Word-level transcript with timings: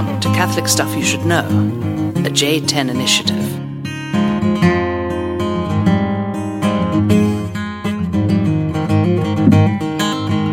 Welcome 0.00 0.20
to 0.20 0.28
Catholic 0.28 0.66
Stuff 0.66 0.96
You 0.96 1.04
Should 1.04 1.26
Know, 1.26 1.40
a 1.40 2.30
J10 2.30 2.88
initiative. 2.88 3.36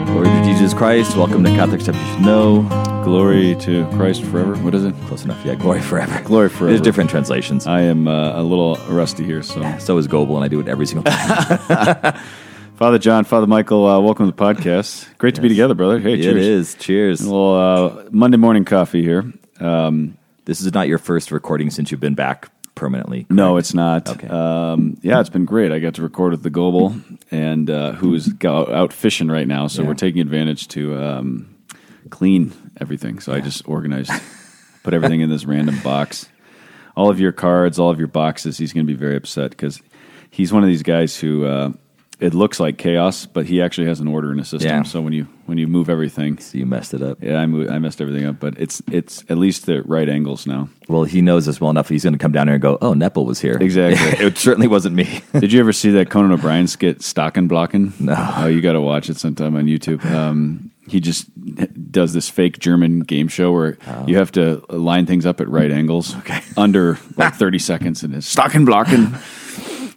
Glory 0.08 0.28
to 0.28 0.44
Jesus 0.44 0.74
Christ. 0.74 1.16
Welcome 1.16 1.46
to 1.46 1.50
Catholic 1.52 1.80
Stuff 1.80 1.96
You 1.96 2.06
Should 2.08 2.22
Know. 2.24 2.64
Glory 3.06 3.56
to 3.62 3.88
Christ 3.92 4.26
forever. 4.26 4.58
What 4.58 4.76
is 4.76 4.84
it? 4.84 4.94
Close 5.06 5.24
enough. 5.24 5.46
Yeah, 5.46 5.56
glory 5.56 5.80
forever. 5.80 6.22
Glory 6.24 6.50
forever. 6.50 6.68
There's 6.68 6.82
different 6.82 7.10
translations. 7.10 7.68
I 7.68 7.84
am 7.84 8.10
uh, 8.10 8.38
a 8.38 8.44
little 8.44 8.76
rusty 8.90 9.24
here, 9.24 9.44
so. 9.44 9.78
so 9.78 9.98
is 9.98 10.08
Goebel, 10.08 10.36
and 10.36 10.44
I 10.44 10.50
do 10.50 10.60
it 10.60 10.68
every 10.68 10.86
single 10.86 11.10
time. 11.10 12.20
Father 12.78 13.00
John, 13.00 13.24
Father 13.24 13.48
Michael, 13.48 13.88
uh, 13.88 14.00
welcome 14.00 14.30
to 14.30 14.36
the 14.36 14.38
podcast. 14.44 15.08
Great 15.18 15.34
to 15.36 15.42
be 15.42 15.50
together, 15.50 15.74
brother. 15.74 16.00
Hey, 16.00 16.14
it 16.14 16.22
cheers. 16.22 16.46
is. 16.46 16.76
Cheers. 16.76 17.22
A 17.22 17.26
little 17.26 17.56
uh, 17.56 18.04
Monday 18.12 18.38
morning 18.38 18.66
coffee 18.66 19.02
here. 19.02 19.32
Um, 19.60 20.16
This 20.46 20.62
is 20.62 20.72
not 20.74 20.88
your 20.88 21.00
first 21.00 21.32
recording 21.32 21.72
since 21.72 21.90
you've 21.92 22.00
been 22.00 22.14
back 22.14 22.50
permanently. 22.76 23.26
no, 23.32 23.58
it's 23.58 23.74
not. 23.74 24.08
Okay. 24.08 24.28
Um, 24.28 24.96
yeah, 25.02 25.20
it's 25.20 25.30
been 25.32 25.46
great. 25.46 25.72
I 25.72 25.80
got 25.80 25.96
to 25.96 26.04
record 26.04 26.32
with 26.34 26.44
the 26.44 26.52
Goebel, 26.52 26.96
and 27.32 27.68
uh, 27.70 27.94
who's 27.94 28.32
out 28.46 28.94
fishing 28.94 29.28
right 29.30 29.48
now, 29.48 29.66
so 29.66 29.82
Yeah. 29.82 29.88
we're 29.88 29.96
taking 29.96 30.22
advantage 30.22 30.68
to 30.70 30.96
um, 31.02 31.56
clean 32.12 32.54
everything. 32.80 33.18
So 33.20 33.34
I 33.34 33.42
just 33.42 33.68
organized, 33.68 34.12
put 34.84 34.94
everything 34.94 35.22
in 35.22 35.32
this 35.32 35.46
random 35.46 35.80
box. 35.84 36.30
All 36.96 37.10
of 37.10 37.20
your 37.20 37.32
cards, 37.32 37.80
all 37.80 37.90
of 37.90 37.98
your 37.98 38.08
boxes. 38.08 38.60
He's 38.60 38.72
going 38.72 38.86
to 38.86 38.92
be 38.94 38.98
very 38.98 39.16
upset 39.16 39.50
because 39.50 39.82
he's 40.30 40.54
one 40.54 40.62
of 40.62 40.70
these 40.70 40.84
guys 40.84 41.18
who 41.20 41.46
uh, 41.46 41.72
it 42.20 42.34
looks 42.34 42.60
like 42.60 42.78
chaos, 42.78 43.26
but 43.28 43.46
he 43.46 43.62
actually 43.62 43.88
has 43.88 44.00
an 44.00 44.08
order 44.08 44.32
in 44.32 44.40
a 44.40 44.46
system. 44.46 44.70
Yeah. 44.72 44.84
So 44.84 45.02
when 45.02 45.14
you 45.14 45.28
when 45.46 45.58
you 45.58 45.68
move 45.68 45.90
everything, 45.90 46.40
So 46.40 46.58
you 46.58 46.66
messed 46.66 46.94
it 46.94 47.02
up. 47.02 47.20
yeah, 47.24 47.38
I, 47.38 47.46
moved, 47.46 47.70
I 47.70 47.80
messed 47.80 48.02
everything 48.02 48.26
up, 48.26 48.40
but 48.40 48.60
it's 48.60 48.82
it's 48.92 49.24
at 49.30 49.38
least 49.38 49.66
the 49.66 49.82
right 49.84 50.10
angles 50.10 50.46
now. 50.48 50.68
Well, 50.90 51.04
he 51.04 51.22
knows 51.22 51.48
us 51.48 51.62
well 51.62 51.70
enough. 51.70 51.90
He's 51.90 52.04
going 52.04 52.14
to 52.14 52.20
come 52.20 52.32
down 52.32 52.48
here 52.48 52.56
and 52.56 52.62
go, 52.62 52.78
"Oh, 52.82 52.94
Nepil 52.94 53.26
was 53.26 53.40
here." 53.40 53.58
Exactly. 53.62 54.26
it 54.26 54.38
certainly 54.38 54.68
wasn't 54.68 54.96
me. 54.96 55.22
Did 55.40 55.54
you 55.54 55.60
ever 55.60 55.72
see 55.74 55.92
that 55.92 56.10
Conan 56.10 56.32
O'Brien 56.32 56.68
skit 56.68 57.02
Stocking 57.04 57.48
Blocking? 57.48 57.94
No. 58.00 58.16
Oh, 58.38 58.48
you 58.48 58.62
got 58.62 58.74
to 58.74 58.82
watch 58.82 59.10
it 59.10 59.18
sometime 59.18 59.56
on 59.56 59.66
YouTube. 59.66 60.04
Um, 60.06 60.72
he 60.88 61.00
just 61.00 61.28
does 61.92 62.14
this 62.14 62.30
fake 62.30 62.60
German 62.60 63.02
game 63.02 63.28
show 63.28 63.52
where 63.52 63.78
you 64.08 64.18
have 64.18 64.32
to 64.34 64.64
line 64.70 65.06
things 65.06 65.26
up 65.26 65.40
at 65.42 65.48
right 65.50 65.70
angles 65.72 66.16
Okay. 66.20 66.40
under 66.56 66.98
like 67.18 67.36
30 67.36 67.60
seconds 67.60 68.04
and 68.04 68.16
it's 68.16 68.26
Stocking 68.28 68.64
Blocking. 68.66 69.14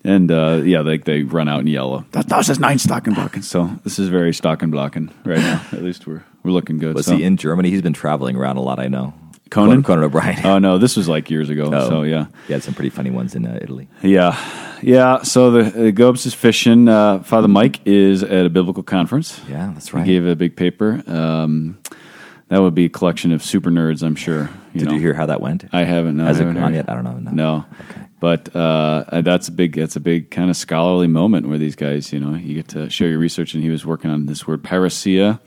And 0.03 0.31
uh, 0.31 0.63
yeah, 0.65 0.83
they, 0.83 0.97
they 0.99 1.23
run 1.25 1.49
out 1.49 1.61
and 1.61 1.69
yell, 1.69 2.07
that, 2.13 2.29
that 2.29 2.45
says 2.45 2.59
nine 2.59 2.79
Stocking 2.79 3.13
Blocking. 3.15 3.43
So 3.43 3.71
this 3.85 3.99
is 3.99 4.09
very 4.09 4.33
Stocking 4.33 4.71
Blocking 4.71 5.13
right 5.25 5.39
now. 5.39 5.63
At 5.73 5.83
least 5.83 6.07
we're, 6.07 6.25
we're 6.43 6.53
looking 6.53 6.79
good. 6.79 6.95
Was 6.95 7.07
So- 7.07 7.17
he 7.17 7.23
in 7.25 7.37
Germany? 7.37 7.71
He's 7.71 7.83
been 7.83 7.93
traveling 7.93 8.37
around 8.37 8.57
a 8.57 8.63
lot. 8.63 8.79
I 8.79 8.89
know. 8.89 9.13
Conan? 9.51 9.83
Conan 9.83 10.05
O'Brien. 10.05 10.47
Oh, 10.47 10.59
no, 10.59 10.79
this 10.79 10.97
was 10.97 11.09
like 11.09 11.29
years 11.29 11.51
ago. 11.51 11.71
Oh. 11.75 11.89
So 11.89 12.03
yeah. 12.03 12.27
He 12.47 12.53
had 12.53 12.63
some 12.63 12.73
pretty 12.73 12.91
funny 12.91 13.11
ones 13.11 13.35
in 13.35 13.45
uh, 13.45 13.59
Italy. 13.61 13.89
Yeah, 14.01 14.39
yeah. 14.81 15.23
So 15.23 15.51
the, 15.51 15.65
the 15.71 15.93
Gobes 15.93 16.25
is 16.25 16.35
fishing. 16.35 16.87
Uh, 16.89 17.23
Father 17.25 17.49
Mike 17.49 17.81
is 17.85 18.23
at 18.23 18.47
a 18.47 18.49
biblical 18.49 18.85
conference. 18.85 19.41
Yeah, 19.49 19.73
that's 19.75 19.93
right. 19.93 20.07
He 20.07 20.13
gave 20.13 20.25
a 20.25 20.37
big 20.37 20.57
paper. 20.57 21.03
Um, 21.07 21.79
that 22.47 22.63
would 22.63 22.77
be 22.77 22.85
a 22.85 22.89
collection 22.89 23.33
of 23.33 23.43
super 23.43 23.71
nerds, 23.71 24.05
I'm 24.05 24.15
sure. 24.15 24.51
Did 24.73 24.87
know. 24.87 24.93
you 24.95 25.01
hear 25.01 25.15
how 25.15 25.27
that 25.27 25.41
went? 25.41 25.65
I 25.73 25.83
haven't. 25.83 26.17
No, 26.17 26.27
Has 26.27 26.37
I 26.37 26.45
haven't 26.45 26.55
gone 26.55 26.73
heard. 26.73 26.87
yet? 26.87 26.89
I 26.89 26.95
don't 26.95 27.05
know. 27.05 27.19
No. 27.19 27.31
No. 27.33 27.67
Okay. 27.91 28.01
But 28.21 28.55
uh, 28.55 29.23
that's 29.23 29.49
a 29.49 29.53
big. 29.53 29.75
That's 29.77 29.97
a 29.97 30.01
big 30.01 30.31
kind 30.31 30.51
of 30.51 30.57
scholarly 30.57 31.07
moment 31.07 31.49
where 31.49 31.57
these 31.59 31.75
guys, 31.75 32.13
you 32.13 32.21
know, 32.21 32.35
you 32.37 32.55
get 32.55 32.69
to 32.69 32.91
share 32.91 33.09
your 33.09 33.19
research, 33.19 33.55
and 33.55 33.63
he 33.63 33.71
was 33.71 33.87
working 33.87 34.11
on 34.11 34.27
this 34.27 34.47
word 34.47 34.63
parousia. 34.63 35.41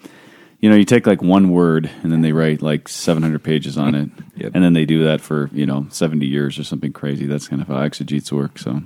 You 0.59 0.69
know, 0.69 0.75
you 0.75 0.85
take 0.85 1.05
like 1.05 1.21
one 1.21 1.51
word, 1.51 1.89
and 2.01 2.11
then 2.11 2.21
they 2.21 2.31
write 2.31 2.61
like 2.61 2.87
700 2.87 3.43
pages 3.43 3.77
on 3.77 3.93
it, 3.95 4.09
Yep. 4.37 4.51
and 4.55 4.63
then 4.63 4.73
they 4.73 4.85
do 4.85 5.03
that 5.03 5.21
for 5.21 5.49
you 5.53 5.65
know 5.65 5.85
70 5.89 6.25
years 6.25 6.57
or 6.57 6.63
something 6.63 6.91
crazy. 6.93 7.25
That's 7.27 7.47
kind 7.47 7.61
of 7.61 7.67
how 7.67 7.77
exegetes 7.77 8.31
work. 8.31 8.57
So 8.57 8.81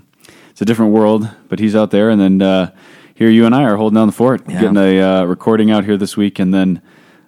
it's 0.49 0.61
a 0.61 0.65
different 0.65 0.91
world, 0.91 1.29
but 1.49 1.59
he's 1.59 1.75
out 1.75 1.91
there, 1.91 2.09
and 2.09 2.19
then 2.19 2.41
uh, 2.41 2.71
here 3.15 3.29
you 3.29 3.45
and 3.45 3.55
I 3.55 3.63
are 3.63 3.77
holding 3.77 3.95
down 3.95 4.07
the 4.07 4.13
fort, 4.13 4.41
Yeah. 4.49 4.59
getting 4.61 4.77
a 4.77 5.01
uh, 5.01 5.23
recording 5.25 5.71
out 5.71 5.85
here 5.85 5.95
this 5.97 6.17
week, 6.17 6.39
and 6.39 6.53
then 6.53 6.81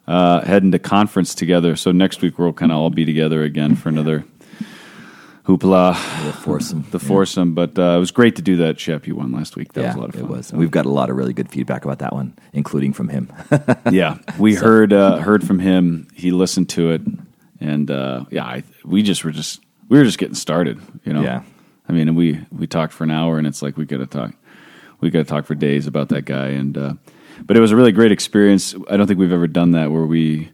uh, 0.08 0.42
heading 0.42 0.72
to 0.74 0.80
conference 0.80 1.34
together. 1.36 1.76
So 1.78 1.92
next 1.94 2.22
week 2.22 2.38
we'll 2.38 2.52
kind 2.52 2.72
of 2.72 2.78
all 2.80 2.90
be 2.90 3.06
together 3.06 3.44
again 3.44 3.76
for 3.76 3.88
another 3.90 4.26
hoopla, 5.58 5.94
The 6.26 6.34
foursome. 6.34 6.86
the 6.92 7.00
foursome. 7.00 7.54
But 7.56 7.78
uh, 7.80 7.96
it 7.96 8.00
was 8.00 8.12
great 8.12 8.36
to 8.36 8.42
do 8.42 8.58
that 8.58 8.78
Chapu 8.78 9.14
won 9.16 9.32
last 9.32 9.56
week. 9.56 9.74
That 9.74 9.82
yeah, 9.82 9.88
was 9.88 9.96
a 9.96 10.00
lot 10.00 10.10
of 10.10 10.16
fun. 10.16 10.24
it 10.24 10.28
was. 10.30 10.48
So- 10.48 10.58
We've 10.58 10.72
got 10.72 10.86
a 10.86 10.90
lot 10.90 11.10
of 11.10 11.16
really 11.16 11.34
good 11.34 11.50
feedback 11.50 11.84
about 11.86 12.00
that 12.00 12.14
one, 12.14 12.38
including 12.54 12.94
from 12.94 13.10
him. 13.10 13.32
yeah, 13.92 14.18
we 14.38 14.56
heard 14.56 14.94
uh, 14.94 15.18
heard 15.18 15.46
from 15.46 15.60
him. 15.60 16.08
He 16.14 16.32
listened 16.32 16.70
to 16.70 16.92
it, 16.92 17.02
and 17.60 17.90
uh, 17.90 18.26
yeah, 18.30 18.46
I, 18.46 18.64
we 18.86 19.02
just 19.04 19.24
were 19.24 19.32
just 19.32 19.62
we 19.88 19.98
were 19.98 20.04
just 20.06 20.18
getting 20.20 20.36
started. 20.36 20.80
You 21.04 21.14
know, 21.14 21.22
Yeah. 21.24 21.42
I 21.88 21.92
mean, 21.92 22.14
we 22.16 22.40
we 22.52 22.68
talked 22.68 22.94
for 22.94 23.04
an 23.04 23.12
hour, 23.12 23.38
and 23.40 23.48
it's 23.48 23.62
like 23.64 23.76
we 23.76 23.86
got 23.86 23.98
to 23.98 24.06
talk, 24.06 24.34
we 25.02 25.10
got 25.10 25.20
to 25.20 25.26
talk 25.26 25.46
for 25.46 25.56
days 25.56 25.88
about 25.88 26.10
that 26.10 26.26
guy. 26.26 26.50
And 26.50 26.78
uh, 26.78 26.94
but 27.44 27.58
it 27.58 27.62
was 27.62 27.72
a 27.72 27.76
really 27.76 27.92
great 27.92 28.12
experience. 28.12 28.76
I 28.90 28.96
don't 28.98 29.08
think 29.08 29.20
we've 29.20 29.32
ever 29.34 29.48
done 29.48 29.72
that 29.72 29.92
where 29.92 30.06
we. 30.06 30.52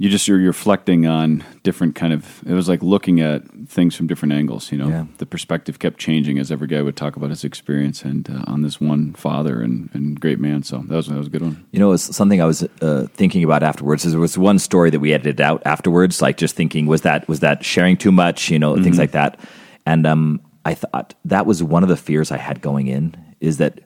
You 0.00 0.08
just 0.08 0.26
you're 0.26 0.38
reflecting 0.38 1.06
on 1.06 1.44
different 1.62 1.94
kind 1.94 2.14
of. 2.14 2.42
It 2.46 2.54
was 2.54 2.70
like 2.70 2.82
looking 2.82 3.20
at 3.20 3.42
things 3.68 3.94
from 3.94 4.06
different 4.06 4.32
angles. 4.32 4.72
You 4.72 4.78
know, 4.78 4.88
Yeah. 4.88 5.04
the 5.18 5.26
perspective 5.26 5.78
kept 5.78 5.98
changing 5.98 6.38
as 6.38 6.50
every 6.50 6.68
guy 6.68 6.80
would 6.80 6.96
talk 6.96 7.16
about 7.16 7.28
his 7.28 7.44
experience 7.44 8.02
and 8.02 8.28
uh, 8.30 8.44
on 8.46 8.62
this 8.62 8.80
one 8.80 9.12
father 9.12 9.60
and, 9.60 9.90
and 9.92 10.18
great 10.18 10.40
man. 10.40 10.62
So 10.62 10.78
that 10.88 10.96
was 10.96 11.08
that 11.08 11.18
was 11.18 11.26
a 11.26 11.30
good 11.30 11.42
one. 11.42 11.66
You 11.70 11.80
know, 11.80 11.88
it 11.88 11.90
was 12.00 12.02
something 12.16 12.40
I 12.40 12.46
was 12.46 12.62
uh, 12.80 13.08
thinking 13.12 13.44
about 13.44 13.62
afterwards. 13.62 14.06
Is 14.06 14.12
there 14.12 14.20
was 14.20 14.38
one 14.38 14.58
story 14.58 14.88
that 14.88 15.00
we 15.00 15.12
edited 15.12 15.38
out 15.38 15.60
afterwards, 15.66 16.22
like 16.22 16.38
just 16.38 16.56
thinking, 16.56 16.86
was 16.86 17.02
that 17.02 17.28
was 17.28 17.40
that 17.40 17.62
sharing 17.62 17.98
too 17.98 18.10
much? 18.10 18.48
You 18.50 18.58
know, 18.58 18.82
things 18.82 18.98
like 18.98 19.10
that. 19.12 19.38
And 19.84 20.06
um, 20.06 20.40
I 20.64 20.72
thought 20.72 21.12
that 21.26 21.44
was 21.44 21.62
one 21.62 21.82
of 21.82 21.90
the 21.90 21.96
fears 21.98 22.30
I 22.32 22.38
had 22.38 22.62
going 22.62 22.86
in 22.86 23.14
is 23.40 23.58
that 23.58 23.80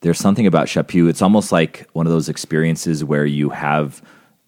there's 0.00 0.18
something 0.18 0.46
about 0.46 0.68
Chapu. 0.68 1.06
It's 1.08 1.20
almost 1.20 1.52
like 1.52 1.86
one 1.92 2.06
of 2.06 2.12
those 2.12 2.30
experiences 2.30 3.04
where 3.04 3.26
you 3.26 3.50
have, 3.50 4.00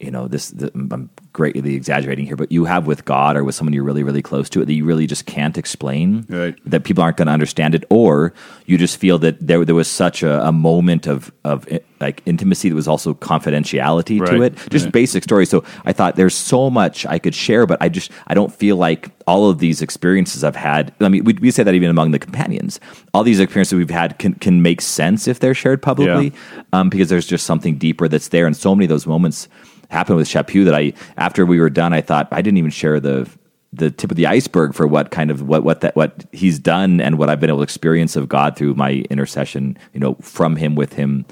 you 0.03 0.11
know, 0.11 0.29
this. 0.29 0.51
The, 0.51 0.71
I'm 0.75 1.11
greatly 1.33 1.75
exaggerating 1.75 2.27
here, 2.27 2.37
but 2.37 2.53
you 2.53 2.65
have 2.65 2.87
with 2.87 3.05
God 3.05 3.37
or 3.37 3.45
with 3.45 3.55
someone 3.55 3.73
you're 3.73 3.85
really, 3.85 4.03
really 4.03 4.21
close 4.21 4.51
to 4.51 4.65
that 4.65 4.73
you 4.73 4.85
really 4.85 5.07
just 5.07 5.25
can't 5.27 5.57
explain. 5.57 6.27
Right. 6.29 6.55
That 6.67 6.85
people 6.85 7.03
aren't 7.03 7.17
going 7.17 7.27
to 7.27 7.33
understand 7.33 7.75
it, 7.75 7.85
or 7.89 8.35
you 8.67 8.77
just 8.77 8.99
feel 8.99 9.19
that 9.19 9.47
there 9.47 9.65
there 9.65 9.75
was 9.75 9.89
such 9.89 10.23
a, 10.23 10.47
a 10.47 10.53
moment 10.53 11.07
of 11.07 11.33
of 11.45 11.71
eh, 11.71 11.79
like 12.01 12.23
intimacy 12.27 12.69
that 12.69 12.75
was 12.75 12.89
also 12.89 13.15
confidentiality 13.15 14.25
to 14.27 14.43
it. 14.43 14.57
Just 14.71 14.87
right. 14.87 14.93
basic 14.93 15.23
story 15.23 15.47
So 15.47 15.65
I 15.85 15.93
thought 15.93 16.17
there's 16.17 16.35
so 16.35 16.69
much 16.69 17.07
I 17.07 17.19
could 17.19 17.35
share, 17.35 17.67
but 17.67 17.81
I 17.81 17.89
just 17.89 18.11
I 18.27 18.35
don't 18.35 18.53
feel 18.53 18.77
like 18.77 19.11
all 19.27 19.49
of 19.49 19.59
these 19.59 19.81
experiences 19.81 20.43
I've 20.43 20.57
had. 20.57 20.93
I 21.01 21.09
mean, 21.09 21.25
we, 21.25 21.35
we 21.35 21.51
say 21.51 21.63
that 21.63 21.75
even 21.75 21.91
among 21.91 22.11
the 22.11 22.19
companions, 22.19 22.81
all 23.15 23.23
these 23.23 23.41
experiences 23.41 23.75
we've 23.75 23.89
had 23.89 24.19
can 24.19 24.35
can 24.35 24.63
make 24.63 24.81
sense 24.81 25.29
if 25.29 25.39
they're 25.39 25.55
shared 25.55 25.81
publicly, 25.81 26.33
um, 26.73 26.91
because 26.91 27.09
there's 27.09 27.27
just 27.27 27.47
something 27.47 27.79
deeper 27.79 28.09
that's 28.09 28.29
there, 28.29 28.47
and 28.47 28.57
so 28.57 28.75
many 28.75 28.87
of 28.87 28.91
those 28.91 29.07
moments 29.07 29.49
happened 29.93 30.17
with 30.17 30.29
Chapu 30.29 30.65
that 30.65 30.75
I 30.75 30.93
after 31.17 31.47
we 31.47 31.61
were 31.61 31.71
done, 31.71 31.93
I 31.93 32.01
thought 32.01 32.29
I 32.33 32.43
didn't 32.43 32.59
even 32.59 32.71
share 32.71 32.99
the 33.01 33.29
the 33.75 33.91
tip 33.91 34.11
of 34.11 34.17
the 34.17 34.27
iceberg 34.27 34.75
for 34.75 34.87
what 34.87 35.11
kind 35.11 35.31
of 35.31 35.43
what 35.43 35.63
what 35.65 35.81
that 35.83 35.95
what 35.97 36.25
he's 36.33 36.59
done 36.59 37.01
and 37.01 37.17
what 37.19 37.31
I've 37.31 37.41
been 37.41 37.49
able 37.51 37.61
to 37.61 37.65
experience 37.65 38.17
of 38.17 38.29
God 38.29 38.57
through 38.57 38.75
my 38.75 39.05
intercession, 39.11 39.79
you 39.95 40.01
know, 40.01 40.15
from 40.21 40.57
him 40.57 40.75
with 40.75 40.93
him, 40.95 41.25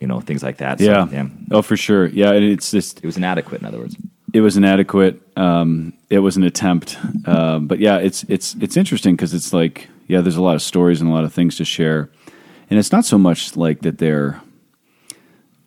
you 0.00 0.06
know, 0.06 0.20
things 0.20 0.42
like 0.42 0.58
that. 0.58 0.78
So, 0.78 0.84
Yeah. 0.86 1.08
yeah. 1.12 1.26
Oh, 1.50 1.62
for 1.62 1.76
sure. 1.76 2.06
Yeah, 2.06 2.32
and 2.32 2.44
it's 2.44 2.70
just 2.70 2.98
It 3.02 3.06
was 3.06 3.16
inadequate, 3.16 3.60
in 3.60 3.66
other 3.66 3.78
words. 3.78 3.96
it 4.32 4.40
was 4.40 4.56
inadequate. 4.56 5.20
Um, 5.36 5.92
it 6.10 6.20
was 6.20 6.36
an 6.36 6.42
attempt, 6.44 6.96
um, 7.26 7.66
but 7.66 7.78
yeah, 7.80 7.98
it's 7.98 8.24
it's 8.28 8.54
it's 8.60 8.76
interesting 8.76 9.14
because 9.16 9.34
it's 9.34 9.52
like 9.52 9.88
yeah, 10.06 10.20
there's 10.22 10.36
a 10.36 10.42
lot 10.42 10.54
of 10.54 10.62
stories 10.62 11.00
and 11.00 11.10
a 11.10 11.12
lot 11.12 11.24
of 11.24 11.32
things 11.34 11.56
to 11.56 11.64
share, 11.64 12.08
and 12.70 12.78
it's 12.78 12.92
not 12.92 13.04
so 13.04 13.18
much 13.18 13.56
like 13.56 13.80
that 13.82 13.98
they're 13.98 14.40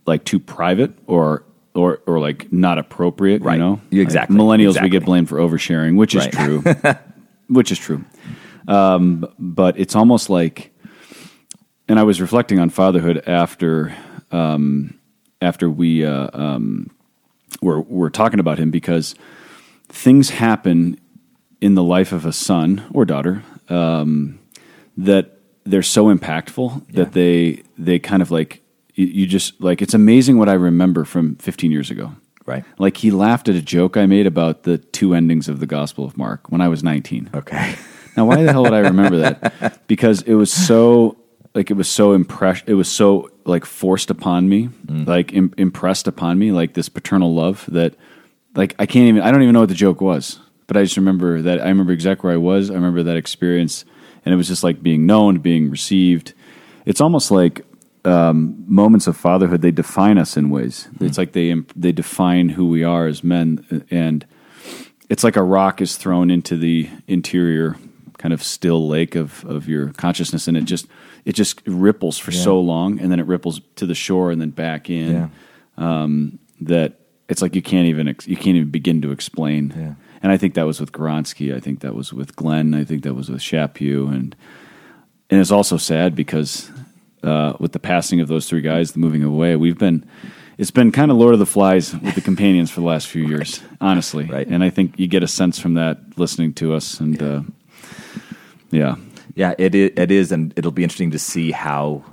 like 0.06 0.24
too 0.24 0.40
private 0.40 0.92
or 1.06 1.44
or 1.78 2.02
or 2.08 2.20
like 2.20 2.52
not 2.52 2.78
appropriate. 2.78 3.42
Right. 3.42 3.54
You 3.54 3.60
know, 3.60 3.82
Yeah, 3.92 4.00
Like, 4.00 4.08
exactly. 4.08 4.36
millennials, 4.38 4.82
we 4.82 4.90
get 4.90 5.06
blamed 5.06 5.30
for 5.30 5.38
oversharing, 5.38 5.96
which 5.96 6.16
is 6.16 6.26
Right. 6.26 6.34
true, 6.34 6.64
which 7.48 7.72
is 7.72 7.80
true. 7.80 8.04
Um, 8.68 9.26
but 9.40 9.80
it's 9.80 9.96
almost 9.96 10.30
like, 10.30 10.74
and 11.88 12.00
I 12.00 12.04
was 12.04 12.20
reflecting 12.20 12.60
on 12.60 12.70
fatherhood 12.70 13.24
after 13.28 13.96
um, 14.32 15.00
after 15.42 15.70
we 15.70 16.04
uh, 16.04 16.30
um, 16.34 16.90
were 17.62 17.82
were 17.82 18.10
talking 18.10 18.40
about 18.40 18.58
him 18.60 18.72
because 18.72 19.16
things 19.88 20.30
happen 20.32 21.00
in 21.62 21.76
the 21.76 21.84
life 21.84 22.12
of 22.12 22.26
a 22.26 22.34
son 22.34 22.84
or 22.94 23.06
daughter 23.06 23.44
um, 23.70 24.38
that 24.98 25.40
they're 25.64 25.82
so 25.84 26.14
impactful 26.14 26.92
that 26.94 27.14
they 27.14 27.62
they 27.78 28.00
kind 28.00 28.22
of 28.22 28.32
like 28.32 28.62
you, 28.98 29.06
you 29.08 29.28
just 29.28 29.62
like 29.62 29.82
it's 29.82 29.94
amazing 29.94 30.38
what 30.38 30.50
I 30.50 30.54
remember 30.54 31.06
from 31.06 31.36
15 31.38 31.72
years 31.72 31.90
ago. 31.90 32.14
Right. 32.46 32.64
Like 32.78 32.98
he 32.98 33.12
laughed 33.12 33.50
at 33.50 33.56
a 33.56 33.62
joke 33.62 33.98
I 33.98 34.06
made 34.06 34.26
about 34.26 34.64
the 34.64 34.78
two 34.78 35.14
endings 35.14 35.50
of 35.50 35.60
the 35.60 35.66
Gospel 35.66 36.06
of 36.06 36.18
Mark 36.18 36.50
when 36.50 36.62
I 36.62 36.68
was 36.70 36.84
19. 36.84 37.30
Okay. 37.34 37.76
Now, 38.18 38.26
why 38.26 38.42
the 38.42 38.52
hell 38.52 38.64
would 38.64 38.74
I 38.74 38.80
remember 38.80 39.20
that? 39.20 39.88
Because 39.88 40.24
it 40.24 40.34
was 40.34 40.52
so 40.52 41.18
like 41.54 41.70
it 41.70 41.76
was 41.76 41.88
so 41.88 42.14
impress. 42.14 42.64
It 42.66 42.74
was 42.74 42.88
so 42.88 43.30
like 43.46 43.64
forced 43.64 44.10
upon 44.10 44.50
me, 44.50 44.70
mm. 44.88 45.08
like 45.08 45.34
Im- 45.34 45.54
impressed 45.56 46.08
upon 46.08 46.40
me, 46.40 46.52
like 46.52 46.74
this 46.74 46.90
paternal 46.90 47.36
love 47.36 47.66
that 47.68 47.94
like 48.56 48.76
I 48.80 48.88
can't 48.88 49.06
even 49.06 49.22
I 49.22 49.30
don't 49.30 49.44
even 49.44 49.54
know 49.54 49.60
what 49.60 49.70
the 49.70 49.76
joke 49.76 50.02
was, 50.02 50.40
but 50.66 50.76
I 50.76 50.84
just 50.84 50.98
remember 50.98 51.44
that 51.44 51.62
I 51.62 51.68
remember 51.68 51.94
exactly 51.94 52.28
where 52.28 52.34
I 52.34 52.38
was. 52.38 52.72
I 52.72 52.74
remember 52.74 53.04
that 53.04 53.18
experience, 53.18 53.86
and 54.26 54.34
it 54.34 54.38
was 54.38 54.48
just 54.48 54.64
like 54.64 54.82
being 54.82 55.06
known, 55.06 55.38
being 55.38 55.70
received. 55.70 56.34
It's 56.88 57.02
almost 57.02 57.30
like 57.30 57.67
um, 58.08 58.64
moments 58.68 59.08
of 59.08 59.18
fatherhood. 59.18 59.62
They 59.62 59.72
define 59.72 60.18
us 60.18 60.38
in 60.38 60.50
ways. 60.50 60.88
It's 61.00 61.18
like 61.18 61.34
they 61.34 61.54
they 61.76 61.92
define 61.92 62.50
who 62.50 62.68
we 62.70 62.84
are 62.84 63.08
as 63.08 63.24
men, 63.24 63.86
and 63.92 64.26
it's 65.10 65.24
like 65.24 65.36
a 65.36 65.44
rock 65.44 65.82
is 65.82 65.98
thrown 65.98 66.32
into 66.32 66.58
the 66.58 66.90
interior 67.08 67.76
kind 68.18 68.34
of 68.34 68.42
still 68.42 68.88
lake 68.88 69.14
of, 69.16 69.46
of 69.46 69.70
your 69.70 69.90
consciousness 69.94 70.48
and 70.48 70.58
it 70.58 70.66
just 70.66 70.88
it 71.24 71.34
just 71.34 71.62
ripples 71.68 72.18
for 72.18 72.32
Yeah. 72.32 72.42
so 72.42 72.60
long 72.60 73.00
and 73.00 73.12
then 73.12 73.20
it 73.20 73.28
ripples 73.28 73.62
to 73.76 73.86
the 73.86 73.94
shore 73.94 74.32
and 74.32 74.42
then 74.42 74.50
back 74.50 74.90
in 74.90 75.12
Yeah. 75.12 75.28
um, 75.78 76.40
that 76.62 77.00
it's 77.30 77.44
like 77.44 77.54
you 77.56 77.62
can't 77.62 77.86
even 77.86 78.08
ex- 78.08 78.28
you 78.28 78.36
can't 78.36 78.58
even 78.58 78.72
begin 78.72 79.04
to 79.04 79.12
explain 79.12 79.72
Yeah. 79.78 79.94
and 80.24 80.32
I 80.32 80.38
think 80.38 80.56
that 80.56 80.66
was 80.66 80.80
with 80.80 80.94
Goronsky 80.94 81.56
I 81.56 81.60
think 81.60 81.82
that 81.82 81.94
was 81.94 82.12
with 82.12 82.36
Glenn 82.36 82.74
I 82.74 82.84
think 82.84 83.04
that 83.04 83.14
was 83.14 83.30
with 83.30 83.40
Chapu 83.42 84.08
and 84.08 84.36
and 85.30 85.40
it's 85.40 85.52
also 85.52 85.78
sad 85.78 86.16
because 86.16 86.72
uh, 87.24 87.54
with 87.60 87.72
the 87.72 87.80
passing 87.80 88.20
of 88.22 88.28
those 88.28 88.48
three 88.48 88.62
guys 88.62 88.92
the 88.92 89.00
moving 89.00 89.24
away 89.24 89.56
we've 89.56 89.78
been 89.78 90.06
it's 90.58 90.72
been 90.72 90.92
kind 90.92 91.12
of 91.12 91.18
Lord 91.18 91.34
of 91.34 91.40
the 91.40 91.46
Flies 91.46 91.94
with 91.94 92.16
the 92.16 92.22
companions 92.22 92.72
for 92.72 92.80
the 92.80 92.86
last 92.88 93.06
few 93.06 93.28
years, 93.28 93.62
honestly. 93.80 94.26
Right. 94.26 94.48
And 94.48 94.64
I 94.64 94.72
think 94.72 94.98
you 94.98 95.06
get 95.08 95.22
a 95.22 95.28
sense 95.28 95.60
from 95.60 95.76
that 95.76 96.00
listening 96.18 96.54
to 96.54 96.74
us. 96.74 97.00
And 97.00 97.22
uh, 97.22 97.42
yeah, 98.72 98.96
Yeah, 99.36 99.54
it 99.60 99.76
is, 99.76 99.92
it 99.96 100.10
is, 100.10 100.32
and 100.32 100.52
it'll 100.56 100.72
be 100.72 100.82
interesting 100.82 101.12
to 101.12 101.20
see 101.20 101.52
how 101.52 102.04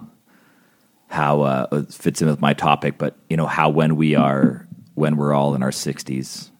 how 1.09 1.41
uh, 1.43 1.67
it 1.73 1.93
fits 1.95 2.21
in 2.21 2.29
with 2.29 2.41
my 2.41 2.53
topic. 2.55 2.99
But 2.99 3.17
you 3.31 3.37
know 3.39 3.47
how 3.47 3.71
when 3.71 3.97
we 3.97 4.15
are 4.15 4.67
when 4.95 5.17
we're 5.17 5.33
all 5.33 5.55
in 5.55 5.62
our 5.62 5.73
sixties, 5.73 6.51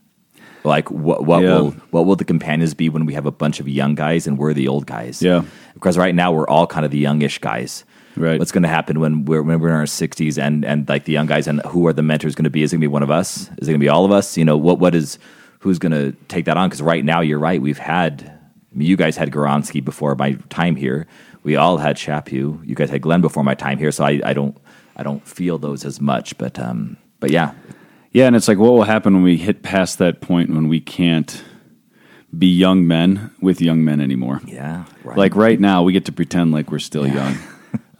like 0.65 0.91
what 0.91 1.27
what 1.27 1.43
Yeah. 1.43 1.55
will 1.59 1.71
what 1.91 2.07
will 2.07 2.17
the 2.17 2.25
companions 2.25 2.73
be 2.73 2.89
when 2.89 3.05
we 3.05 3.13
have 3.15 3.27
a 3.27 3.31
bunch 3.33 3.61
of 3.61 3.69
young 3.69 3.95
guys 3.95 4.27
and 4.27 4.39
we're 4.39 4.55
the 4.55 4.69
old 4.69 4.87
guys? 4.87 5.21
Yeah. 5.23 5.45
because 5.75 5.99
right 5.99 6.15
now 6.15 6.33
we're 6.33 6.49
all 6.49 6.67
kind 6.67 6.87
of 6.87 6.91
the 6.93 6.99
youngish 6.99 7.39
guys. 7.41 7.85
Right. 8.17 8.39
What's 8.39 8.53
going 8.53 8.63
to 8.63 8.69
happen 8.69 9.01
when 9.01 9.25
we're 9.25 9.43
when 9.43 9.59
we're 9.59 9.69
in 9.69 9.75
our 9.75 9.87
sixties 9.87 10.39
and 10.39 10.65
and 10.65 10.89
like 10.89 11.05
the 11.05 11.13
young 11.13 11.27
guys 11.27 11.49
and 11.49 11.61
who 11.63 11.87
are 11.87 11.93
the 11.93 12.03
mentors 12.03 12.35
going 12.35 12.45
to 12.45 12.51
be? 12.51 12.63
Is 12.63 12.73
it 12.73 12.77
going 12.77 12.83
to 12.83 12.89
be 12.89 12.93
one 12.93 13.03
of 13.03 13.11
us? 13.11 13.43
Is 13.59 13.69
it 13.69 13.73
going 13.73 13.81
to 13.81 13.85
be 13.85 13.89
all 13.89 14.05
of 14.05 14.13
us? 14.13 14.37
You 14.37 14.45
know 14.45 14.57
what 14.57 14.79
what 14.79 14.95
is 14.95 15.19
who's 15.59 15.79
going 15.79 15.93
to 15.93 16.13
take 16.29 16.45
that 16.45 16.57
on? 16.57 16.69
Because 16.69 16.83
right 16.83 17.05
now 17.05 17.21
you're 17.21 17.39
right. 17.39 17.61
We've 17.61 17.79
had 17.79 18.23
I 18.73 18.77
mean, 18.77 18.89
you 18.89 18.97
guys 18.97 19.17
had 19.17 19.31
Goronsky 19.31 19.85
before 19.85 20.15
my 20.15 20.33
time 20.49 20.77
here. 20.77 21.07
We 21.43 21.57
all 21.57 21.79
had 21.79 21.97
Chapu. 21.97 22.61
You 22.65 22.75
guys 22.75 22.91
had 22.91 23.03
Glenn 23.03 23.21
before 23.21 23.45
my 23.45 23.55
time 23.55 23.79
here. 23.79 23.91
So 23.91 24.05
I, 24.05 24.21
I 24.25 24.33
don't 24.33 24.57
I 24.97 25.03
don't 25.03 25.27
feel 25.27 25.59
those 25.59 25.85
as 25.85 26.01
much. 26.01 26.39
But 26.39 26.59
um 26.59 26.97
but 27.19 27.31
yeah 27.31 27.55
yeah. 28.13 28.27
And 28.27 28.37
it's 28.37 28.47
like, 28.47 28.59
what 28.59 28.73
will 28.73 28.85
happen 28.85 29.15
when 29.15 29.23
we 29.25 29.37
hit 29.37 29.63
past 29.63 29.99
that 29.99 30.21
point 30.21 30.51
when 30.51 30.69
we 30.69 30.81
can't 30.81 31.43
be 32.37 32.47
young 32.47 32.87
men 32.87 33.33
with 33.41 33.61
young 33.61 33.85
men 33.85 34.01
anymore? 34.01 34.41
yeah 34.47 34.85
right. 35.03 35.19
Like 35.19 35.35
right 35.35 35.59
now, 35.59 35.83
we 35.83 35.93
get 35.93 36.05
to 36.07 36.13
pretend 36.13 36.53
like 36.53 36.71
we're 36.71 36.79
still 36.79 37.07
young. 37.07 37.37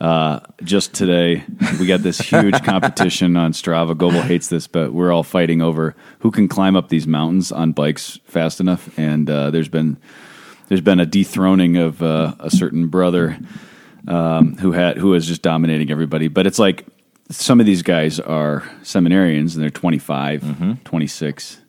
Uh, 0.05 0.41
just 0.63 0.93
today, 0.93 1.43
we 1.81 1.87
got 1.87 2.03
this 2.03 2.19
huge 2.19 2.63
competition 2.65 3.39
on 3.39 3.53
Strava. 3.53 3.97
Goebel 3.97 4.21
hates 4.21 4.49
this, 4.49 4.67
but 4.67 4.93
we're 4.93 5.11
all 5.11 5.23
fighting 5.23 5.63
over 5.63 5.95
who 6.19 6.31
can 6.31 6.47
climb 6.47 6.77
up 6.77 6.91
these 6.91 7.07
mountains 7.07 7.51
on 7.51 7.73
bikes 7.73 8.19
fast 8.27 8.61
enough. 8.61 8.99
And 8.99 9.31
uh, 9.31 9.51
there's 9.51 9.69
been 9.69 9.97
there's 10.69 10.83
been 10.83 11.01
a 11.01 11.07
dethroning 11.07 11.79
of 11.79 12.03
uh, 12.03 12.35
a 12.39 12.51
certain 12.51 12.89
brother 12.89 13.39
um, 14.07 14.57
who 14.59 14.73
had 14.73 14.99
who 14.99 15.15
is 15.15 15.27
just 15.27 15.41
dominating 15.41 15.91
everybody. 15.91 16.29
But 16.29 16.47
it's 16.47 16.59
like 16.59 16.87
some 17.31 17.59
of 17.59 17.65
these 17.65 17.81
guys 17.83 18.21
are 18.21 18.61
seminarians 18.83 19.55
and 19.55 19.63
they're 19.63 19.71
25, 19.71 20.43
Mm-hmm. 20.43 20.73
26. 20.85 21.63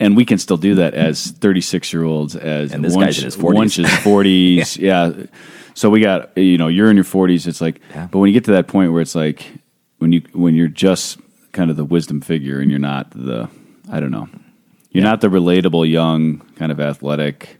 And 0.00 0.16
we 0.16 0.24
can 0.24 0.38
still 0.38 0.56
do 0.56 0.76
that 0.76 0.94
as 0.94 1.30
36 1.32 1.92
year 1.92 2.02
olds, 2.04 2.34
as 2.34 2.72
And 2.72 2.84
this 2.84 2.96
guy's 2.96 3.18
in 3.18 3.24
his 3.24 3.36
40s. 3.36 3.54
Wunsch's 3.54 3.86
40s. 3.86 4.78
yeah. 4.78 5.12
So 5.78 5.90
we 5.90 6.00
got, 6.00 6.36
you 6.36 6.58
know, 6.58 6.66
you're 6.66 6.90
in 6.90 6.96
your 6.96 7.04
40s. 7.04 7.46
It's 7.46 7.60
like, 7.60 7.80
Yeah. 7.94 8.08
but 8.10 8.18
when 8.18 8.28
you 8.28 8.34
get 8.34 8.44
to 8.46 8.50
that 8.52 8.66
point 8.66 8.92
where 8.92 9.00
it's 9.00 9.14
like, 9.14 9.46
when 9.98 10.10
you, 10.10 10.22
when 10.32 10.56
you're 10.56 10.66
just 10.66 11.20
kind 11.52 11.70
of 11.70 11.76
the 11.76 11.84
wisdom 11.84 12.20
figure 12.20 12.58
and 12.58 12.68
you're 12.68 12.80
not 12.80 13.10
the, 13.12 13.48
I 13.88 14.00
don't 14.00 14.10
know, 14.10 14.28
you're 14.90 15.04
not 15.04 15.20
the 15.20 15.28
relatable 15.28 15.88
young 15.88 16.40
kind 16.56 16.72
of 16.72 16.80
athletic, 16.80 17.58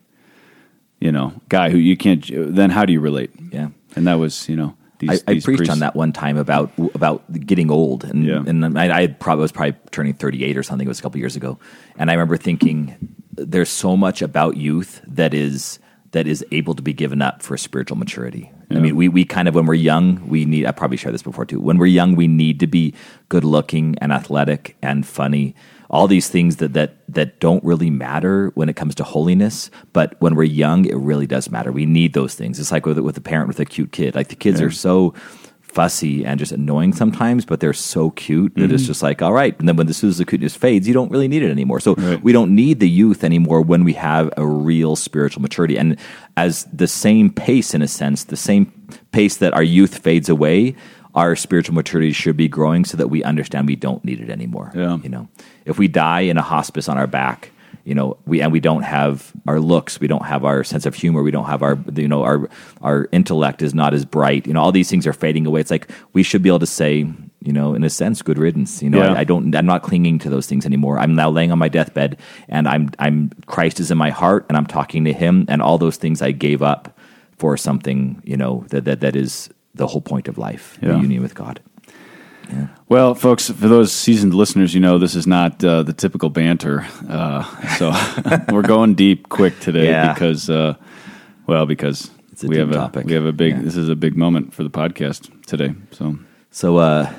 you 1.00 1.12
know, 1.12 1.32
guy 1.48 1.70
who 1.70 1.78
you 1.78 1.96
can't, 1.96 2.24
then 2.28 2.70
how 2.70 2.84
do 2.84 2.92
you 2.92 2.98
relate? 3.00 3.30
yeah. 3.52 3.68
And 3.94 4.06
that 4.08 4.14
was, 4.14 4.48
you 4.48 4.56
know, 4.56 4.74
these, 4.98 5.10
I, 5.10 5.14
I 5.14 5.34
preached 5.34 5.44
priests- 5.46 5.68
on 5.70 5.78
that 5.78 5.94
one 5.94 6.12
time 6.12 6.36
about 6.36 6.72
about 6.96 7.22
getting 7.46 7.70
old, 7.70 8.02
and 8.02 8.24
Yeah. 8.24 8.42
and 8.44 8.76
I, 8.76 9.02
I 9.02 9.06
probably 9.06 9.42
was 9.42 9.52
probably 9.52 9.76
turning 9.92 10.14
thirty 10.14 10.42
eight 10.44 10.56
or 10.56 10.64
something. 10.64 10.86
It 10.86 10.88
was 10.88 10.98
a 10.98 11.02
couple 11.02 11.20
years 11.20 11.36
ago, 11.36 11.56
and 11.96 12.10
I 12.10 12.14
remember 12.14 12.36
thinking, 12.36 12.96
there's 13.36 13.68
so 13.70 13.96
much 13.96 14.22
about 14.22 14.56
youth 14.56 15.00
that 15.06 15.34
is 15.34 15.78
that 16.12 16.26
is 16.26 16.44
able 16.52 16.74
to 16.74 16.82
be 16.82 16.92
given 16.92 17.20
up 17.20 17.42
for 17.42 17.56
spiritual 17.56 17.96
maturity. 17.96 18.50
I 18.70 18.74
mean, 18.74 18.96
we 18.96 19.08
we 19.08 19.24
kind 19.24 19.48
of 19.48 19.54
when 19.54 19.66
we're 19.66 19.74
young, 19.74 20.26
we 20.28 20.44
need. 20.44 20.66
I 20.66 20.72
probably 20.72 20.98
shared 20.98 21.14
this 21.14 21.22
before 21.22 21.46
too. 21.46 21.60
When 21.60 21.78
we're 21.78 21.86
young, 21.86 22.16
we 22.16 22.28
need 22.28 22.60
to 22.60 22.66
be 22.66 22.94
good 23.28 23.44
looking 23.44 23.96
and 24.00 24.12
athletic 24.12 24.76
and 24.82 25.06
funny. 25.06 25.54
All 25.90 26.06
these 26.06 26.28
things 26.28 26.56
that 26.56 26.74
that 26.74 26.96
that 27.08 27.40
don't 27.40 27.64
really 27.64 27.88
matter 27.88 28.52
when 28.54 28.68
it 28.68 28.76
comes 28.76 28.94
to 28.96 29.04
holiness, 29.04 29.70
but 29.94 30.20
when 30.20 30.34
we're 30.34 30.44
young, 30.44 30.84
it 30.84 30.96
really 30.96 31.26
does 31.26 31.50
matter. 31.50 31.72
We 31.72 31.86
need 31.86 32.12
those 32.12 32.34
things. 32.34 32.60
It's 32.60 32.70
like 32.70 32.84
with 32.84 32.98
with 32.98 33.16
a 33.16 33.22
parent 33.22 33.48
with 33.48 33.58
a 33.58 33.64
cute 33.64 33.92
kid. 33.92 34.14
Like 34.14 34.28
the 34.28 34.36
kids 34.36 34.60
are 34.60 34.70
so 34.70 35.14
fussy 35.68 36.24
and 36.24 36.38
just 36.40 36.50
annoying 36.52 36.92
sometimes, 36.92 37.44
but 37.44 37.60
they're 37.60 37.72
so 37.72 38.10
cute 38.10 38.54
that 38.54 38.62
Mm-hmm. 38.62 38.74
it's 38.74 38.86
just 38.86 39.02
like, 39.02 39.22
all 39.22 39.32
right. 39.32 39.56
And 39.58 39.68
then 39.68 39.76
when 39.76 39.86
the 39.86 39.94
Susan 39.94 40.26
cuteness 40.26 40.56
fades, 40.56 40.88
you 40.88 40.94
don't 40.94 41.10
really 41.10 41.28
need 41.28 41.42
it 41.42 41.50
anymore. 41.50 41.78
So 41.80 41.94
Right. 41.94 42.22
we 42.22 42.32
don't 42.32 42.54
need 42.54 42.80
the 42.80 42.88
youth 42.88 43.22
anymore 43.22 43.60
when 43.62 43.84
we 43.84 43.92
have 43.94 44.32
a 44.36 44.46
real 44.46 44.96
spiritual 44.96 45.42
maturity. 45.42 45.76
And 45.78 45.96
as 46.36 46.64
the 46.72 46.88
same 46.88 47.30
pace, 47.30 47.74
in 47.74 47.82
a 47.82 47.88
sense, 47.88 48.24
the 48.24 48.36
same 48.36 48.72
pace 49.12 49.36
that 49.36 49.52
our 49.54 49.62
youth 49.62 49.98
fades 49.98 50.28
away, 50.28 50.74
our 51.14 51.36
spiritual 51.36 51.74
maturity 51.74 52.12
should 52.12 52.36
be 52.36 52.48
growing 52.48 52.84
so 52.84 52.96
that 52.96 53.08
we 53.08 53.22
understand 53.24 53.66
we 53.66 53.76
don't 53.76 54.04
need 54.04 54.20
it 54.20 54.30
anymore. 54.30 54.72
Yeah. 54.74 54.98
You 55.02 55.08
know, 55.08 55.28
if 55.64 55.78
we 55.78 55.86
die 55.88 56.20
in 56.22 56.36
a 56.38 56.42
hospice 56.42 56.88
on 56.88 56.96
our 56.98 57.06
back, 57.06 57.50
you 57.88 57.94
know, 57.94 58.18
we 58.26 58.42
and 58.42 58.52
we 58.52 58.60
don't 58.60 58.82
have 58.82 59.32
our 59.46 59.60
looks, 59.60 59.98
we 59.98 60.08
don't 60.08 60.26
have 60.26 60.44
our 60.44 60.62
sense 60.62 60.84
of 60.84 60.94
humor, 60.94 61.22
we 61.22 61.30
don't 61.30 61.46
have 61.46 61.62
our, 61.62 61.78
you 61.94 62.06
know, 62.06 62.22
our 62.22 62.48
our 62.82 63.08
intellect 63.12 63.62
is 63.62 63.72
not 63.72 63.94
as 63.94 64.04
bright. 64.04 64.46
You 64.46 64.52
know, 64.52 64.60
all 64.60 64.72
these 64.72 64.90
things 64.90 65.06
are 65.06 65.14
fading 65.14 65.46
away. 65.46 65.60
It's 65.60 65.70
like 65.70 65.90
we 66.12 66.22
should 66.22 66.42
be 66.42 66.50
able 66.50 66.58
to 66.58 66.66
say, 66.66 67.06
you 67.40 67.52
know, 67.52 67.74
in 67.74 67.82
a 67.84 67.88
sense, 67.88 68.20
good 68.20 68.38
riddance. 68.38 68.82
You 68.82 68.90
know, 68.90 68.98
Yeah. 68.98 69.14
I, 69.14 69.20
I 69.20 69.24
don't, 69.24 69.54
I'm 69.54 69.64
not 69.64 69.82
clinging 69.82 70.18
to 70.18 70.28
those 70.28 70.46
things 70.46 70.66
anymore. 70.66 70.98
I'm 70.98 71.14
now 71.14 71.30
laying 71.30 71.50
on 71.50 71.58
my 71.58 71.70
deathbed, 71.70 72.18
and 72.48 72.68
I'm, 72.68 72.90
I'm 72.98 73.30
Christ 73.46 73.80
is 73.80 73.90
in 73.90 73.96
my 73.96 74.10
heart, 74.10 74.44
and 74.48 74.58
I'm 74.58 74.66
talking 74.66 75.04
to 75.06 75.14
Him, 75.14 75.46
and 75.48 75.62
all 75.62 75.78
those 75.78 75.96
things 75.96 76.20
I 76.20 76.32
gave 76.32 76.60
up 76.60 76.98
for 77.38 77.56
something, 77.56 78.20
you 78.22 78.36
know, 78.36 78.64
that 78.68 78.84
that 78.84 79.00
that 79.00 79.16
is 79.16 79.48
the 79.74 79.86
whole 79.86 80.02
point 80.02 80.28
of 80.28 80.36
life, 80.36 80.76
the 80.82 80.88
union 81.00 81.22
with 81.22 81.34
God. 81.34 81.60
Well, 82.88 83.14
folks, 83.14 83.50
for 83.50 83.68
those 83.68 83.92
seasoned 83.92 84.32
listeners, 84.34 84.74
you 84.74 84.80
know 84.80 84.98
this 84.98 85.14
is 85.14 85.26
not 85.26 85.62
uh, 85.62 85.82
the 85.82 85.92
typical 85.92 86.30
banter. 86.30 86.86
Uh, 87.08 87.42
so 87.76 87.92
we're 88.52 88.62
going 88.62 88.94
deep 88.94 89.28
quick 89.28 89.58
today 89.60 89.86
Yeah. 89.88 90.12
because, 90.14 90.48
uh, 90.48 90.74
well, 91.46 91.66
because 91.66 92.10
It's 92.32 92.44
a 92.44 92.48
we 92.48 92.56
have 92.58 92.70
a 92.70 92.74
topic. 92.74 93.06
we 93.06 93.12
have 93.12 93.26
a 93.26 93.32
big. 93.32 93.56
Yeah. 93.56 93.62
This 93.62 93.76
is 93.76 93.88
a 93.88 93.96
big 93.96 94.16
moment 94.16 94.54
for 94.54 94.62
the 94.62 94.70
podcast 94.70 95.30
today. 95.46 95.74
So 95.92 96.18
So, 96.50 96.78
uh, 96.78 97.12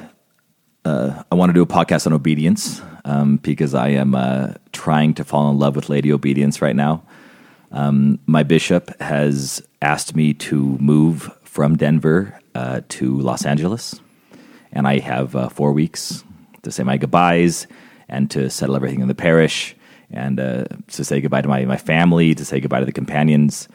uh, 0.85 1.23
I 1.31 1.35
want 1.35 1.49
to 1.49 1.53
do 1.53 1.61
a 1.61 1.67
podcast 1.67 2.07
on 2.07 2.13
obedience 2.13 2.81
um, 3.05 3.37
because 3.37 3.75
I 3.75 3.89
am 3.89 4.15
uh, 4.15 4.53
trying 4.71 5.13
to 5.15 5.23
fall 5.23 5.51
in 5.51 5.59
love 5.59 5.75
with 5.75 5.89
Lady 5.89 6.11
Obedience 6.11 6.61
right 6.61 6.75
now. 6.75 7.03
Um, 7.71 8.17
my 8.25 8.41
bishop 8.43 8.99
has 8.99 9.61
asked 9.81 10.15
me 10.15 10.33
to 10.35 10.77
move 10.79 11.29
from 11.43 11.75
Denver 11.77 12.39
uh, 12.55 12.81
to 12.89 13.19
Los 13.19 13.45
Angeles, 13.45 13.99
and 14.71 14.87
I 14.87 14.99
have 14.99 15.35
uh, 15.35 15.49
four 15.49 15.71
weeks 15.73 16.23
to 16.63 16.71
say 16.71 16.83
my 16.83 16.97
goodbyes 16.97 17.67
and 18.07 18.29
to 18.31 18.49
settle 18.49 18.75
everything 18.75 19.01
in 19.01 19.07
the 19.07 19.15
parish 19.15 19.75
and 20.11 20.39
uh, 20.39 20.65
to 20.87 21.03
say 21.03 21.21
goodbye 21.21 21.41
to 21.41 21.47
my, 21.47 21.65
my 21.65 21.77
family, 21.77 22.35
to 22.35 22.45
say 22.45 22.59
goodbye 22.59 22.79
to 22.79 22.85
the 22.85 22.91
companions 22.91 23.67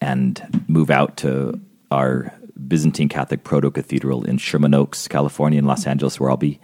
and 0.00 0.64
move 0.68 0.90
out 0.90 1.16
to 1.18 1.60
our 1.90 2.32
Byzantine 2.68 3.08
Catholic 3.08 3.44
Proto 3.44 3.70
Cathedral 3.70 4.24
in 4.24 4.38
Sherman 4.38 4.74
Oaks, 4.74 5.08
California, 5.08 5.58
in 5.58 5.66
Los 5.66 5.86
Angeles, 5.86 6.18
where 6.18 6.30
I'll 6.30 6.36
be 6.36 6.60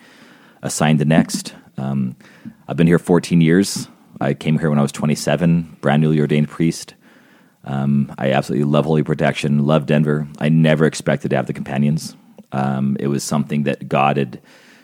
assigned 0.63 0.99
the 0.99 1.05
next. 1.05 1.55
Um, 1.77 2.17
I've 2.69 2.77
been 2.77 2.87
here 2.87 2.99
14 2.99 3.41
years. 3.41 3.89
I 4.21 4.35
came 4.35 4.59
here 4.59 4.71
when 4.71 4.79
I 4.79 4.83
was 4.83 4.93
27, 4.93 5.79
brand 5.81 6.03
newly 6.03 6.21
ordained 6.21 6.49
priest. 6.49 6.95
Um, 7.65 8.13
I 8.19 8.33
absolutely 8.33 8.65
love 8.65 8.85
Holy 8.85 9.03
Protection, 9.03 9.67
love 9.67 9.87
Denver. 9.87 10.27
I 10.39 10.49
never 10.49 10.85
expected 10.85 11.31
to 11.31 11.37
have 11.37 11.47
the 11.47 11.53
companions. 11.53 12.17
Um, 12.51 12.97
it 12.99 13.07
was 13.07 13.23
something 13.23 13.63
that 13.65 13.89
God 13.89 14.17
had 14.17 14.41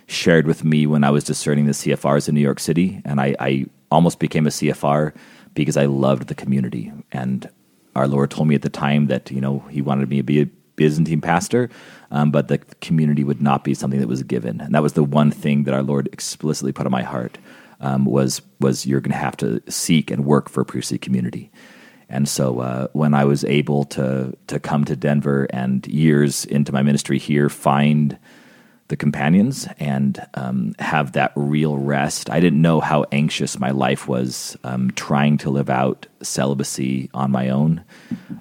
shared 0.07 0.47
with 0.47 0.65
me 0.65 0.87
when 0.87 1.05
I 1.05 1.11
was 1.11 1.25
discerning 1.25 1.67
the 1.67 1.73
CFRs 1.73 2.29
in 2.29 2.35
New 2.35 2.41
York 2.41 2.61
City, 2.61 3.03
and 3.05 3.21
I, 3.21 3.35
I 3.39 3.67
almost 3.91 4.19
became 4.19 4.47
a 4.47 4.51
CFR 4.51 5.13
because 5.55 5.77
I 5.77 5.87
loved 5.87 6.29
the 6.29 6.35
community. 6.35 6.93
And 7.13 7.49
our 7.95 8.07
Lord 8.07 8.31
told 8.31 8.49
me 8.49 8.55
at 8.55 8.63
the 8.63 8.71
time 8.71 9.09
that 9.09 9.31
you 9.31 9.41
know 9.41 9.61
He 9.71 9.83
wanted 9.83 10.09
me 10.09 10.19
to 10.19 10.23
be 10.23 10.43
a, 10.43 10.47
Byzantine 10.79 11.21
pastor, 11.21 11.69
um, 12.11 12.31
but 12.31 12.49
the 12.49 12.59
community 12.81 13.25
would 13.25 13.43
not 13.43 13.65
be 13.65 13.75
something 13.75 14.01
that 14.01 14.09
was 14.09 14.23
given. 14.23 14.61
And 14.61 14.75
that 14.75 14.83
was 14.83 14.95
the 14.95 15.05
one 15.05 15.31
thing 15.31 15.65
that 15.65 15.75
our 15.75 15.83
Lord 15.83 16.09
explicitly 16.13 16.73
put 16.73 16.87
on 16.87 16.93
my 16.93 17.03
heart 17.03 17.37
um, 17.81 18.07
was 18.07 18.41
was 18.61 18.87
you're 18.87 19.01
going 19.01 19.13
to 19.13 19.19
have 19.19 19.37
to 19.39 19.61
seek 19.69 20.11
and 20.11 20.25
work 20.25 20.49
for 20.49 20.63
a 20.63 20.65
priestly 20.65 20.97
community. 20.97 21.51
And 22.09 22.29
so 22.29 22.61
uh, 22.61 22.89
when 22.93 23.15
I 23.15 23.25
was 23.25 23.45
able 23.45 23.85
to 23.87 24.37
to 24.47 24.59
come 24.59 24.85
to 24.87 24.97
Denver 24.97 25.47
and 25.51 25.87
years 25.87 26.45
into 26.47 26.73
my 26.73 26.83
ministry 26.83 27.19
here 27.19 27.49
find 27.49 28.19
the 28.89 28.97
companions 28.97 29.69
and 29.79 30.27
um, 30.35 30.75
have 30.79 31.13
that 31.13 31.33
real 31.37 31.77
rest. 31.77 32.31
I 32.31 32.41
didn't 32.41 32.63
know 32.63 32.81
how 32.81 33.05
anxious 33.13 33.59
my 33.59 33.71
life 33.71 34.09
was 34.09 34.57
um, 34.65 34.91
trying 34.93 35.37
to 35.39 35.51
live 35.51 35.69
out 35.69 36.07
celibacy 36.23 37.11
on 37.13 37.31
my 37.31 37.51
own, 37.51 37.85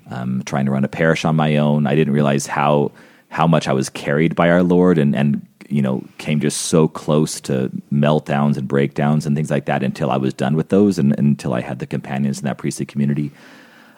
um, 0.10 0.42
trying 0.46 0.66
to 0.66 0.72
run 0.72 0.86
a 0.86 0.90
parish 0.90 1.26
on 1.26 1.36
my 1.36 1.58
own. 1.58 1.86
I 1.86 1.96
didn't 1.96 2.14
realize 2.14 2.48
how 2.48 2.92
how 3.30 3.46
much 3.46 3.68
I 3.68 3.74
was 3.74 3.90
carried 3.90 4.36
by 4.36 4.50
our 4.50 4.64
Lord 4.64 4.98
and 4.98 5.14
and 5.16 5.46
you 5.68 5.82
know 5.82 6.02
came 6.18 6.40
just 6.40 6.62
so 6.62 6.88
close 6.88 7.42
to 7.42 7.70
meltdowns 7.92 8.56
and 8.56 8.70
breakdowns 8.70 9.26
and 9.26 9.36
things 9.36 9.52
like 9.52 9.66
that 9.66 9.84
until 9.84 10.10
I 10.10 10.18
was 10.18 10.34
done 10.34 10.56
with 10.56 10.70
those 10.70 10.98
and, 10.98 11.12
and 11.18 11.28
until 11.28 11.54
I 11.54 11.60
had 11.60 11.80
the 11.80 11.86
companions 11.86 12.40
in 12.40 12.46
that 12.46 12.58
priestly 12.58 12.86
community. 12.86 13.32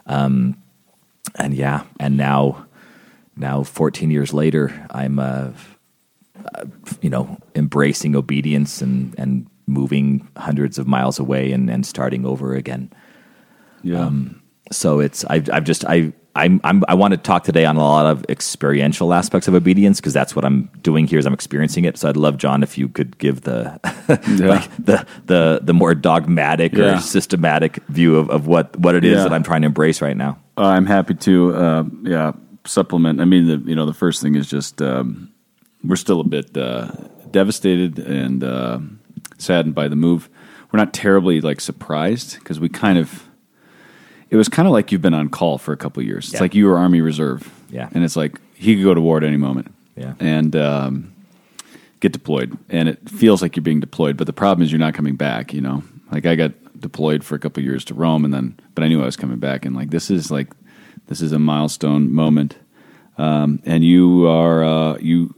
Um, 0.10 0.62
and 1.36 1.54
yeah, 1.54 1.84
and 2.00 2.18
now 2.18 2.66
now 3.38 3.64
14 3.64 4.12
years 4.12 4.34
later, 4.34 4.88
I'm 4.92 5.20
uh, 5.20 5.52
uh, 6.56 6.66
you 7.02 7.10
know, 7.10 7.38
embracing 7.56 8.16
obedience 8.16 8.82
and, 8.82 9.16
and 9.18 9.48
moving 9.68 10.28
hundreds 10.36 10.78
of 10.78 10.88
miles 10.88 11.20
away 11.20 11.52
and, 11.52 11.70
and 11.70 11.86
starting 11.86 12.26
over 12.26 12.54
again. 12.56 12.92
Yeah. 13.84 14.02
Um, 14.02 14.42
so 14.72 15.00
it's 15.00 15.24
I've 15.26 15.50
I've 15.52 15.64
just 15.64 15.86
I 15.86 16.14
I'm, 16.40 16.62
I'm 16.64 16.84
I 16.88 16.94
want 16.94 17.12
to 17.12 17.18
talk 17.18 17.44
today 17.44 17.66
on 17.66 17.76
a 17.76 17.80
lot 17.80 18.06
of 18.06 18.26
experiential 18.30 19.14
aspects 19.14 19.48
of 19.48 19.54
obedience 19.54 20.00
because 20.00 20.14
that's 20.14 20.36
what 20.36 20.46
I'm 20.46 20.70
doing 20.82 21.06
here 21.08 21.20
is 21.20 21.26
I'm 21.26 21.34
experiencing 21.34 21.86
it. 21.86 21.98
So 21.98 22.08
I'd 22.10 22.18
love 22.18 22.38
John 22.38 22.64
if 22.64 22.78
you 22.78 22.88
could 22.88 23.18
give 23.18 23.42
the 23.42 23.80
yeah. 24.40 24.48
like 24.48 24.76
the 24.78 25.06
the 25.26 25.60
the 25.62 25.74
more 25.74 25.94
dogmatic 25.94 26.74
yeah. 26.74 26.98
or 26.98 27.00
systematic 27.00 27.84
view 27.88 28.18
of, 28.18 28.30
of 28.30 28.48
what 28.48 28.78
what 28.80 28.96
it 28.96 29.04
is 29.04 29.18
yeah. 29.18 29.24
that 29.24 29.34
I'm 29.34 29.44
trying 29.44 29.62
to 29.62 29.68
embrace 29.68 30.02
right 30.02 30.18
now. 30.18 30.40
Uh, 30.58 30.68
I'm 30.68 30.86
happy 30.86 31.16
to 31.16 31.56
uh, 31.56 31.84
yeah 32.04 32.32
supplement. 32.66 33.22
I 33.22 33.26
mean 33.26 33.48
the 33.48 33.70
you 33.70 33.76
know 33.76 33.86
the 33.86 33.94
first 33.94 34.22
thing 34.22 34.36
is 34.36 34.50
just 34.50 34.82
um, 34.82 35.32
we're 35.84 35.96
still 35.96 36.22
a 36.22 36.26
bit 36.26 36.56
uh, 36.58 36.92
devastated 37.32 38.00
and 38.00 38.44
uh, 38.44 38.80
saddened 39.38 39.76
by 39.76 39.88
the 39.88 39.96
move. 39.96 40.30
We're 40.72 40.80
not 40.80 40.94
terribly 40.94 41.42
like 41.42 41.60
surprised 41.62 42.40
because 42.40 42.60
we 42.60 42.70
kind 42.70 42.98
of 42.98 43.29
it 44.30 44.36
was 44.36 44.50
kind 44.50 44.68
of 44.68 44.72
like 44.72 44.92
you've 44.92 45.02
been 45.02 45.14
on 45.14 45.30
call 45.30 45.58
for 45.58 45.74
a 45.74 45.78
couple 45.78 46.04
years. 46.04 46.26
It's 46.26 46.34
yeah. 46.36 46.42
like 46.42 46.56
you 46.56 46.68
were 46.68 46.78
Army 46.78 47.02
Reserve, 47.02 47.52
yeah, 47.70 47.90
and 47.94 48.04
it's 48.04 48.16
like 48.16 48.40
he 48.54 48.76
could 48.76 48.84
go 48.84 48.94
to 48.94 49.02
war 49.02 49.18
at 49.18 49.24
any 49.24 49.38
moment, 49.38 49.74
yeah, 49.96 50.14
and 50.20 50.56
um, 50.56 51.14
get 52.00 52.12
deployed, 52.12 52.58
and 52.70 52.90
it 52.90 53.10
feels 53.10 53.42
like 53.42 53.56
you're 53.56 53.64
being 53.64 53.80
deployed. 53.80 54.18
But 54.18 54.28
the 54.28 54.34
problem 54.34 54.64
is 54.64 54.72
you're 54.72 54.80
not 54.80 54.94
coming 54.94 55.16
back. 55.16 55.54
You 55.54 55.62
know, 55.62 55.84
like 56.12 56.26
I 56.26 56.36
got 56.36 56.52
deployed 56.80 57.24
for 57.24 57.36
a 57.36 57.40
couple 57.40 57.64
years 57.64 57.84
to 57.86 57.94
Rome, 57.94 58.26
and 58.26 58.34
then 58.34 58.60
but 58.76 58.84
I 58.84 58.88
knew 58.88 59.02
I 59.02 59.06
was 59.06 59.18
coming 59.18 59.40
back, 59.40 59.66
and 59.66 59.76
like 59.76 59.90
this 59.90 60.12
is 60.12 60.30
like 60.30 60.48
this 61.08 61.22
is 61.22 61.32
a 61.32 61.40
milestone 61.40 62.14
moment, 62.14 62.56
um, 63.18 63.62
and 63.66 63.84
you 63.84 64.28
are 64.28 64.64
uh, 64.64 64.98
you 65.00 65.34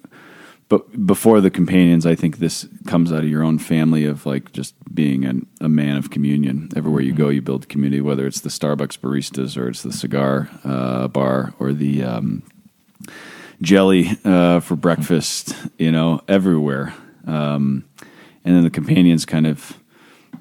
but 0.71 1.05
before 1.05 1.41
the 1.41 1.49
companions, 1.49 2.05
I 2.05 2.15
think 2.15 2.37
this 2.37 2.65
comes 2.87 3.11
out 3.11 3.25
of 3.25 3.29
your 3.29 3.43
own 3.43 3.59
family 3.59 4.05
of 4.05 4.25
like 4.25 4.53
just 4.53 4.73
being 4.95 5.25
an, 5.25 5.45
a 5.59 5.67
man 5.67 5.97
of 5.97 6.11
communion. 6.11 6.69
Everywhere 6.77 7.01
you 7.01 7.11
go, 7.11 7.25
mm-hmm. 7.25 7.33
you 7.33 7.41
build 7.41 7.67
community, 7.67 7.99
whether 7.99 8.25
it's 8.25 8.39
the 8.39 8.47
Starbucks 8.47 8.97
baristas 8.97 9.57
or 9.57 9.67
it's 9.67 9.83
the 9.83 9.91
cigar 9.91 10.49
uh, 10.63 11.09
bar 11.09 11.53
or 11.59 11.73
the 11.73 12.03
um, 12.03 12.43
jelly 13.61 14.11
uh, 14.23 14.61
for 14.61 14.77
breakfast. 14.77 15.53
You 15.77 15.91
know, 15.91 16.21
everywhere. 16.29 16.93
Um, 17.27 17.83
and 18.45 18.55
then 18.55 18.63
the 18.63 18.69
companions 18.69 19.25
kind 19.25 19.47
of, 19.47 19.77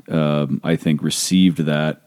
um, 0.08 0.60
I 0.62 0.76
think, 0.76 1.02
received 1.02 1.58
that 1.58 2.02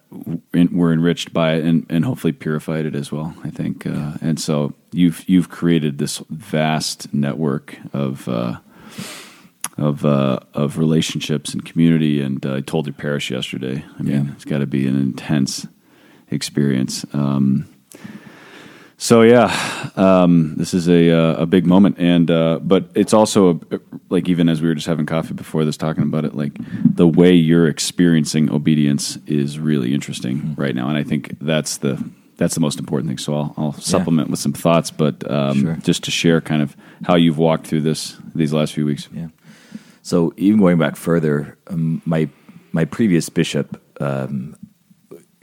were 0.72 0.94
enriched 0.94 1.34
by 1.34 1.54
it 1.54 1.64
and, 1.64 1.86
and 1.90 2.06
hopefully 2.06 2.34
purified 2.34 2.86
it 2.86 2.96
as 2.96 3.12
well. 3.12 3.36
I 3.44 3.50
think, 3.50 3.86
uh, 3.86 4.14
and 4.22 4.40
so 4.40 4.74
you've 4.92 5.28
you've 5.28 5.50
created 5.50 5.98
this 5.98 6.22
vast 6.30 7.14
network 7.14 7.78
of 7.94 8.28
uh, 8.28 8.58
of 9.78 10.06
uh, 10.06 10.40
of 10.54 10.78
relationships 10.78 11.54
and 11.54 11.66
community. 11.66 12.22
And 12.22 12.46
uh, 12.46 12.56
I 12.56 12.62
told 12.62 12.86
your 12.86 12.94
parish 12.94 13.32
yesterday. 13.32 13.84
I 14.00 14.02
mean, 14.02 14.26
yeah. 14.26 14.32
it's 14.34 14.46
got 14.46 14.60
to 14.60 14.68
be 14.68 14.88
an 14.88 14.96
intense 14.96 15.68
experience. 16.30 17.06
Um, 17.14 17.68
so 19.04 19.22
yeah, 19.22 19.92
um, 19.98 20.56
this 20.56 20.74
is 20.74 20.88
a 20.88 21.12
uh, 21.12 21.42
a 21.42 21.46
big 21.46 21.66
moment, 21.66 21.98
and 22.00 22.32
uh, 22.32 22.60
but 22.64 22.90
it's 22.96 23.14
also 23.14 23.60
a, 23.70 23.80
like 24.08 24.30
even 24.30 24.48
as 24.48 24.62
we 24.62 24.70
were 24.70 24.76
just 24.76 24.88
having 24.88 25.06
coffee 25.06 25.34
before 25.34 25.66
this, 25.66 25.76
talking 25.76 26.04
about 26.04 26.24
it, 26.24 26.36
like 26.36 26.54
the 26.96 27.06
way 27.06 27.34
you're 27.34 27.68
experiencing 27.68 28.50
obedience 28.50 29.18
is 29.28 29.60
really 29.60 29.94
interesting 29.94 30.38
mm-hmm. 30.38 30.62
right 30.62 30.74
now, 30.74 30.88
and 30.88 30.98
I 30.98 31.04
think 31.04 31.38
that's 31.42 31.80
the 31.80 32.02
that's 32.38 32.54
the 32.56 32.62
most 32.62 32.80
important 32.80 33.10
thing. 33.10 33.18
So 33.18 33.36
I'll, 33.36 33.54
I'll 33.58 33.74
supplement 33.74 34.30
yeah. 34.30 34.32
with 34.32 34.40
some 34.40 34.54
thoughts, 34.54 34.90
but 34.90 35.30
um, 35.30 35.60
sure. 35.60 35.78
just 35.84 36.06
to 36.06 36.12
share 36.12 36.40
kind 36.40 36.62
of 36.62 36.74
how 37.06 37.16
you've 37.16 37.38
walked 37.38 37.68
through 37.68 37.82
this 37.82 38.16
these 38.34 38.54
last 38.54 38.72
few 38.72 38.86
weeks. 38.86 39.10
Yeah. 39.12 39.28
So 40.02 40.34
even 40.38 40.62
going 40.62 40.78
back 40.78 40.96
further, 40.96 41.58
um, 41.68 42.02
my 42.06 42.30
my 42.72 42.86
previous 42.86 43.28
bishop 43.28 43.82
um, 44.00 44.56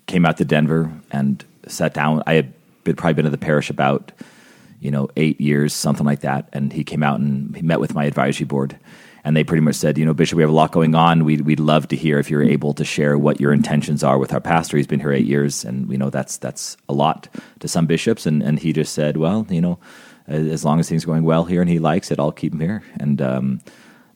came 0.07 0.25
out 0.25 0.39
to 0.39 0.47
Denver 0.47 0.91
and 1.11 1.45
sat 1.69 1.93
down. 1.93 2.23
I 2.27 2.33
had 2.33 2.55
been, 2.85 2.97
probably 2.97 3.15
been 3.15 3.25
to 3.25 3.31
the 3.31 3.39
parish 3.39 3.71
about 3.71 4.13
you 4.81 4.91
know 4.91 5.09
eight 5.17 5.41
years, 5.41 5.73
something 5.73 6.07
like 6.07 6.21
that, 6.21 6.49
and 6.53 6.73
he 6.73 6.85
came 6.85 7.03
out 7.03 7.21
and 7.21 7.55
he 7.57 7.63
met 7.63 7.81
with 7.81 7.95
my 7.95 8.05
advisory 8.05 8.47
board 8.47 8.79
and 9.25 9.37
they 9.37 9.45
pretty 9.45 9.61
much 9.61 9.75
said, 9.75 9.99
you 9.99 10.05
know, 10.05 10.15
Bishop, 10.15 10.37
we 10.37 10.43
have 10.43 10.51
a 10.51 10.55
lot 10.55 10.73
going 10.73 10.95
on. 10.95 11.25
We'd, 11.25 11.43
we'd 11.43 11.61
love 11.61 11.89
to 11.89 11.97
hear 11.97 12.19
if 12.19 12.31
you're 12.31 12.43
able 12.43 12.73
to 12.75 12.85
share 12.85 13.19
what 13.19 13.41
your 13.41 13.53
intentions 13.53 14.03
are 14.03 14.19
with 14.19 14.33
our 14.33 14.41
pastor. 14.41 14.77
He's 14.77 14.87
been 14.87 15.01
here 15.01 15.13
eight 15.13 15.27
years, 15.27 15.65
and 15.65 15.89
we 15.89 15.97
know 15.97 16.11
that's 16.11 16.39
that's 16.39 16.77
a 16.89 16.95
lot 16.95 17.29
to 17.61 17.69
some 17.69 17.87
bishops. 17.87 18.27
And, 18.27 18.43
and 18.43 18.59
he 18.59 18.73
just 18.73 18.95
said, 18.95 19.17
well, 19.17 19.47
you 19.51 19.61
know, 19.61 19.79
as 20.27 20.65
long 20.65 20.81
as 20.81 20.89
things 20.89 21.05
are 21.05 21.09
going 21.09 21.25
well 21.25 21.45
here 21.45 21.61
and 21.61 21.69
he 21.69 21.79
likes 21.79 22.11
it, 22.11 22.19
I'll 22.19 22.33
keep 22.33 22.53
him 22.53 22.61
here. 22.61 22.83
And 22.99 23.21
um, 23.21 23.61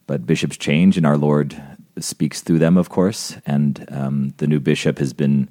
but 0.06 0.26
bishops 0.26 0.56
change, 0.56 0.97
and 0.97 1.06
our 1.06 1.18
Lord 1.18 1.61
speaks 1.99 2.40
through 2.40 2.59
them, 2.59 2.76
of 2.76 2.88
course. 2.88 3.37
And 3.47 3.87
um, 3.90 4.35
the 4.38 4.47
new 4.47 4.61
bishop 4.61 4.99
has 4.99 5.12
been 5.12 5.50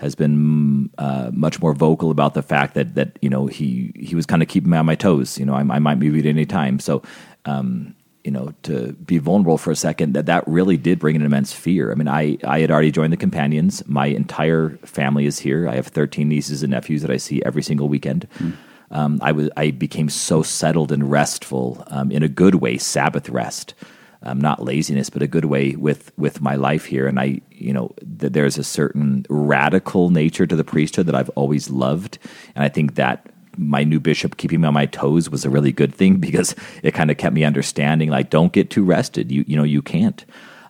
has 0.00 0.14
been 0.14 0.90
uh, 0.98 1.30
much 1.32 1.60
more 1.60 1.74
vocal 1.74 2.10
about 2.10 2.34
the 2.34 2.42
fact 2.42 2.74
that 2.74 2.94
that 2.94 3.18
you 3.20 3.30
know 3.30 3.46
he 3.46 3.92
he 3.96 4.14
was 4.14 4.26
kind 4.26 4.42
of 4.42 4.48
keeping 4.48 4.70
me 4.70 4.78
on 4.78 4.86
my 4.86 4.94
toes. 4.94 5.38
You 5.38 5.46
know, 5.46 5.54
I, 5.54 5.60
I 5.60 5.78
might 5.78 5.98
move 5.98 6.18
at 6.18 6.26
any 6.26 6.46
time. 6.46 6.78
So 6.80 7.02
um, 7.44 7.94
you 8.24 8.30
know, 8.30 8.52
to 8.64 8.92
be 8.92 9.18
vulnerable 9.18 9.58
for 9.58 9.70
a 9.70 9.76
second, 9.76 10.12
that 10.14 10.26
that 10.26 10.46
really 10.46 10.76
did 10.76 10.98
bring 10.98 11.16
an 11.16 11.22
immense 11.22 11.52
fear. 11.52 11.90
I 11.90 11.94
mean, 11.94 12.08
I, 12.08 12.36
I 12.44 12.60
had 12.60 12.70
already 12.70 12.90
joined 12.90 13.12
the 13.12 13.16
companions. 13.16 13.82
My 13.86 14.06
entire 14.06 14.70
family 14.84 15.26
is 15.26 15.38
here. 15.38 15.68
I 15.68 15.76
have 15.76 15.86
13 15.86 16.28
nieces 16.28 16.62
and 16.62 16.70
nephews 16.70 17.02
that 17.02 17.10
I 17.10 17.16
see 17.16 17.42
every 17.44 17.62
single 17.62 17.88
weekend. 17.88 18.28
Mm. 18.38 18.56
Um, 18.92 19.20
I 19.22 19.32
was 19.32 19.48
I 19.56 19.70
became 19.70 20.08
so 20.08 20.42
settled 20.42 20.90
and 20.90 21.10
restful 21.10 21.84
um, 21.88 22.10
in 22.10 22.22
a 22.22 22.28
good 22.28 22.56
way, 22.56 22.76
Sabbath 22.76 23.28
rest, 23.28 23.74
um, 24.22 24.40
not 24.40 24.62
laziness, 24.62 25.10
but 25.10 25.22
a 25.22 25.26
good 25.26 25.46
way 25.46 25.76
with 25.76 26.12
with 26.18 26.40
my 26.40 26.54
life 26.54 26.84
here. 26.84 27.06
And 27.06 27.18
I, 27.18 27.40
you 27.50 27.72
know, 27.72 27.94
th- 28.18 28.32
there's 28.32 28.58
a 28.58 28.64
certain 28.64 29.24
radical 29.28 30.10
nature 30.10 30.46
to 30.46 30.56
the 30.56 30.64
priesthood 30.64 31.06
that 31.06 31.14
I've 31.14 31.30
always 31.30 31.70
loved, 31.70 32.18
and 32.54 32.64
I 32.64 32.68
think 32.68 32.96
that 32.96 33.32
my 33.56 33.82
new 33.82 34.00
bishop 34.00 34.36
keeping 34.36 34.60
me 34.60 34.68
on 34.68 34.74
my 34.74 34.86
toes 34.86 35.28
was 35.28 35.44
a 35.44 35.50
really 35.50 35.72
good 35.72 35.94
thing 35.94 36.16
because 36.20 36.54
it 36.82 36.92
kind 36.92 37.10
of 37.10 37.16
kept 37.16 37.34
me 37.34 37.44
understanding 37.44 38.10
like 38.10 38.30
don't 38.30 38.52
get 38.52 38.70
too 38.70 38.84
rested. 38.84 39.32
You 39.32 39.44
you 39.46 39.56
know 39.56 39.64
you 39.64 39.82
can't. 39.82 40.24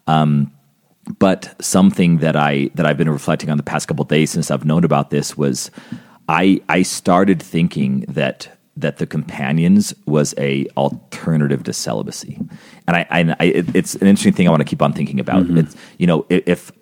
Um, 0.07 0.53
but 1.19 1.55
something 1.61 2.19
that 2.19 2.37
I 2.37 2.71
that 2.75 2.87
I've 2.87 2.99
been 2.99 3.11
reflecting 3.11 3.51
on 3.51 3.57
the 3.57 3.63
past 3.63 3.89
couple 3.89 4.05
days 4.05 4.31
since 4.31 4.51
I've 4.51 4.65
known 4.65 4.85
about 4.85 5.11
this 5.11 5.37
was 5.37 5.71
I 6.29 6.61
I 6.69 6.83
started 6.83 7.43
thinking 7.43 8.05
that 8.09 8.60
that 8.81 8.99
the 8.99 9.07
companions 9.07 9.95
was 10.07 10.35
a 10.39 10.67
alternative 10.77 11.63
to 11.65 11.73
celibacy, 11.73 12.39
and 12.87 12.97
I, 12.97 13.07
I, 13.11 13.37
I 13.41 13.45
it's 13.75 13.95
an 13.97 14.07
interesting 14.07 14.33
thing 14.33 14.47
I 14.49 14.51
want 14.51 14.61
to 14.61 14.69
keep 14.69 14.83
on 14.83 14.93
thinking 14.93 15.21
about. 15.21 15.45
Mm-hmm. 15.45 15.59
It's 15.59 15.77
you 15.99 16.07
know 16.07 16.27
if 16.29 16.73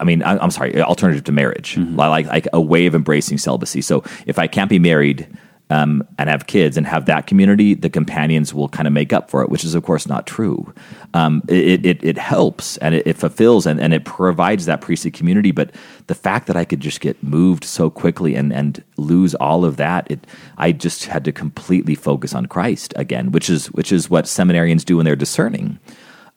I 0.00 0.04
mean, 0.04 0.22
I, 0.22 0.42
am 0.42 0.50
sorry, 0.50 0.80
alternative 0.80 1.24
to 1.24 1.32
marriage, 1.32 1.76
mm-hmm. 1.76 1.96
like 1.96 2.26
like 2.26 2.48
a 2.52 2.60
way 2.60 2.86
of 2.86 2.94
embracing 2.94 3.38
celibacy. 3.38 3.82
So 3.82 4.04
if 4.26 4.38
I 4.38 4.46
can't 4.46 4.70
be 4.70 4.78
married 4.78 5.26
um, 5.70 6.06
and 6.18 6.28
have 6.28 6.48
kids 6.48 6.76
and 6.76 6.86
have 6.86 7.06
that 7.06 7.28
community, 7.28 7.74
the 7.74 7.88
companions 7.88 8.52
will 8.52 8.68
kind 8.68 8.88
of 8.88 8.92
make 8.92 9.12
up 9.12 9.30
for 9.30 9.42
it, 9.42 9.48
which 9.48 9.64
is 9.64 9.74
of 9.74 9.84
course 9.84 10.06
not 10.06 10.26
true. 10.26 10.74
Um, 11.14 11.42
it, 11.48 11.86
it, 11.86 12.04
it 12.04 12.18
helps 12.18 12.76
and 12.78 12.94
it, 12.94 13.06
it 13.06 13.16
fulfills 13.16 13.66
and, 13.66 13.80
and 13.80 13.94
it 13.94 14.04
provides 14.04 14.66
that 14.66 14.80
priestly 14.80 15.12
community. 15.12 15.52
But 15.52 15.70
the 16.08 16.14
fact 16.14 16.48
that 16.48 16.56
I 16.56 16.64
could 16.64 16.80
just 16.80 17.00
get 17.00 17.22
moved 17.22 17.64
so 17.64 17.88
quickly 17.88 18.34
and 18.34 18.52
and 18.52 18.82
lose 18.96 19.36
all 19.36 19.64
of 19.64 19.76
that, 19.76 20.10
it 20.10 20.26
I 20.58 20.72
just 20.72 21.04
had 21.04 21.24
to 21.24 21.32
completely 21.32 21.94
focus 21.94 22.34
on 22.34 22.46
Christ 22.46 22.92
again, 22.96 23.30
which 23.30 23.48
is 23.48 23.68
which 23.68 23.92
is 23.92 24.10
what 24.10 24.24
seminarians 24.24 24.84
do 24.84 24.96
when 24.96 25.04
they're 25.04 25.16
discerning, 25.16 25.78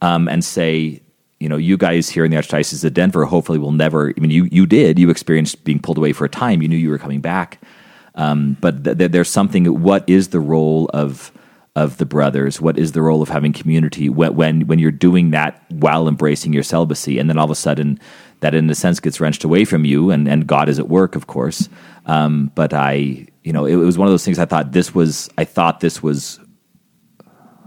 um, 0.01 0.27
and 0.27 0.45
say 0.45 1.01
you 1.39 1.49
know, 1.49 1.57
you 1.57 1.75
guys 1.75 2.07
here 2.07 2.23
in 2.23 2.31
the 2.31 2.37
Archdiocese 2.37 2.85
of 2.85 2.93
Denver 2.93 3.25
hopefully 3.25 3.59
will 3.59 3.73
never. 3.73 4.13
I 4.15 4.19
mean, 4.21 4.31
you 4.31 4.45
you 4.45 4.65
did. 4.65 4.97
You 4.97 5.09
experienced 5.09 5.65
being 5.65 5.79
pulled 5.79 5.97
away 5.97 6.13
for 6.13 6.23
a 6.23 6.29
time. 6.29 6.61
You 6.61 6.69
knew 6.69 6.77
you 6.77 6.89
were 6.89 6.97
coming 6.97 7.19
back. 7.19 7.59
Um, 8.15 8.57
but 8.61 8.83
th- 8.83 8.97
th- 8.97 9.11
there's 9.11 9.29
something. 9.29 9.81
What 9.81 10.03
is 10.07 10.29
the 10.29 10.39
role 10.39 10.89
of 10.93 11.31
of 11.75 11.97
the 11.97 12.05
brothers? 12.05 12.61
What 12.61 12.77
is 12.77 12.91
the 12.91 13.01
role 13.01 13.21
of 13.21 13.29
having 13.29 13.53
community 13.53 14.09
when 14.09 14.35
when, 14.35 14.67
when 14.67 14.79
you're 14.79 14.91
doing 14.91 15.31
that 15.31 15.63
while 15.69 16.07
embracing 16.07 16.53
your 16.53 16.63
celibacy, 16.63 17.19
and 17.19 17.29
then 17.29 17.37
all 17.37 17.45
of 17.45 17.51
a 17.51 17.55
sudden 17.55 17.99
that, 18.41 18.53
in 18.53 18.69
a 18.69 18.75
sense, 18.75 18.99
gets 18.99 19.19
wrenched 19.19 19.43
away 19.43 19.65
from 19.65 19.85
you, 19.85 20.11
and, 20.11 20.27
and 20.27 20.45
God 20.45 20.67
is 20.69 20.77
at 20.77 20.89
work, 20.89 21.15
of 21.15 21.27
course. 21.27 21.69
Um, 22.05 22.51
but 22.55 22.73
I, 22.73 23.25
you 23.43 23.53
know, 23.53 23.65
it, 23.65 23.73
it 23.73 23.77
was 23.77 23.97
one 23.97 24.07
of 24.07 24.11
those 24.11 24.25
things. 24.25 24.37
I 24.37 24.45
thought 24.45 24.71
this 24.73 24.93
was. 24.93 25.29
I 25.37 25.45
thought 25.45 25.79
this 25.79 26.03
was 26.03 26.39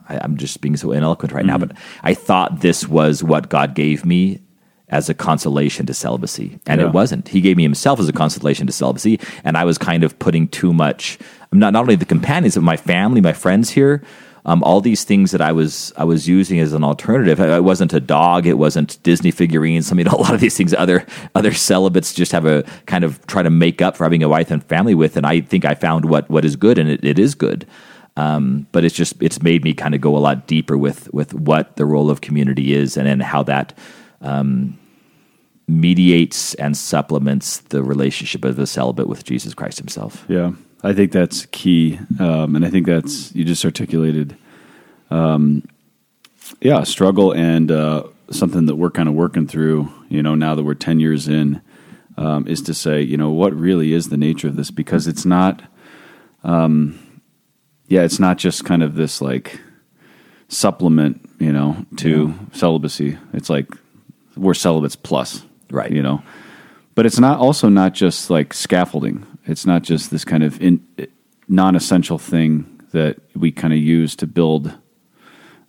I, 0.09 0.25
am 0.25 0.37
just 0.37 0.61
being 0.61 0.77
so 0.77 0.89
ineloquent 0.93 1.33
right 1.33 1.45
now, 1.45 1.57
Mm-hmm. 1.57 1.69
but 1.69 1.77
I 2.03 2.15
thought 2.15 2.61
this 2.61 2.87
was 2.87 3.23
what 3.23 3.49
God 3.49 3.75
gave 3.75 4.05
me 4.05 4.41
as 4.89 5.09
a 5.09 5.15
consolation 5.15 5.85
to 5.87 5.95
celibacy, 5.95 6.59
and 6.67 6.81
Yeah. 6.81 6.87
it 6.89 6.93
wasn't. 6.93 7.29
He 7.29 7.41
gave 7.41 7.57
me 7.57 7.63
Himself 7.65 7.99
as 7.99 8.09
a 8.09 8.13
consolation 8.13 8.67
to 8.67 8.73
celibacy, 8.73 9.19
and 9.45 9.57
I 9.57 9.65
was 9.65 9.79
kind 9.79 10.05
of 10.05 10.19
putting 10.19 10.49
too 10.49 10.73
much. 10.73 11.19
Not 11.53 11.73
not 11.73 11.81
only 11.83 11.97
the 11.97 12.05
companions, 12.05 12.55
but 12.55 12.63
my 12.65 12.77
family, 12.77 13.21
my 13.21 13.33
friends 13.33 13.71
here. 13.71 14.03
Um, 14.49 14.63
all 14.63 14.81
these 14.81 15.03
things 15.03 15.33
that 15.33 15.41
I 15.41 15.51
was 15.51 15.93
I 15.97 16.05
was 16.05 16.29
using 16.29 16.61
as 16.61 16.73
an 16.73 16.85
alternative. 16.85 17.41
It 17.41 17.65
wasn't 17.65 17.93
a 17.93 17.99
dog. 17.99 18.47
It 18.47 18.59
wasn't 18.59 19.03
Disney 19.03 19.33
figurines. 19.33 19.91
I 19.93 19.97
mean, 19.97 20.07
a 20.07 20.17
lot 20.17 20.35
of 20.35 20.41
these 20.41 20.57
things 20.57 20.73
other 20.73 21.05
other 21.35 21.53
celibates 21.53 22.15
just 22.15 22.31
have 22.31 22.47
a 22.47 22.63
kind 22.87 23.03
of 23.03 23.25
try 23.27 23.43
to 23.43 23.51
make 23.51 23.83
up 23.83 23.97
for 23.97 24.05
having 24.05 24.23
a 24.23 24.29
wife 24.29 24.53
and 24.53 24.63
family 24.65 24.95
with. 24.95 25.17
And 25.17 25.27
I 25.27 25.41
think 25.41 25.65
I 25.65 25.75
found 25.75 26.05
what 26.05 26.31
what 26.31 26.45
is 26.45 26.55
good, 26.55 26.79
and 26.79 26.89
it, 26.89 27.03
it 27.05 27.19
is 27.19 27.35
good. 27.35 27.67
Um, 28.17 28.67
but 28.71 28.85
it's 28.85 28.95
just 28.95 29.21
it's 29.21 29.43
made 29.43 29.65
me 29.65 29.75
kind 29.75 29.97
of 29.97 30.01
go 30.01 30.17
a 30.17 30.21
lot 30.21 30.47
deeper 30.47 30.79
with 30.79 31.13
with 31.13 31.35
what 31.35 31.75
the 31.77 31.85
role 31.85 32.09
of 32.09 32.21
community 32.21 32.73
is, 32.73 32.97
and 32.97 33.05
then 33.09 33.19
how 33.19 33.43
that 33.43 33.77
um, 34.21 34.79
mediates 35.69 36.55
and 36.55 36.77
supplements 36.77 37.59
the 37.59 37.83
relationship 37.83 38.45
of 38.45 38.57
the 38.57 38.67
celibate 38.67 39.09
with 39.09 39.25
Jesus 39.25 39.55
Christ 39.55 39.79
Himself. 39.79 40.25
Yeah, 40.29 40.53
I 40.83 40.93
think 40.93 41.13
that's 41.13 41.47
key, 41.47 41.99
um, 42.21 42.57
and 42.57 42.65
I 42.65 42.71
think 42.71 42.87
that's 42.87 43.35
you 43.35 43.45
just 43.45 43.65
articulated. 43.65 44.37
Um, 45.11 45.69
yeah, 46.61 46.85
struggle 46.85 47.33
and 47.33 47.71
uh, 47.71 48.05
something 48.31 48.67
that 48.67 48.77
we're 48.77 48.91
kind 48.91 49.09
of 49.09 49.15
working 49.15 49.47
through. 49.47 49.93
You 50.09 50.23
know, 50.23 50.35
now 50.35 50.55
that 50.55 50.63
we're 50.63 50.75
ten 50.75 51.01
years 51.01 51.29
in, 51.29 51.61
um, 52.17 52.47
is 52.47 52.63
to 52.63 52.75
say, 52.75 53.03
you 53.03 53.17
know, 53.17 53.31
what 53.31 53.53
really 53.55 53.93
is 53.93 54.09
the 54.09 54.17
nature 54.17 54.49
of 54.49 54.57
this? 54.57 54.71
Because 54.71 55.07
it's 55.07 55.25
not, 55.25 55.63
um, 56.45 57.21
yeah, 57.89 58.03
it's 58.03 58.19
not 58.21 58.39
just 58.39 58.65
kind 58.65 58.83
of 58.83 58.95
this 58.95 59.21
like 59.21 59.61
supplement, 60.49 61.29
you 61.39 61.53
know, 61.53 61.85
to 61.97 62.35
celibacy. 62.53 63.19
It's 63.33 63.51
like 63.51 63.69
we're 64.37 64.55
celibates 64.55 64.97
plus, 64.97 65.45
Right. 65.71 65.91
You 65.91 66.03
know, 66.03 66.23
but 66.95 67.07
it's 67.07 67.19
not 67.19 67.39
also 67.39 67.69
not 67.69 67.93
just 67.95 68.31
like 68.31 68.55
scaffolding. 68.55 69.27
It's 69.45 69.67
not 69.67 69.83
just 69.83 70.11
this 70.11 70.25
kind 70.25 70.43
of 70.43 70.61
in, 70.61 70.85
non-essential 71.49 72.19
thing 72.19 72.81
that 72.93 73.19
we 73.35 73.53
kind 73.53 73.73
of 73.73 73.79
use 73.79 74.17
to 74.17 74.27
build. 74.27 74.73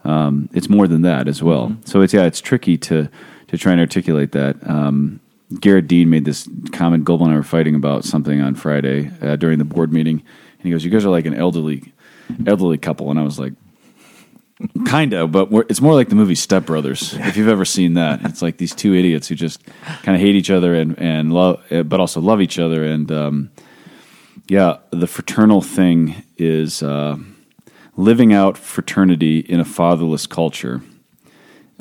Um, 0.03 0.50
it's 0.53 0.69
more 0.69 0.88
than 0.88 1.01
that 1.01 1.27
as 1.27 1.43
well. 1.43 1.75
So 1.86 2.01
it's 2.01 2.13
yeah, 2.13 2.25
it's 2.25 2.41
tricky 2.41 2.77
to 2.79 3.09
to 3.47 3.57
try 3.57 3.71
and 3.71 3.81
articulate 3.81 4.31
that. 4.33 4.55
Um, 4.67 5.19
Garrett 5.59 5.88
Dean 5.88 6.09
made 6.09 6.25
this 6.25 6.47
comment. 6.71 7.05
Goebel 7.05 7.25
and 7.25 7.33
I 7.33 7.38
were 7.38 7.43
fighting 7.43 7.75
about 7.75 8.03
something 8.03 8.41
on 8.41 8.55
Friday 8.55 9.12
uh, 9.21 9.36
during 9.38 9.59
the 9.59 9.65
board 9.65 9.91
meeting, 9.93 10.21
and 10.57 10.62
he 10.63 10.71
goes, 10.71 10.83
"You 10.86 10.91
guys 10.91 11.05
are 11.05 11.09
like 11.09 11.25
an 11.25 11.33
elderly 11.33 11.93
elderly 12.45 12.77
couple," 12.77 13.09
and 13.09 13.19
I 13.19 13.24
was 13.24 13.39
like. 13.39 13.53
Kind 14.86 15.14
of, 15.14 15.32
but 15.32 15.52
we're, 15.52 15.66
it's 15.70 15.82
more 15.82 15.94
like 15.94 16.10
the 16.10 16.16
movie 16.16 16.34
Step 16.34 16.66
Brothers. 16.66 17.14
If 17.14 17.38
you've 17.38 17.48
ever 17.48 17.66
seen 17.66 17.94
that, 17.94 18.22
it's 18.26 18.42
like 18.42 18.58
these 18.58 18.74
two 18.74 18.96
idiots 18.96 19.28
who 19.28 19.36
just 19.36 19.64
kind 20.02 20.16
of 20.16 20.22
hate 20.22 20.34
each 20.36 20.50
other 20.50 20.74
and 20.74 20.98
and 20.98 21.32
love, 21.32 21.62
uh, 21.72 21.84
but 21.84 22.00
also 22.00 22.20
love 22.22 22.42
each 22.42 22.58
other. 22.58 22.84
And 22.84 23.12
um, 23.12 23.52
yeah, 24.48 24.78
the 24.90 25.06
fraternal 25.06 25.62
thing 25.62 26.24
is 26.38 26.82
uh, 26.82 27.18
living 27.96 28.34
out 28.34 28.58
fraternity 28.58 29.40
in 29.40 29.60
a 29.60 29.66
fatherless 29.66 30.26
culture 30.26 30.82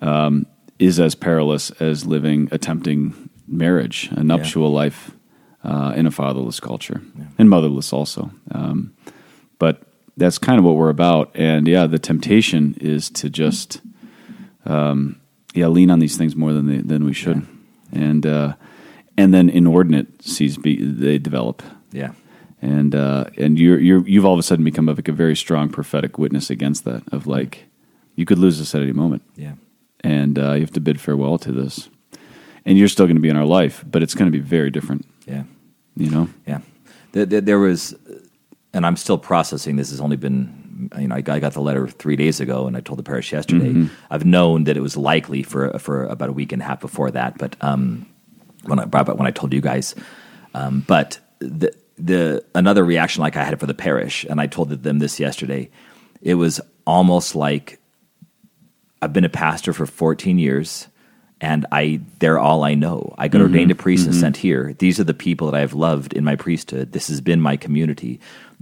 um, 0.02 0.46
is 0.78 1.00
as 1.00 1.14
perilous 1.14 1.70
as 1.80 2.04
living 2.04 2.48
attempting 2.52 3.30
marriage, 3.48 4.10
a 4.12 4.22
nuptial 4.22 4.70
life 4.70 5.12
uh, 5.64 5.94
in 5.96 6.06
a 6.06 6.10
fatherless 6.10 6.60
culture, 6.60 7.00
and 7.38 7.48
motherless 7.48 7.92
also. 7.92 8.30
Um, 8.52 8.94
but 9.58 9.82
that's 10.16 10.38
kind 10.38 10.58
of 10.58 10.64
what 10.64 10.76
we're 10.76 10.88
about. 10.90 11.30
And 11.34 11.66
yeah, 11.68 11.86
the 11.86 11.98
temptation 11.98 12.76
is 12.80 13.10
to 13.10 13.28
just 13.30 13.80
um, 14.64 15.20
yeah 15.54 15.66
lean 15.68 15.90
on 15.90 15.98
these 15.98 16.16
things 16.16 16.34
more 16.36 16.52
than 16.52 16.66
they, 16.66 16.78
than 16.78 17.04
we 17.04 17.12
should, 17.12 17.46
and 17.92 18.26
uh, 18.26 18.54
and 19.16 19.32
then 19.32 19.48
inordinate 19.48 20.22
sees 20.22 20.56
be, 20.58 20.82
they 20.84 21.18
develop 21.18 21.62
Yeah. 21.92 22.12
and 22.60 22.94
uh, 22.94 23.24
and 23.38 23.58
you're 23.58 23.78
you're 23.80 24.06
you've 24.06 24.24
all 24.24 24.32
of 24.34 24.38
a 24.38 24.42
sudden 24.42 24.64
become 24.64 24.86
like 24.86 25.08
a 25.08 25.12
very 25.12 25.36
strong 25.36 25.68
prophetic 25.68 26.18
witness 26.18 26.50
against 26.50 26.84
that 26.84 27.02
of 27.12 27.26
like 27.26 27.66
you 28.14 28.24
could 28.24 28.38
lose 28.38 28.58
this 28.58 28.74
at 28.74 28.82
any 28.82 28.92
moment 28.92 29.22
Yeah. 29.36 29.54
and 30.00 30.38
uh, 30.38 30.52
you 30.54 30.60
have 30.60 30.72
to 30.72 30.80
bid 30.80 31.00
farewell 31.00 31.38
to 31.38 31.52
this 31.52 31.88
and 32.64 32.76
you're 32.78 32.88
still 32.88 33.06
going 33.06 33.16
to 33.16 33.22
be 33.22 33.28
in 33.28 33.36
our 33.36 33.44
life 33.46 33.84
but 33.90 34.02
it's 34.02 34.14
going 34.14 34.30
to 34.30 34.36
be 34.36 34.42
very 34.42 34.70
different 34.70 35.06
Yeah. 35.26 35.44
you 35.96 36.10
know 36.10 36.28
Yeah, 36.46 36.60
there, 37.12 37.26
there 37.26 37.58
was, 37.58 37.94
and 38.76 38.84
I'm 38.84 38.96
still 38.96 39.16
processing. 39.16 39.76
This 39.76 39.90
has 39.90 40.00
only 40.02 40.16
been, 40.16 40.90
you 40.98 41.08
know, 41.08 41.14
I, 41.14 41.18
I 41.18 41.40
got 41.40 41.54
the 41.54 41.62
letter 41.62 41.88
three 41.88 42.14
days 42.14 42.40
ago, 42.40 42.66
and 42.66 42.76
I 42.76 42.80
told 42.80 42.98
the 42.98 43.02
parish 43.02 43.32
yesterday. 43.32 43.72
I've 44.10 44.26
known 44.26 44.64
that 44.64 44.76
it 44.76 44.80
was 44.80 44.96
likely 44.98 45.42
for 45.42 45.76
for 45.78 46.04
about 46.04 46.28
a 46.28 46.32
week 46.32 46.52
and 46.52 46.60
a 46.60 46.64
half 46.64 46.80
before 46.80 47.10
that, 47.10 47.38
but 47.38 47.56
um, 47.62 48.06
when 48.64 48.78
I 48.78 48.84
but 48.84 49.16
when 49.16 49.26
I 49.26 49.30
told 49.30 49.54
you 49.54 49.62
guys, 49.62 49.94
um, 50.52 50.84
but 50.86 51.18
the 51.38 51.74
the 51.96 52.44
another 52.54 52.84
reaction 52.84 53.22
like 53.22 53.34
I 53.34 53.44
had 53.44 53.58
for 53.58 53.66
the 53.66 53.74
parish, 53.74 54.26
and 54.28 54.40
I 54.40 54.46
told 54.46 54.68
them 54.70 54.98
this 54.98 55.18
yesterday. 55.18 55.70
It 56.20 56.34
was 56.34 56.60
almost 56.86 57.34
like 57.34 57.80
I've 59.00 59.12
been 59.12 59.24
a 59.24 59.30
pastor 59.30 59.72
for 59.72 59.86
14 59.86 60.38
years 60.38 60.88
and 61.40 61.66
I 61.70 62.00
they're 62.18 62.38
all 62.38 62.64
I 62.64 62.74
know. 62.74 63.14
I 63.18 63.28
got 63.28 63.42
ordained 63.42 63.70
a 63.70 63.74
priest 63.74 64.06
and 64.06 64.14
sent 64.14 64.36
here. 64.38 64.74
These 64.78 64.98
are 64.98 65.04
the 65.04 65.14
people 65.14 65.50
that 65.50 65.60
I've 65.60 65.74
loved 65.74 66.14
in 66.14 66.24
my 66.24 66.36
priesthood. 66.36 66.92
This 66.92 67.08
has 67.08 67.20
been 67.20 67.40
my 67.40 67.56
community. 67.56 68.20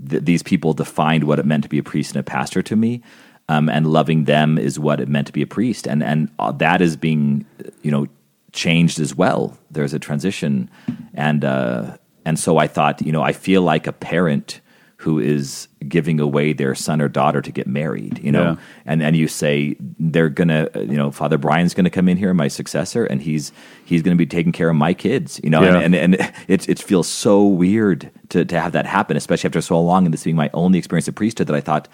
Th- 0.09 0.25
these 0.25 0.43
people 0.43 0.73
defined 0.73 1.25
what 1.25 1.39
it 1.39 1.47
meant 1.47 1.63
to 1.63 1.69
be 1.69 1.79
a 1.79 1.83
priest 1.83 2.13
and 2.13 2.21
a 2.21 2.25
pastor 2.25 2.63
to 2.63 2.77
me. 2.77 3.03
Um, 3.49 3.69
and 3.69 3.87
loving 3.87 4.25
them 4.25 4.57
is 4.57 4.79
what 4.79 5.01
it 5.01 5.09
meant 5.09 5.27
to 5.27 5.33
be 5.33 5.43
a 5.43 5.47
priest, 5.47 5.87
and 5.87 6.03
and 6.03 6.31
uh, 6.39 6.53
that 6.53 6.81
is 6.81 6.97
being, 6.97 7.45
you 7.83 7.91
know, 7.91 8.07
changed 8.53 8.99
as 9.01 9.15
well. 9.15 9.59
There's 9.71 9.93
a 9.93 9.99
transition, 9.99 10.71
and 11.13 11.45
uh, 11.45 11.99
and 12.25 12.39
so 12.39 12.57
I 12.57 12.67
thought, 12.67 13.03
you 13.03 13.13
know, 13.13 13.23
I 13.23 13.33
feel 13.33 13.61
like 13.61 13.87
a 13.87 13.93
parent 13.93 14.63
who 15.05 15.19
is 15.19 15.69
giving 15.87 16.19
away 16.19 16.55
their 16.55 16.75
son 16.75 17.01
or 17.03 17.09
daughter 17.11 17.43
to 17.43 17.53
get 17.53 17.67
married, 17.67 18.19
you 18.23 18.33
know, 18.33 18.43
Yeah. 18.53 18.57
and 18.87 19.03
and 19.03 19.15
you 19.17 19.29
say 19.29 19.77
they're 20.01 20.31
gonna, 20.31 20.69
you 20.75 20.97
know, 20.97 21.11
Father 21.11 21.37
Brian's 21.37 21.75
gonna 21.75 21.91
come 21.91 22.09
in 22.09 22.17
here, 22.17 22.33
my 22.33 22.49
successor, 22.49 23.05
and 23.05 23.21
he's 23.21 23.53
he's 23.85 24.01
gonna 24.01 24.17
be 24.17 24.25
taking 24.27 24.51
care 24.53 24.71
of 24.71 24.77
my 24.77 24.95
kids, 24.95 25.41
you 25.45 25.51
know, 25.51 25.63
Yeah. 25.63 25.81
and, 25.81 25.95
and 25.95 26.15
and 26.17 26.33
it 26.49 26.69
it 26.69 26.79
feels 26.79 27.07
so 27.07 27.45
weird 27.45 28.11
to 28.31 28.45
to 28.47 28.59
have 28.59 28.73
that 28.73 28.87
happen, 28.87 29.17
especially 29.17 29.49
after 29.49 29.61
so 29.61 29.79
long, 29.81 30.07
and 30.07 30.15
this 30.15 30.25
being 30.25 30.37
my 30.37 30.49
only 30.55 30.79
experience 30.79 31.07
of 31.07 31.15
priesthood, 31.15 31.49
that 31.49 31.57
I 31.57 31.61
thought. 31.61 31.87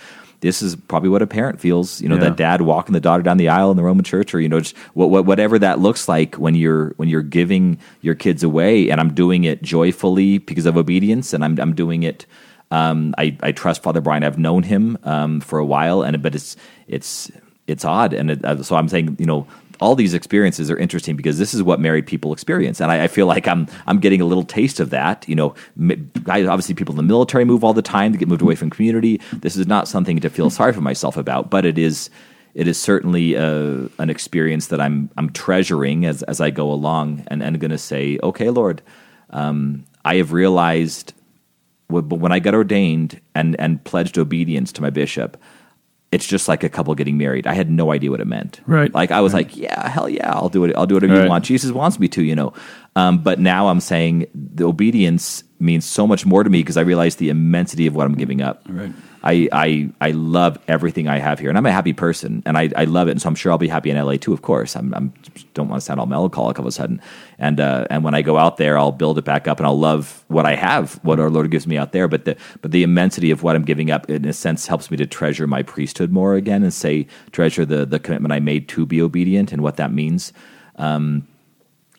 This 0.43 0.63
is 0.63 0.75
probably 0.75 1.11
what 1.11 1.21
a 1.21 1.27
parent 1.27 1.61
feels, 1.61 2.01
you 2.01 2.09
know, 2.09 2.15
Yeah. 2.15 2.31
that 2.31 2.37
dad 2.39 2.63
walking 2.63 2.95
the 2.95 3.01
daughter 3.01 3.23
down 3.23 3.37
the 3.37 3.51
aisle 3.51 3.71
in 3.73 3.77
the 3.77 3.83
Roman 3.83 4.05
Church, 4.05 4.33
or 4.35 4.41
you 4.41 4.49
know, 4.49 4.61
just 4.61 4.75
what, 4.95 5.11
what, 5.11 5.27
whatever 5.27 5.59
that 5.59 5.81
looks 5.81 6.09
like 6.09 6.37
when 6.37 6.55
you're 6.55 6.95
when 6.97 7.11
you're 7.11 7.21
giving 7.21 7.77
your 8.01 8.15
kids 8.15 8.43
away. 8.43 8.89
And 8.89 9.03
I'm 9.03 9.13
doing 9.13 9.45
it 9.45 9.61
joyfully 9.63 10.39
because 10.39 10.65
of 10.65 10.79
obedience, 10.79 11.35
and 11.35 11.45
I'm 11.45 11.59
I'm 11.61 11.75
doing 11.75 12.05
it 12.05 12.25
um, 12.71 13.15
I, 13.19 13.37
I 13.43 13.53
trust 13.53 13.83
Father 13.83 14.01
Brian. 14.01 14.23
I've 14.23 14.39
known 14.39 14.63
him 14.63 14.99
um, 15.05 15.41
for 15.41 15.59
a 15.59 15.65
while, 15.65 16.03
and 16.03 16.23
but 16.23 16.35
it's 16.35 16.57
it's 16.87 17.31
it's 17.67 17.85
odd, 17.85 18.13
and 18.13 18.31
it, 18.31 18.45
uh, 18.45 18.63
so 18.63 18.77
I'm 18.77 18.89
saying 18.89 19.17
you 19.19 19.27
know 19.27 19.47
all 19.81 19.95
these 19.95 20.13
experiences 20.13 20.71
are 20.71 20.77
interesting 20.77 21.17
because 21.17 21.39
this 21.39 21.55
is 21.55 21.63
what 21.63 21.81
married 21.81 22.07
people 22.07 22.33
experience, 22.33 22.81
and 22.81 22.93
I, 22.93 23.05
I 23.05 23.09
feel 23.09 23.27
like 23.27 23.49
I'm 23.49 23.67
I'm 23.87 23.99
getting 23.99 24.21
a 24.21 24.25
little 24.25 24.45
taste 24.45 24.79
of 24.79 24.91
that. 24.91 25.29
You 25.29 25.35
know, 25.35 25.55
obviously 26.29 26.75
people 26.75 26.93
in 26.93 26.97
the 26.97 27.03
military 27.03 27.45
move 27.45 27.65
all 27.65 27.73
the 27.73 27.83
time 27.83 28.13
to 28.13 28.19
get 28.19 28.29
moved 28.29 28.43
away 28.43 28.55
from 28.55 28.71
community. 28.71 29.21
This 29.33 29.57
is 29.57 29.67
not 29.67 29.89
something 29.89 30.21
to 30.21 30.31
feel 30.31 30.51
sorry 30.51 30.73
for 30.73 30.83
myself 30.83 31.17
about, 31.17 31.51
but 31.51 31.65
it 31.65 31.79
is 31.79 32.11
it 32.55 32.69
is 32.69 32.81
certainly 32.81 33.37
uh, 33.37 33.89
an 33.99 34.11
experience 34.11 34.69
that 34.69 34.81
I'm 34.81 35.11
I'm 35.17 35.31
treasuring 35.33 36.05
as 36.05 36.23
as 36.25 36.41
I 36.41 36.51
go 36.51 36.71
along, 36.71 37.25
and 37.29 37.43
and 37.43 37.59
going 37.59 37.71
to 37.71 37.79
say, 37.79 38.19
okay, 38.23 38.51
Lord, 38.51 38.83
um, 39.31 39.85
I 40.05 40.17
have 40.17 40.33
realized 40.33 41.15
but 41.91 42.17
when 42.17 42.33
I 42.33 42.39
got 42.39 42.55
ordained 42.55 43.21
and 43.35 43.59
and 43.61 43.83
pledged 43.85 44.19
obedience 44.19 44.73
to 44.73 44.83
my 44.83 44.91
bishop, 44.91 45.37
it's 46.13 46.27
just 46.27 46.49
like 46.49 46.65
a 46.65 46.69
couple 46.69 46.95
getting 46.95 47.17
married. 47.19 47.47
I 47.47 47.55
had 47.55 47.71
no 47.71 47.93
idea 47.93 48.11
what 48.11 48.21
it 48.21 48.27
meant. 48.27 48.61
Right. 48.67 48.93
Like 48.93 49.11
I 49.11 49.21
was 49.21 49.33
like, 49.35 49.57
yeah, 49.57 49.89
hell 49.89 50.09
yeah, 50.09 50.33
I'll 50.33 50.49
do 50.49 50.65
it. 50.65 50.75
I'll 50.77 50.87
do 50.87 50.95
whatever 50.95 51.15
Right. 51.15 51.23
you 51.25 51.29
want. 51.29 51.45
Jesus 51.45 51.71
wants 51.71 51.99
me 52.01 52.09
to, 52.09 52.23
you 52.23 52.35
know. 52.35 52.53
Um, 52.97 53.19
but 53.23 53.39
now 53.39 53.69
I'm 53.69 53.81
saying 53.81 54.27
the 54.35 54.65
obedience 54.65 55.45
means 55.61 55.85
so 55.85 56.07
much 56.07 56.27
more 56.27 56.43
to 56.43 56.51
me 56.51 56.61
because 56.61 56.77
I 56.77 56.81
realize 56.83 57.17
the 57.17 57.29
immensity 57.29 57.87
of 57.87 57.95
what 57.95 58.07
I'm 58.07 58.17
giving 58.17 58.41
up. 58.43 58.63
Right. 58.69 58.93
I, 59.23 59.49
I 59.53 59.91
I 60.01 60.11
love 60.13 60.59
everything 60.67 61.07
I 61.09 61.19
have 61.19 61.39
here, 61.39 61.51
and 61.51 61.59
I'm 61.59 61.67
a 61.67 61.73
happy 61.73 61.93
person, 61.93 62.43
and 62.47 62.57
I, 62.57 62.71
I 62.75 62.85
love 62.85 63.09
it, 63.09 63.13
and 63.13 63.21
so 63.21 63.29
I'm 63.29 63.35
sure 63.35 63.53
I'll 63.53 63.59
be 63.59 63.69
happy 63.69 63.91
in 63.91 64.03
LA 64.03 64.17
too. 64.17 64.33
Of 64.33 64.43
course, 64.43 64.75
I'm, 64.75 64.95
I'm 64.95 65.13
don't 65.53 65.69
want 65.69 65.81
to 65.81 65.85
sound 65.85 66.01
all 66.01 66.07
melancholic 66.07 66.59
all 66.59 66.65
of 66.65 66.69
a 66.69 66.73
sudden, 66.73 67.03
and 67.39 67.61
uh, 67.61 67.87
and 67.91 68.03
when 68.03 68.15
I 68.15 68.23
go 68.23 68.39
out 68.39 68.57
there, 68.57 68.79
I'll 68.79 68.93
build 68.93 69.19
it 69.19 69.25
back 69.25 69.47
up, 69.47 69.59
and 69.59 69.67
I'll 69.67 69.79
love 69.79 70.25
what 70.29 70.47
I 70.47 70.55
have, 70.55 70.95
what 71.03 71.21
our 71.21 71.29
Lord 71.29 71.51
gives 71.51 71.67
me 71.67 71.77
out 71.77 71.93
there. 71.93 72.09
But 72.09 72.25
the 72.25 72.37
but 72.63 72.71
the 72.71 72.83
immensity 72.83 73.31
of 73.31 73.43
what 73.43 73.57
I'm 73.57 73.65
giving 73.65 73.91
up, 73.91 74.09
in 74.09 74.25
a 74.25 74.33
sense, 74.33 74.67
helps 74.67 74.91
me 74.91 74.97
to 74.97 75.07
treasure 75.07 75.47
my 75.47 75.63
priesthood 75.63 76.13
more 76.13 76.35
again, 76.35 76.63
and 76.63 76.73
say 76.73 77.07
treasure 77.31 77.67
the 77.67 77.85
the 77.85 77.99
commitment 77.99 78.33
I 78.33 78.41
made 78.41 78.69
to 78.71 78.87
be 78.87 79.03
obedient 79.03 79.53
and 79.53 79.63
what 79.63 79.77
that 79.77 79.93
means. 79.93 80.33
Um, 80.77 81.27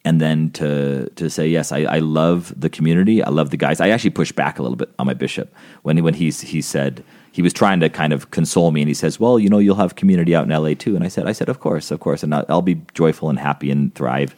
and 0.04 0.20
then 0.20 0.50
to 0.52 1.10
to 1.16 1.30
say 1.30 1.48
yes, 1.48 1.72
I, 1.72 1.80
I 1.82 2.00
love 2.00 2.54
the 2.60 2.70
community. 2.70 3.24
I 3.24 3.30
love 3.30 3.52
the 3.52 3.58
guys. 3.58 3.80
I 3.80 3.90
actually 3.90 4.10
pushed 4.12 4.36
back 4.36 4.58
a 4.58 4.64
little 4.64 4.76
bit 4.76 4.90
on 4.98 5.06
my 5.06 5.14
bishop 5.14 5.54
when 5.84 6.04
when 6.04 6.16
he's 6.16 6.42
he 6.42 6.62
said 6.62 7.04
he 7.32 7.42
was 7.42 7.54
trying 7.54 7.80
to 7.80 7.90
kind 7.90 8.12
of 8.12 8.32
console 8.32 8.72
me, 8.72 8.82
and 8.82 8.88
he 8.88 8.94
says, 8.94 9.20
"Well, 9.20 9.40
you 9.40 9.50
know, 9.50 9.60
you'll 9.60 9.76
have 9.76 9.96
community 9.96 10.36
out 10.36 10.46
in 10.46 10.50
LA 10.50 10.74
too." 10.74 10.96
And 10.96 11.04
I 11.04 11.08
said, 11.08 11.28
"I 11.28 11.32
said, 11.34 11.50
of 11.50 11.60
course, 11.60 11.92
of 11.92 12.00
course, 12.00 12.24
and 12.24 12.34
I'll, 12.34 12.62
be 12.62 12.82
joyful 12.94 13.30
and 13.30 13.40
happy 13.40 13.70
and 13.72 13.94
thrive 13.94 14.36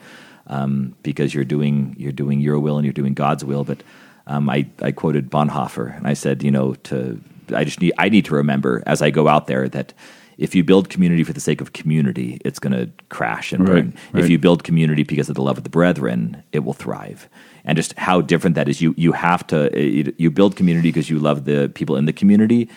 um, 0.48 0.96
because 1.02 1.34
you're 1.34 1.46
doing 1.46 1.96
you're 1.98 2.12
doing 2.12 2.40
your 2.40 2.60
will 2.60 2.78
and 2.78 2.86
you're 2.86 2.94
doing 2.94 3.14
God's 3.14 3.46
will." 3.46 3.64
But 3.64 3.84
um, 4.28 4.50
I 4.50 4.68
I 4.82 4.92
quoted 4.92 5.32
Bonhoeffer, 5.32 5.98
and 5.98 6.08
I 6.08 6.14
said, 6.14 6.44
you 6.44 6.52
know, 6.52 6.74
to 6.76 7.22
I 7.56 7.64
just 7.64 7.82
need 7.82 7.94
I 7.98 8.10
need 8.10 8.26
to 8.26 8.36
remember 8.36 8.84
as 8.86 9.02
I 9.02 9.10
go 9.12 9.28
out 9.28 9.48
there 9.48 9.70
that 9.70 9.94
if 10.38 10.56
you 10.56 10.64
build 10.64 10.90
community 10.90 11.24
for 11.24 11.34
the 11.34 11.40
sake 11.40 11.62
of 11.62 11.74
community, 11.74 12.40
it's 12.44 12.60
going 12.60 12.74
to 12.74 12.90
crash 13.10 13.54
and 13.54 13.66
burn. 13.66 13.98
right. 14.14 14.24
If 14.24 14.30
you 14.30 14.38
build 14.38 14.64
community 14.64 15.04
because 15.04 15.30
of 15.30 15.36
the 15.36 15.42
love 15.42 15.58
of 15.58 15.64
the 15.64 15.70
brethren, 15.70 16.44
it 16.52 16.60
will 16.60 16.74
thrive. 16.74 17.30
And 17.66 17.76
just 17.78 17.98
how 17.98 18.22
different 18.22 18.56
that 18.56 18.68
is. 18.68 18.82
You 18.82 18.94
you 18.98 19.14
have 19.14 19.48
to 19.48 19.70
you 20.18 20.30
build 20.32 20.56
community 20.56 20.90
because 20.90 21.10
you 21.10 21.20
love 21.20 21.46
the 21.46 21.72
people 21.74 21.96
in 21.96 22.06
the 22.06 22.14
community. 22.14 22.70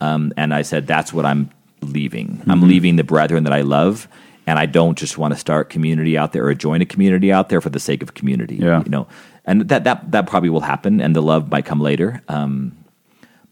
Um, 0.00 0.32
and 0.36 0.52
I 0.52 0.62
said 0.62 0.86
that's 0.86 1.12
what 1.12 1.24
I'm 1.24 1.50
leaving. 1.80 2.28
Mm-hmm. 2.28 2.50
I'm 2.50 2.62
leaving 2.62 2.96
the 2.96 3.04
brethren 3.04 3.44
that 3.44 3.52
I 3.52 3.60
love, 3.60 4.08
and 4.46 4.58
I 4.58 4.66
don't 4.66 4.98
just 4.98 5.16
want 5.16 5.32
to 5.32 5.38
start 5.38 5.70
community 5.70 6.18
out 6.18 6.32
there 6.32 6.44
or 6.44 6.54
join 6.54 6.80
a 6.80 6.86
community 6.86 7.32
out 7.32 7.50
there 7.50 7.60
for 7.60 7.70
the 7.70 7.78
sake 7.78 8.02
of 8.02 8.14
community. 8.14 8.56
Yeah. 8.56 8.82
You 8.82 8.90
know, 8.90 9.06
and 9.44 9.68
that 9.68 9.84
that 9.84 10.10
that 10.10 10.26
probably 10.26 10.50
will 10.50 10.60
happen, 10.60 11.00
and 11.00 11.14
the 11.14 11.22
love 11.22 11.50
might 11.50 11.64
come 11.64 11.80
later. 11.80 12.22
Um, 12.26 12.76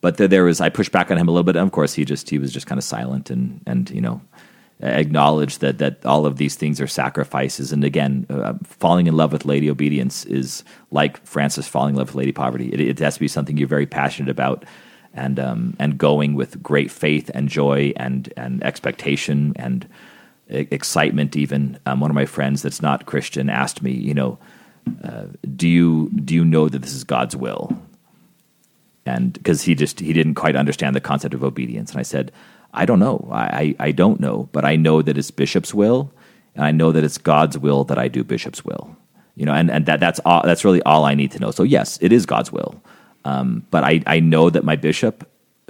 but 0.00 0.16
there, 0.16 0.44
was 0.44 0.60
I 0.60 0.68
pushed 0.68 0.92
back 0.92 1.10
on 1.10 1.18
him 1.18 1.28
a 1.28 1.30
little 1.30 1.44
bit. 1.44 1.56
And 1.56 1.66
of 1.66 1.72
course, 1.72 1.94
he 1.94 2.04
just 2.04 2.30
he 2.30 2.38
was 2.38 2.52
just 2.52 2.66
kind 2.66 2.78
of 2.78 2.84
silent 2.84 3.30
and 3.30 3.60
and 3.66 3.90
you 3.90 4.00
know 4.00 4.20
acknowledged 4.82 5.60
that 5.60 5.78
that 5.78 6.04
all 6.06 6.24
of 6.26 6.36
these 6.36 6.56
things 6.56 6.80
are 6.80 6.86
sacrifices. 6.86 7.72
And 7.72 7.84
again, 7.84 8.26
uh, 8.30 8.54
falling 8.64 9.06
in 9.06 9.16
love 9.16 9.32
with 9.32 9.44
Lady 9.44 9.70
Obedience 9.70 10.24
is 10.24 10.64
like 10.90 11.24
Francis 11.26 11.68
falling 11.68 11.94
in 11.94 11.98
love 11.98 12.08
with 12.08 12.16
Lady 12.16 12.32
Poverty. 12.32 12.70
It, 12.72 12.80
it 12.80 12.98
has 13.00 13.14
to 13.14 13.20
be 13.20 13.28
something 13.28 13.56
you're 13.56 13.68
very 13.68 13.86
passionate 13.86 14.30
about. 14.30 14.64
And 15.12 15.40
um, 15.40 15.76
and 15.80 15.98
going 15.98 16.34
with 16.34 16.62
great 16.62 16.90
faith 16.90 17.30
and 17.34 17.48
joy 17.48 17.92
and 17.96 18.32
and 18.36 18.62
expectation 18.62 19.52
and 19.56 19.88
excitement. 20.48 21.36
Even 21.36 21.78
um, 21.86 22.00
one 22.00 22.10
of 22.10 22.14
my 22.14 22.26
friends 22.26 22.62
that's 22.62 22.80
not 22.80 23.06
Christian 23.06 23.50
asked 23.50 23.82
me, 23.82 23.92
you 23.92 24.14
know, 24.14 24.38
uh, 25.02 25.24
do 25.56 25.68
you 25.68 26.10
do 26.24 26.34
you 26.34 26.44
know 26.44 26.68
that 26.68 26.82
this 26.82 26.94
is 26.94 27.04
God's 27.04 27.36
will? 27.36 27.76
And 29.10 29.32
because 29.32 29.62
he 29.62 29.74
just 29.74 30.00
he 30.00 30.12
didn't 30.12 30.34
quite 30.34 30.56
understand 30.56 30.94
the 30.94 31.00
concept 31.00 31.34
of 31.34 31.42
obedience. 31.42 31.90
And 31.90 32.00
i 32.00 32.02
said 32.02 32.32
i 32.72 32.84
don't 32.86 33.00
know. 33.00 33.28
I, 33.32 33.74
I 33.80 33.90
don't 33.92 34.20
know 34.20 34.48
but 34.52 34.64
i 34.64 34.76
know 34.76 35.02
that 35.02 35.18
it's 35.18 35.30
bishop's 35.30 35.74
will 35.74 36.12
and 36.54 36.64
i 36.64 36.70
know 36.70 36.92
that 36.92 37.04
it's 37.04 37.18
god's 37.18 37.58
will 37.58 37.84
that 37.84 37.98
i 37.98 38.08
do 38.08 38.22
bishop's 38.24 38.64
will. 38.64 38.96
You 39.36 39.46
know 39.46 39.54
and 39.60 39.70
and 39.70 39.86
that 39.86 40.00
that's 40.00 40.20
all 40.24 40.42
that's 40.44 40.64
really 40.64 40.82
all 40.82 41.04
i 41.04 41.14
need 41.14 41.32
to 41.32 41.40
know. 41.40 41.50
So 41.50 41.62
yes 41.62 41.98
it 42.00 42.12
is 42.12 42.26
god's 42.26 42.52
will. 42.52 42.80
Um, 43.24 43.66
but 43.70 43.84
i 43.84 44.02
i 44.06 44.20
know 44.20 44.50
that 44.50 44.64
my 44.64 44.76
bishop 44.76 45.26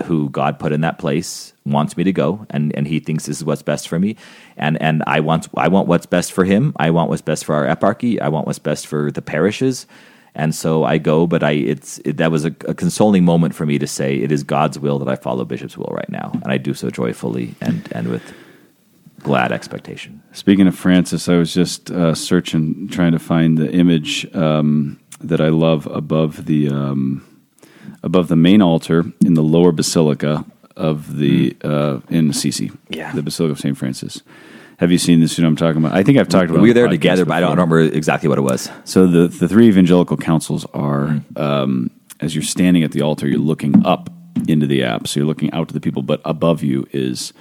who 0.07 0.31
god 0.31 0.59
put 0.59 0.72
in 0.72 0.81
that 0.81 0.98
place 0.98 1.53
wants 1.66 1.96
me 1.96 2.05
to 2.05 2.12
go 2.12 2.46
and 2.50 2.74
and 2.76 2.87
he 2.87 3.00
thinks 3.00 3.26
this 3.26 3.38
is 3.38 3.44
what's 3.44 3.62
best 3.62 3.88
for 3.88 3.98
me. 3.98 4.16
And 4.57 4.81
and 4.83 5.03
i 5.07 5.20
want 5.20 5.48
i 5.57 5.68
want 5.68 5.88
what's 5.88 6.07
best 6.07 6.33
for 6.33 6.44
him. 6.44 6.72
I 6.76 6.90
want 6.90 7.11
what's 7.11 7.22
best 7.22 7.44
for 7.44 7.55
our 7.55 7.66
eparchy. 7.74 8.20
I 8.20 8.29
want 8.29 8.46
what's 8.46 8.59
best 8.70 8.87
for 8.87 9.11
the 9.11 9.22
parishes 9.22 9.87
and 10.34 10.54
so 10.54 10.84
I 10.84 10.98
go, 10.98 11.26
but 11.26 11.42
I 11.42 11.52
it's 11.52 11.98
it, 12.04 12.16
that 12.18 12.30
was 12.30 12.44
a, 12.44 12.54
a 12.68 12.74
consoling 12.74 13.24
moment 13.24 13.54
for 13.54 13.66
me 13.66 13.78
to 13.78 13.86
say 13.86 14.16
it 14.16 14.30
is 14.32 14.42
God's 14.44 14.78
will 14.78 14.98
that 15.00 15.08
I 15.08 15.16
follow 15.16 15.44
Bishop's 15.44 15.76
will 15.76 15.92
right 15.92 16.08
now, 16.10 16.30
and 16.42 16.52
I 16.52 16.58
do 16.58 16.74
so 16.74 16.90
joyfully 16.90 17.54
and 17.60 17.88
and 17.92 18.08
with 18.08 18.22
glad 19.22 19.52
expectation. 19.52 20.22
Speaking 20.32 20.66
of 20.66 20.74
Francis, 20.74 21.28
I 21.28 21.36
was 21.36 21.52
just 21.52 21.90
uh, 21.90 22.14
searching, 22.14 22.88
trying 22.88 23.12
to 23.12 23.18
find 23.18 23.58
the 23.58 23.70
image 23.70 24.26
um, 24.34 24.98
that 25.20 25.40
I 25.40 25.48
love 25.48 25.86
above 25.88 26.46
the 26.46 26.68
um, 26.68 27.22
above 28.02 28.28
the 28.28 28.36
main 28.36 28.62
altar 28.62 29.04
in 29.24 29.34
the 29.34 29.42
lower 29.42 29.72
basilica 29.72 30.44
of 30.76 31.16
the 31.18 31.54
uh, 31.62 32.00
in 32.08 32.30
Assisi, 32.30 32.70
Yeah. 32.88 33.12
the 33.12 33.22
Basilica 33.22 33.52
of 33.52 33.60
Saint 33.60 33.76
Francis. 33.76 34.22
Have 34.80 34.90
you 34.90 34.98
seen 34.98 35.20
this? 35.20 35.36
You 35.36 35.42
know 35.42 35.48
I'm 35.48 35.56
talking 35.56 35.84
about. 35.84 35.94
I 35.96 36.02
think 36.02 36.16
I've 36.18 36.28
talked 36.28 36.48
about. 36.50 36.58
it 36.58 36.62
we 36.62 36.70
were 36.70 36.74
there 36.74 36.88
together, 36.88 37.24
but 37.26 37.34
I 37.34 37.40
don't 37.40 37.50
remember 37.50 37.80
exactly 37.80 38.28
what 38.30 38.38
it 38.38 38.42
was. 38.42 38.70
So 38.84 39.06
the 39.06 39.28
the 39.28 39.46
three 39.46 39.68
evangelical 39.68 40.16
counsels 40.16 40.64
are 40.72 41.08
Mm-hmm. 41.08 41.38
um, 41.38 41.90
as 42.20 42.34
you're 42.34 42.42
standing 42.42 42.82
at 42.82 42.92
the 42.92 43.02
altar, 43.02 43.26
you're 43.28 43.38
looking 43.38 43.84
up 43.86 44.10
into 44.48 44.66
the 44.66 44.82
apse, 44.82 45.10
so 45.12 45.20
you're 45.20 45.26
looking 45.26 45.50
out 45.52 45.68
to 45.68 45.74
the 45.74 45.80
people, 45.80 46.02
but 46.02 46.20
above 46.24 46.62
you 46.62 46.86
is 46.92 47.32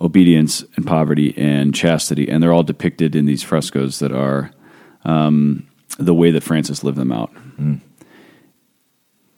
obedience 0.00 0.64
and 0.76 0.86
poverty 0.86 1.34
and 1.36 1.74
chastity, 1.74 2.28
and 2.28 2.42
they're 2.42 2.52
all 2.52 2.62
depicted 2.62 3.14
in 3.16 3.26
these 3.26 3.42
frescoes 3.42 3.98
that 3.98 4.12
are 4.12 4.50
um, 5.04 5.66
the 5.98 6.14
way 6.14 6.30
that 6.30 6.42
Francis 6.42 6.82
lived 6.84 6.96
them 6.96 7.12
out. 7.12 7.30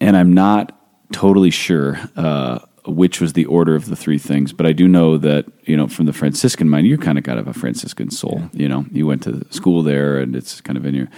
And 0.00 0.16
I'm 0.16 0.32
not 0.32 0.78
totally 1.12 1.50
sure 1.50 1.98
uh, 2.16 2.58
which 2.84 3.20
was 3.20 3.34
the 3.34 3.44
order 3.44 3.74
of 3.74 3.86
the 3.86 3.96
three 3.96 4.18
things, 4.18 4.52
but 4.52 4.66
I 4.66 4.72
do 4.72 4.88
know 4.88 5.16
that 5.18 5.46
you 5.64 5.76
know 5.76 5.86
from 5.86 6.06
the 6.06 6.12
Franciscan 6.12 6.68
mind, 6.68 6.86
you 6.86 6.98
kind 6.98 7.18
of 7.18 7.24
got 7.24 7.34
to 7.34 7.40
have 7.40 7.48
a 7.48 7.58
Franciscan 7.58 8.10
soul. 8.10 8.50
You 8.52 8.68
know, 8.68 8.86
you 8.90 9.06
went 9.06 9.22
to 9.24 9.46
school 9.50 9.82
there, 9.82 10.18
and 10.18 10.34
it's 10.34 10.60
kind 10.60 10.76
of 10.76 10.84
in 10.84 10.94
your. 10.94 11.08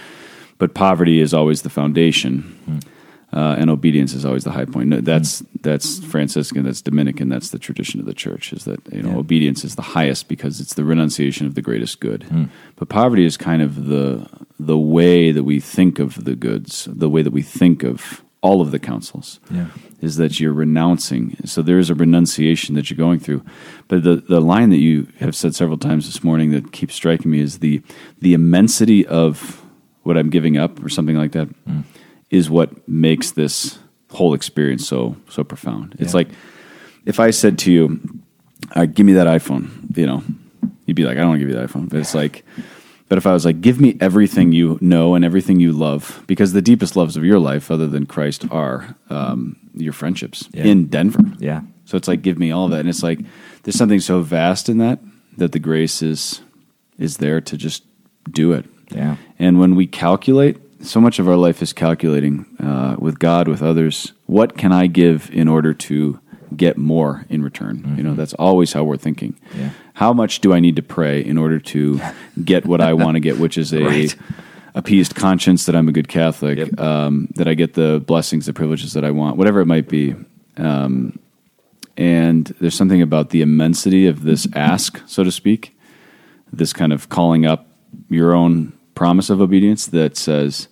But 0.57 0.73
poverty 0.73 1.19
is 1.19 1.33
always 1.33 1.63
the 1.63 1.69
foundation, 1.69 2.41
hmm. 2.65 3.37
uh, 3.37 3.55
and 3.55 3.69
obedience 3.69 4.13
is 4.13 4.23
always 4.23 4.45
the 4.45 4.51
high 4.51 4.65
point. 4.65 4.89
No, 4.89 5.01
that's 5.01 5.39
hmm. 5.39 5.45
that's 5.61 5.99
Franciscan, 6.05 6.63
that's 6.63 6.81
Dominican, 6.81 7.29
that's 7.29 7.49
the 7.49 7.59
tradition 7.59 7.99
of 7.99 8.05
the 8.05 8.13
church. 8.13 8.53
Is 8.53 8.65
that 8.65 8.79
you 8.91 9.01
know 9.01 9.09
Yeah. 9.09 9.17
obedience 9.17 9.63
is 9.65 9.75
the 9.75 9.81
highest 9.81 10.27
because 10.27 10.61
it's 10.61 10.75
the 10.75 10.83
renunciation 10.83 11.47
of 11.47 11.55
the 11.55 11.61
greatest 11.61 11.99
good. 11.99 12.23
Hmm. 12.23 12.45
But 12.75 12.89
poverty 12.89 13.25
is 13.25 13.37
kind 13.37 13.61
of 13.61 13.87
the 13.87 14.27
the 14.59 14.77
way 14.77 15.31
that 15.31 15.43
we 15.43 15.59
think 15.59 15.99
of 15.99 16.25
the 16.25 16.35
goods, 16.35 16.87
the 16.91 17.09
way 17.09 17.21
that 17.21 17.33
we 17.33 17.41
think 17.41 17.83
of 17.83 18.23
all 18.45 18.61
of 18.61 18.69
the 18.69 18.77
counsels 18.79 19.39
Yeah. 19.49 19.67
is 20.01 20.17
that 20.17 20.39
you're 20.39 20.53
renouncing. 20.65 21.35
So 21.45 21.63
there 21.63 21.79
is 21.79 21.89
a 21.89 21.95
renunciation 21.95 22.75
that 22.75 22.85
you're 22.89 23.03
going 23.07 23.19
through. 23.19 23.41
But 23.87 24.03
the, 24.03 24.15
the 24.17 24.39
line 24.39 24.69
that 24.69 24.83
you 24.87 25.07
have 25.19 25.35
said 25.35 25.55
several 25.55 25.79
times 25.79 26.05
this 26.05 26.23
morning 26.23 26.51
that 26.51 26.71
keeps 26.71 26.93
striking 26.93 27.31
me 27.31 27.39
is 27.39 27.57
the 27.59 27.81
the 28.21 28.33
immensity 28.33 29.01
of 29.23 29.33
what 30.03 30.15
I'm 30.19 30.29
giving 30.29 30.57
up 30.63 30.83
or 30.83 30.89
something 30.89 31.17
like 31.23 31.31
that 31.31 31.47
mm. 31.65 31.83
is 32.29 32.47
what 32.57 32.69
makes 32.87 33.31
this 33.31 33.79
whole 34.11 34.35
experience 34.35 34.87
so 34.87 35.15
so 35.27 35.43
profound. 35.43 35.95
It's 35.99 36.13
Yeah. 36.13 36.19
like 36.21 36.29
if 37.05 37.19
I 37.19 37.31
said 37.31 37.57
to 37.63 37.71
you, 37.71 37.83
All 38.75 38.81
right, 38.81 38.93
give 38.95 39.05
me 39.09 39.13
that 39.13 39.27
iPhone, 39.39 39.65
you 39.97 40.05
know, 40.05 40.21
you'd 40.85 40.97
be 41.01 41.05
like, 41.05 41.17
I 41.17 41.21
don't 41.21 41.29
want 41.29 41.39
to 41.41 41.45
give 41.45 41.53
you 41.53 41.59
that 41.59 41.69
iPhone. 41.69 41.89
But 41.89 41.99
it's 41.99 42.15
like 42.15 42.43
but 43.07 43.17
if 43.17 43.27
I 43.27 43.33
was 43.33 43.45
like, 43.45 43.61
give 43.61 43.79
me 43.79 43.97
everything 44.01 44.51
you 44.51 44.77
know 44.81 45.15
and 45.15 45.23
everything 45.23 45.59
you 45.59 45.71
love, 45.71 46.23
because 46.27 46.53
the 46.53 46.61
deepest 46.61 46.95
loves 46.95 47.15
of 47.17 47.23
your 47.23 47.39
life, 47.39 47.69
other 47.69 47.87
than 47.87 48.05
Christ, 48.05 48.45
are 48.51 48.95
um, 49.09 49.57
your 49.75 49.93
friendships 49.93 50.49
Yeah. 50.53 50.63
in 50.65 50.87
Denver. 50.87 51.23
Yeah. 51.39 51.61
So 51.85 51.97
it's 51.97 52.07
like, 52.07 52.21
give 52.23 52.39
me 52.39 52.51
all 52.51 52.67
that, 52.69 52.79
and 52.79 52.89
it's 52.89 53.03
like 53.03 53.19
there's 53.63 53.75
something 53.77 53.99
so 53.99 54.21
vast 54.21 54.69
in 54.69 54.77
that 54.79 54.99
that 55.37 55.51
the 55.51 55.59
grace 55.59 56.01
is 56.01 56.41
is 56.97 57.17
there 57.17 57.41
to 57.41 57.57
just 57.57 57.83
do 58.31 58.53
it. 58.53 58.65
Yeah. 58.89 59.17
And 59.37 59.59
when 59.59 59.75
we 59.75 59.85
calculate, 59.87 60.57
so 60.81 60.99
much 61.01 61.19
of 61.19 61.27
our 61.27 61.35
life 61.35 61.61
is 61.61 61.73
calculating 61.73 62.45
uh, 62.59 62.95
with 62.99 63.19
God, 63.19 63.47
with 63.47 63.61
others. 63.61 64.13
What 64.27 64.57
can 64.57 64.71
I 64.71 64.87
give 64.87 65.29
in 65.31 65.47
order 65.47 65.73
to 65.73 66.19
get 66.55 66.77
more 66.77 67.25
in 67.29 67.41
return? 67.43 67.95
You 67.97 68.03
know, 68.03 68.13
that's 68.15 68.33
always 68.33 68.73
how 68.73 68.83
we're 68.83 68.97
thinking. 68.97 69.33
Mm-hmm. 69.33 69.59
Yeah. 69.59 69.69
How 69.93 70.11
much 70.13 70.41
do 70.41 70.53
I 70.53 70.59
need 70.59 70.75
to 70.75 70.81
pray 70.83 71.23
in 71.23 71.37
order 71.37 71.59
to 71.59 72.01
get 72.43 72.65
what 72.65 72.81
I 72.81 72.93
want 72.93 73.15
to 73.15 73.19
get, 73.19 73.39
which 73.39 73.57
is 73.57 73.73
a 73.73 73.83
Right. 73.83 74.15
appeased 74.73 75.15
conscience 75.15 75.65
that 75.67 75.75
I'm 75.75 75.87
a 75.87 75.91
good 75.91 76.07
Catholic, 76.07 76.57
Yep. 76.57 76.79
um, 76.79 77.29
that 77.35 77.47
I 77.47 77.53
get 77.53 77.73
the 77.75 78.03
blessings, 78.05 78.45
the 78.45 78.53
privileges 78.53 78.93
that 78.93 79.05
I 79.05 79.11
want, 79.11 79.37
whatever 79.37 79.61
it 79.61 79.65
might 79.67 79.87
be. 79.87 80.15
Um, 80.57 81.17
and 81.97 82.53
there's 82.59 82.75
something 82.75 83.01
about 83.01 83.29
the 83.29 83.41
immensity 83.41 84.05
of 84.07 84.23
this 84.23 84.47
ask, 84.53 85.01
so 85.07 85.23
to 85.23 85.31
speak, 85.31 85.77
this 86.51 86.73
kind 86.73 86.91
of 86.91 87.07
calling 87.09 87.45
up 87.45 87.67
your 88.09 88.35
own 88.35 88.73
promise 88.95 89.29
of 89.29 89.39
obedience 89.41 89.87
that 89.87 90.17
says 90.17 90.67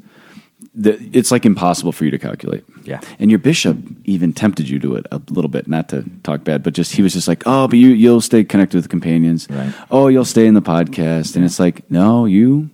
that 0.76 1.00
it's 1.16 1.32
like 1.32 1.46
impossible 1.46 1.92
for 1.92 2.06
you 2.06 2.12
to 2.12 2.18
calculate. 2.18 2.64
Yeah. 2.84 3.00
And 3.20 3.30
your 3.30 3.40
bishop 3.40 3.78
even 4.06 4.34
tempted 4.34 4.68
you 4.68 4.80
to 4.80 4.96
it 4.96 5.06
a 5.12 5.22
little 5.30 5.50
bit, 5.50 5.68
not 5.68 5.90
to 5.90 6.04
talk 6.24 6.44
bad, 6.44 6.64
but 6.64 6.74
just 6.74 6.94
he 6.94 7.02
was 7.02 7.14
just 7.14 7.28
like, 7.28 7.44
"Oh, 7.46 7.68
but 7.68 7.78
you 7.78 7.90
you'll 7.90 8.22
stay 8.22 8.44
connected 8.44 8.78
with 8.78 8.90
companions. 8.90 9.48
Right. 9.50 9.74
Oh, 9.92 10.08
you'll 10.08 10.26
stay 10.26 10.48
in 10.48 10.56
the 10.56 10.62
podcast." 10.62 11.36
And 11.36 11.46
it's 11.46 11.60
like, 11.60 11.90
"No, 11.92 12.26
you 12.26 12.70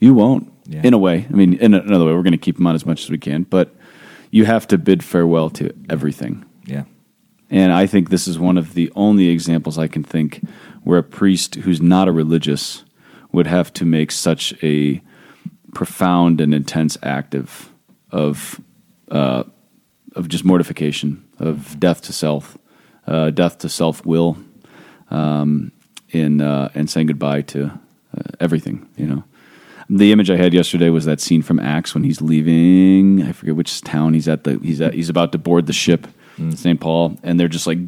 you 0.00 0.14
won't." 0.14 0.50
Yeah. 0.68 0.80
In 0.82 0.94
a 0.94 0.98
way. 0.98 1.26
I 1.30 1.32
mean, 1.32 1.54
in 1.54 1.74
another 1.74 2.04
way, 2.06 2.12
we're 2.12 2.24
going 2.24 2.32
to 2.32 2.38
keep 2.38 2.56
them 2.56 2.66
on 2.66 2.74
as 2.74 2.84
much 2.84 3.04
as 3.04 3.10
we 3.10 3.18
can, 3.18 3.44
but 3.44 3.72
you 4.32 4.44
have 4.44 4.66
to 4.68 4.78
bid 4.78 5.04
farewell 5.04 5.48
to 5.50 5.72
everything 5.88 6.44
Yeah. 6.66 6.84
And 7.48 7.72
I 7.72 7.86
think 7.86 8.10
this 8.10 8.26
is 8.26 8.36
one 8.36 8.58
of 8.58 8.74
the 8.74 8.90
only 8.96 9.28
examples 9.28 9.78
I 9.78 9.86
can 9.86 10.02
think 10.02 10.42
where 10.82 10.98
a 10.98 11.04
priest 11.04 11.54
who's 11.54 11.80
not 11.80 12.08
a 12.08 12.12
religious 12.12 12.84
would 13.30 13.46
have 13.46 13.72
to 13.74 13.84
make 13.84 14.10
such 14.10 14.54
a 14.62 15.00
profound 15.76 16.40
and 16.40 16.54
intense 16.54 16.96
act 17.02 17.34
of 17.34 17.70
of 18.10 18.58
uh, 19.10 19.44
of 20.14 20.26
just 20.26 20.42
mortification, 20.42 21.22
of 21.38 21.78
death 21.78 22.00
to 22.00 22.14
self, 22.14 22.56
uh, 23.06 23.28
death 23.28 23.58
to 23.58 23.68
self 23.68 24.04
will, 24.06 24.38
um, 25.10 25.70
in 26.08 26.40
uh, 26.40 26.70
and 26.74 26.88
saying 26.88 27.08
goodbye 27.08 27.42
to 27.42 27.66
uh, 28.16 28.22
everything. 28.40 28.88
You 28.96 29.06
know, 29.06 29.24
the 29.90 30.12
image 30.12 30.30
I 30.30 30.36
had 30.38 30.54
yesterday 30.54 30.88
was 30.88 31.04
that 31.04 31.20
scene 31.20 31.42
from 31.42 31.60
Acts 31.60 31.92
when 31.92 32.04
he's 32.04 32.22
leaving. 32.22 33.22
I 33.22 33.32
forget 33.32 33.54
which 33.54 33.82
town 33.82 34.14
he's 34.14 34.28
at. 34.28 34.44
The 34.44 34.58
he's 34.62 34.80
at, 34.80 34.94
he's 34.94 35.10
about 35.10 35.32
to 35.32 35.38
board 35.38 35.66
the 35.66 35.74
ship. 35.74 36.06
St. 36.54 36.78
Paul, 36.78 37.16
and 37.22 37.40
they're 37.40 37.48
just 37.48 37.66
like 37.66 37.78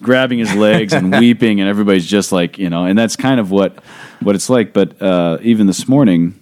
grabbing 0.00 0.38
his 0.38 0.54
legs 0.54 0.94
and 0.94 1.12
weeping, 1.20 1.60
and 1.60 1.68
everybody's 1.68 2.06
just 2.06 2.32
like, 2.32 2.56
you 2.56 2.70
know, 2.70 2.86
and 2.86 2.98
that's 2.98 3.14
kind 3.14 3.38
of 3.38 3.50
what 3.50 3.84
what 4.20 4.34
it's 4.34 4.48
like. 4.48 4.72
But 4.72 5.02
uh, 5.02 5.36
even 5.42 5.66
this 5.66 5.86
morning, 5.86 6.39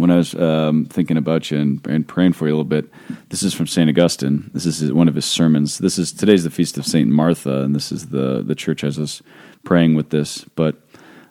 when 0.00 0.10
I 0.10 0.16
was 0.16 0.34
um, 0.34 0.86
thinking 0.86 1.16
about 1.16 1.50
you 1.50 1.58
and, 1.58 1.86
and 1.86 2.06
praying 2.08 2.32
for 2.32 2.46
you 2.46 2.52
a 2.52 2.56
little 2.56 2.64
bit, 2.64 2.86
this 3.28 3.42
is 3.42 3.54
from 3.54 3.66
Saint 3.66 3.88
Augustine. 3.90 4.50
This 4.54 4.66
is 4.66 4.78
his- 4.78 4.92
one 4.92 5.08
of 5.08 5.14
his 5.14 5.24
sermons. 5.26 5.78
This 5.78 5.98
is 5.98 6.12
today's 6.12 6.44
the 6.44 6.50
feast 6.50 6.78
of 6.78 6.86
Saint 6.86 7.08
Martha, 7.10 7.62
and 7.62 7.74
this 7.74 7.92
is 7.92 8.08
the 8.08 8.42
the 8.42 8.54
church 8.54 8.80
has 8.80 8.98
us 8.98 9.22
praying 9.64 9.94
with 9.94 10.10
this. 10.10 10.44
But 10.56 10.76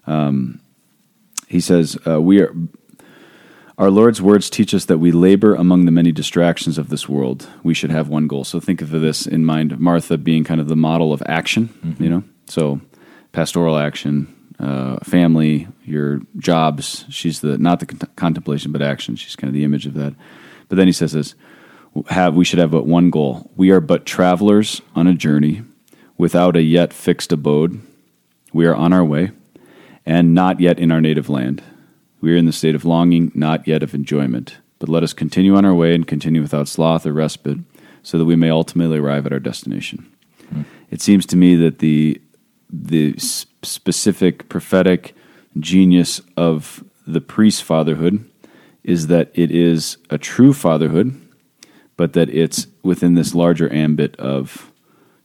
um, 0.08 0.62
he 1.48 1.60
says 1.60 1.98
uh, 2.08 2.22
we 2.22 2.42
are. 2.42 2.54
Our 3.78 3.90
Lord's 3.90 4.22
words 4.22 4.50
teach 4.50 4.74
us 4.74 4.86
that 4.86 4.98
we 4.98 5.14
labor 5.14 5.56
among 5.56 5.86
the 5.86 5.92
many 5.92 6.12
distractions 6.12 6.78
of 6.78 6.90
this 6.90 7.08
world. 7.08 7.48
We 7.64 7.74
should 7.74 7.92
have 7.92 8.10
one 8.10 8.28
goal. 8.28 8.44
So 8.44 8.60
think 8.60 8.82
of 8.82 8.90
this 8.90 9.26
in 9.26 9.46
mind. 9.46 9.80
Martha 9.80 10.18
being 10.18 10.44
kind 10.44 10.60
of 10.60 10.68
the 10.68 10.76
model 10.76 11.14
of 11.14 11.24
action, 11.26 11.70
you 11.98 12.10
know. 12.10 12.24
So 12.48 12.82
pastoral 13.32 13.78
action, 13.78 14.28
uh, 14.60 14.98
family, 15.04 15.68
your 15.84 16.22
jobs. 16.38 17.06
She's 17.10 17.40
the 17.40 17.58
not 17.58 17.80
the 17.80 17.86
con- 17.86 18.10
contemplation, 18.16 18.72
but 18.72 18.82
action. 18.82 19.16
She's 19.16 19.36
kind 19.36 19.50
of 19.50 19.54
the 19.54 19.64
image 19.64 19.86
of 19.86 19.94
that. 19.96 20.14
But 20.68 20.76
then 20.76 20.88
he 20.88 20.94
says 20.94 21.14
this: 21.14 21.36
have 22.10 22.36
we 22.36 22.46
should 22.46 22.60
have 22.60 22.72
but 22.72 22.86
one 22.86 23.10
goal. 23.10 23.50
We 23.56 23.72
are 23.72 23.80
but 23.80 24.06
travelers 24.06 24.82
on 24.96 25.08
a 25.08 25.14
journey, 25.14 25.64
without 26.18 26.56
a 26.56 26.62
yet 26.62 26.94
fixed 26.94 27.32
abode. 27.32 27.82
We 28.52 28.66
are 28.66 28.76
on 28.76 28.94
our 28.94 29.06
way, 29.06 29.32
and 30.06 30.34
not 30.34 30.60
yet 30.60 30.80
in 30.80 30.92
our 30.92 31.02
native 31.02 31.30
land. 31.30 31.64
We 32.22 32.34
are 32.34 32.38
in 32.38 32.46
the 32.46 32.52
state 32.52 32.76
of 32.76 32.84
longing, 32.84 33.32
not 33.34 33.68
yet 33.68 33.84
of 33.84 33.94
enjoyment. 33.94 34.58
But 34.80 34.90
let 34.90 35.04
us 35.04 35.14
continue 35.14 35.56
on 35.56 35.66
our 35.66 35.74
way 35.74 35.94
and 35.94 36.08
continue 36.08 36.42
without 36.42 36.68
sloth 36.68 37.06
or 37.06 37.14
respite, 37.14 37.60
so 38.02 38.18
that 38.18 38.26
we 38.26 38.36
may 38.36 38.50
ultimately 38.50 38.98
arrive 38.98 39.26
at 39.26 39.34
our 39.34 39.40
destination. 39.40 40.10
It 40.90 41.02
seems 41.02 41.26
to 41.28 41.36
me 41.36 41.56
that 41.56 41.80
the 41.80 42.22
the 42.72 43.16
specific 43.64 44.50
prophetic 44.50 45.14
genius 45.60 46.22
of 46.38 46.84
the 47.06 47.22
priest 47.22 47.64
fatherhood 47.64 48.24
is 48.84 49.08
that 49.08 49.30
it 49.34 49.52
is 49.52 49.98
a 50.10 50.18
true 50.18 50.54
fatherhood, 50.54 51.20
but 51.98 52.14
that 52.14 52.30
it's 52.30 52.68
within 52.84 53.16
this 53.16 53.36
larger 53.36 53.72
ambit 53.74 54.16
of 54.18 54.72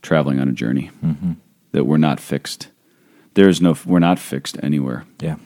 traveling 0.02 0.40
on 0.40 0.48
a 0.48 0.52
journey. 0.52 0.90
That 1.72 1.84
we're 1.84 1.96
not 1.98 2.20
fixed. 2.20 2.68
There 3.34 3.48
is 3.48 3.60
no. 3.60 3.76
We're 3.84 3.98
not 3.98 4.18
fixed 4.18 4.58
anywhere 4.62 5.04
Yeah. 5.20 5.36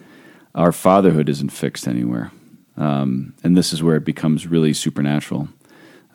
our 0.53 0.71
fatherhood 0.71 1.27
isn't 1.29 1.49
fixed 1.51 1.87
anywhere. 1.87 2.31
Um, 2.77 3.33
and 3.43 3.57
this 3.57 3.73
is 3.73 3.81
where 3.83 3.95
it 3.97 4.05
becomes 4.05 4.47
really 4.47 4.73
supernatural. 4.73 5.49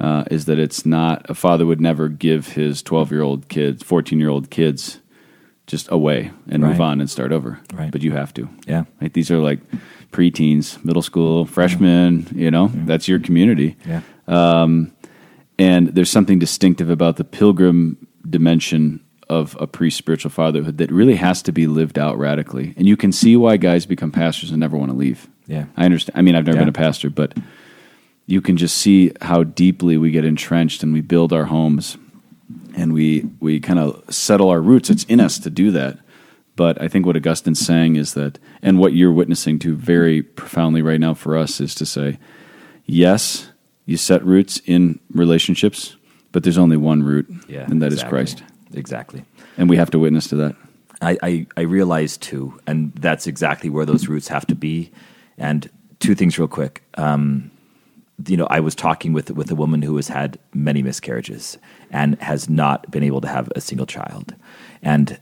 Uh, 0.00 0.24
is 0.30 0.46
that 0.46 0.58
it's 0.58 0.84
not 0.84 1.24
a 1.30 1.34
father 1.34 1.64
would 1.66 1.80
never 1.80 2.08
give 2.08 2.48
his 2.54 2.82
12 2.82 3.12
year 3.12 3.22
old 3.22 3.48
kids, 3.48 3.82
14 3.82 4.18
year 4.20 4.28
old 4.28 4.50
kids 4.50 5.00
just 5.66 5.90
away 5.90 6.30
and 6.48 6.62
move 6.62 6.80
on 6.80 7.00
and 7.00 7.08
start 7.08 7.32
over. 7.32 7.58
Right. 7.72 7.90
But 7.90 8.02
you 8.02 8.12
have 8.12 8.34
to. 8.34 8.48
Yeah. 8.66 8.84
Right? 9.00 9.12
These 9.12 9.30
are 9.30 9.38
like 9.38 9.60
preteens, 10.12 10.82
middle 10.84 11.02
school, 11.02 11.46
freshmen, 11.46 12.26
you 12.34 12.50
know, 12.50 12.70
that's 12.72 13.08
your 13.08 13.18
community. 13.18 13.76
Yeah. 13.86 14.02
Um, 14.28 14.92
and 15.58 15.88
there's 15.88 16.10
something 16.10 16.38
distinctive 16.38 16.90
about 16.90 17.16
the 17.16 17.24
pilgrim 17.24 18.06
dimension 18.28 19.00
of 19.28 19.56
a 19.58 19.66
pre 19.66 19.88
spiritual 19.90 20.30
fatherhood 20.30 20.76
that 20.78 20.90
really 20.92 21.14
has 21.16 21.40
to 21.42 21.52
be 21.52 21.66
lived 21.66 21.98
out 21.98 22.18
radically. 22.18 22.74
And 22.76 22.86
you 22.86 22.96
can 22.96 23.10
see 23.12 23.36
why 23.36 23.56
guys 23.56 23.86
become 23.86 24.10
pastors 24.10 24.50
and 24.50 24.60
never 24.60 24.76
want 24.76 24.90
to 24.90 24.96
leave. 24.96 25.28
Yeah. 25.46 25.64
I 25.76 25.84
understand. 25.86 26.18
I 26.18 26.22
mean, 26.22 26.34
I've 26.34 26.44
never 26.44 26.56
Yeah. 26.58 26.62
been 26.62 26.68
a 26.68 26.72
pastor, 26.72 27.08
but 27.08 27.36
you 28.26 28.40
can 28.40 28.56
just 28.56 28.76
see 28.76 29.12
how 29.22 29.42
deeply 29.44 29.96
we 29.96 30.10
get 30.10 30.24
entrenched 30.24 30.82
and 30.82 30.92
we 30.92 31.00
build 31.00 31.32
our 31.32 31.44
homes 31.44 31.96
and 32.76 32.92
we, 32.92 33.28
we 33.40 33.60
kind 33.60 33.78
of 33.78 34.02
settle 34.12 34.48
our 34.50 34.60
roots. 34.60 34.90
It's 34.90 35.04
in 35.04 35.20
us 35.20 35.38
to 35.40 35.50
do 35.50 35.70
that. 35.72 35.98
But 36.56 36.80
I 36.80 36.86
think 36.88 37.04
what 37.04 37.16
Augustine's 37.16 37.58
saying 37.64 37.96
is 37.96 38.14
that, 38.14 38.38
and 38.62 38.78
what 38.78 38.92
you're 38.92 39.12
witnessing 39.12 39.58
to 39.60 39.74
very 39.74 40.22
profoundly 40.22 40.82
right 40.82 41.00
now 41.00 41.14
for 41.14 41.36
us 41.36 41.60
is 41.60 41.74
to 41.76 41.86
say, 41.86 42.18
yes, 42.86 43.50
you 43.86 43.96
set 43.96 44.24
roots 44.24 44.60
in 44.64 45.00
relationships, 45.10 45.96
but 46.32 46.44
there's 46.44 46.58
only 46.58 46.76
one 46.76 47.02
root, 47.02 47.26
Yeah. 47.48 47.64
and 47.68 47.82
that 47.82 47.88
is 47.88 47.94
exactly. 47.94 48.10
Christ. 48.10 48.42
Exactly. 48.72 49.24
And 49.56 49.68
we 49.68 49.76
have 49.76 49.90
to 49.90 49.98
witness 49.98 50.28
to 50.28 50.36
that. 50.36 50.56
I, 51.02 51.18
I, 51.22 51.46
I 51.56 51.60
realize 51.62 52.16
too, 52.16 52.58
and 52.66 52.92
that's 52.94 53.26
exactly 53.26 53.68
where 53.68 53.84
those 53.84 54.08
roots 54.08 54.28
have 54.28 54.46
to 54.46 54.54
be. 54.54 54.90
And 55.36 55.68
two 55.98 56.14
things, 56.14 56.38
real 56.38 56.48
quick. 56.48 56.82
Um, 56.94 57.50
you 58.26 58.36
know, 58.36 58.46
I 58.48 58.60
was 58.60 58.74
talking 58.74 59.12
with 59.12 59.30
with 59.30 59.50
a 59.50 59.54
woman 59.54 59.82
who 59.82 59.96
has 59.96 60.08
had 60.08 60.38
many 60.52 60.82
miscarriages 60.82 61.58
and 61.90 62.20
has 62.20 62.48
not 62.48 62.90
been 62.90 63.02
able 63.02 63.20
to 63.20 63.28
have 63.28 63.50
a 63.56 63.60
single 63.60 63.86
child, 63.86 64.34
and 64.82 65.18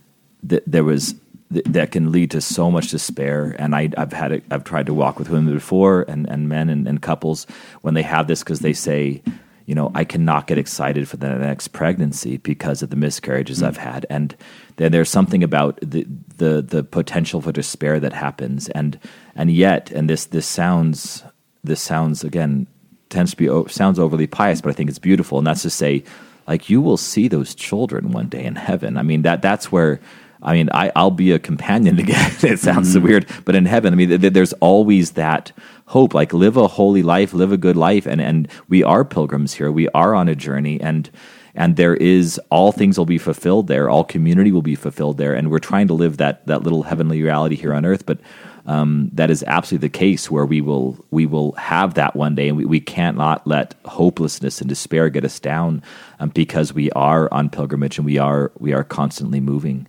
th- 0.46 0.62
there 0.66 0.85
was 0.85 1.14
th- 1.52 1.64
that 1.66 1.90
can 1.92 2.12
lead 2.12 2.31
to 2.33 2.40
so 2.40 2.70
much 2.70 2.88
despair. 2.88 3.57
And 3.59 3.74
I, 3.74 3.90
I've 3.96 4.12
had 4.12 4.33
it, 4.33 4.44
I've 4.50 4.64
tried 4.64 4.87
to 4.87 4.94
walk 4.94 5.18
with 5.18 5.31
women 5.31 5.55
before, 5.55 6.05
and, 6.07 6.28
and 6.28 6.48
men 6.48 6.68
and, 6.68 6.87
and 6.87 7.00
couples 7.00 7.46
when 7.81 7.94
they 7.94 8.02
have 8.02 8.26
this 8.26 8.40
because 8.40 8.61
they 8.61 8.74
say, 8.74 9.22
you 9.66 9.74
know, 9.74 9.90
I 9.94 10.05
cannot 10.05 10.46
get 10.46 10.59
excited 10.59 11.09
for 11.09 11.16
the 11.16 11.28
next 11.28 11.68
pregnancy 11.68 12.37
because 12.38 12.83
of 12.83 12.90
the 12.90 12.96
miscarriages 12.96 13.61
hmm. 13.61 13.66
I've 13.66 13.78
had, 13.78 14.05
and 14.11 14.37
then 14.76 14.92
there's 14.92 15.11
something 15.11 15.42
about 15.42 15.78
the 15.81 16.07
the 16.37 16.61
the 16.61 16.83
potential 16.83 17.40
for 17.40 17.52
despair 17.52 18.00
that 18.00 18.12
happens, 18.12 18.68
and 18.70 18.98
and 19.35 19.50
yet, 19.50 19.90
and 19.90 20.11
this 20.11 20.26
this 20.26 20.46
sounds 20.46 21.24
this 21.64 21.81
sounds 21.81 22.24
again 22.24 22.66
tends 23.12 23.35
to 23.35 23.37
be 23.37 23.70
sounds 23.70 23.98
overly 23.98 24.27
pious, 24.27 24.61
but 24.61 24.70
I 24.70 24.72
think 24.72 24.90
it's 24.90 24.98
beautiful, 24.98 25.38
and 25.38 25.46
that's 25.46 25.62
to 25.62 25.70
say, 25.70 26.03
like 26.48 26.68
you 26.68 26.81
will 26.81 26.96
see 26.96 27.29
those 27.29 27.55
children 27.55 28.11
one 28.11 28.29
day 28.29 28.44
in 28.44 28.57
heaven. 28.57 28.96
I 28.96 29.03
mean 29.03 29.22
that 29.22 29.42
that's 29.42 29.70
where. 29.70 30.01
I 30.44 30.55
mean, 30.55 30.70
I, 30.75 30.90
I'll 30.96 31.12
be 31.12 31.31
a 31.31 31.38
companion 31.38 31.98
again. 32.01 32.33
it 32.42 32.59
sounds 32.59 32.92
so 32.92 32.98
weird, 32.98 33.29
but 33.44 33.55
in 33.55 33.64
heaven, 33.64 33.92
I 33.92 33.96
mean, 33.96 34.09
th- 34.09 34.33
there's 34.33 34.53
always 34.55 35.12
that 35.12 35.53
hope. 35.87 36.14
Like, 36.14 36.33
live 36.33 36.57
a 36.57 36.66
holy 36.66 37.05
life, 37.05 37.33
live 37.33 37.53
a 37.53 37.57
good 37.57 37.77
life, 37.77 38.07
and 38.07 38.20
and 38.20 38.48
we 38.68 38.83
are 38.83 39.05
pilgrims 39.05 39.55
here. 39.55 39.70
We 39.70 39.88
are 39.90 40.16
on 40.16 40.29
a 40.29 40.35
journey, 40.35 40.81
and 40.81 41.09
and 41.55 41.77
there 41.77 41.94
is 41.94 42.40
all 42.51 42.72
things 42.72 42.98
will 42.98 43.07
be 43.07 43.18
fulfilled 43.18 43.68
there. 43.68 43.88
All 43.88 44.03
community 44.03 44.51
will 44.51 44.62
be 44.62 44.75
fulfilled 44.75 45.18
there, 45.18 45.33
and 45.33 45.48
we're 45.48 45.61
trying 45.61 45.87
to 45.88 45.94
live 45.94 46.16
that 46.16 46.44
that 46.48 46.64
little 46.64 46.83
heavenly 46.83 47.22
reality 47.22 47.55
here 47.55 47.72
on 47.72 47.85
earth. 47.85 48.05
But 48.05 48.18
um, 48.66 49.11
that 49.14 49.31
is 49.31 49.42
absolutely 49.46 49.88
the 49.88 49.98
case 49.98 50.31
where 50.31 50.46
we 50.46 50.61
will 50.61 51.05
we 51.11 51.27
will 51.27 51.53
have 51.53 51.94
that 51.94 52.14
one 52.14 52.35
day, 52.35 52.48
and 52.48 52.57
we, 52.57 52.64
we 52.64 52.81
can't 52.81 53.16
let 53.46 53.75
hopelessness 53.85 54.61
and 54.61 54.68
despair 54.68 55.09
get 55.11 55.25
us 55.25 55.40
down 55.40 55.83
um, 56.20 56.29
because 56.31 56.72
we 56.72 56.90
are 56.92 57.33
on 57.33 57.51
pilgrimage 57.51 57.98
and 57.98 58.05
we 58.07 58.18
are 58.18 58.53
we 58.59 58.72
are 58.72 58.85
constantly 58.85 59.40
moving. 59.40 59.87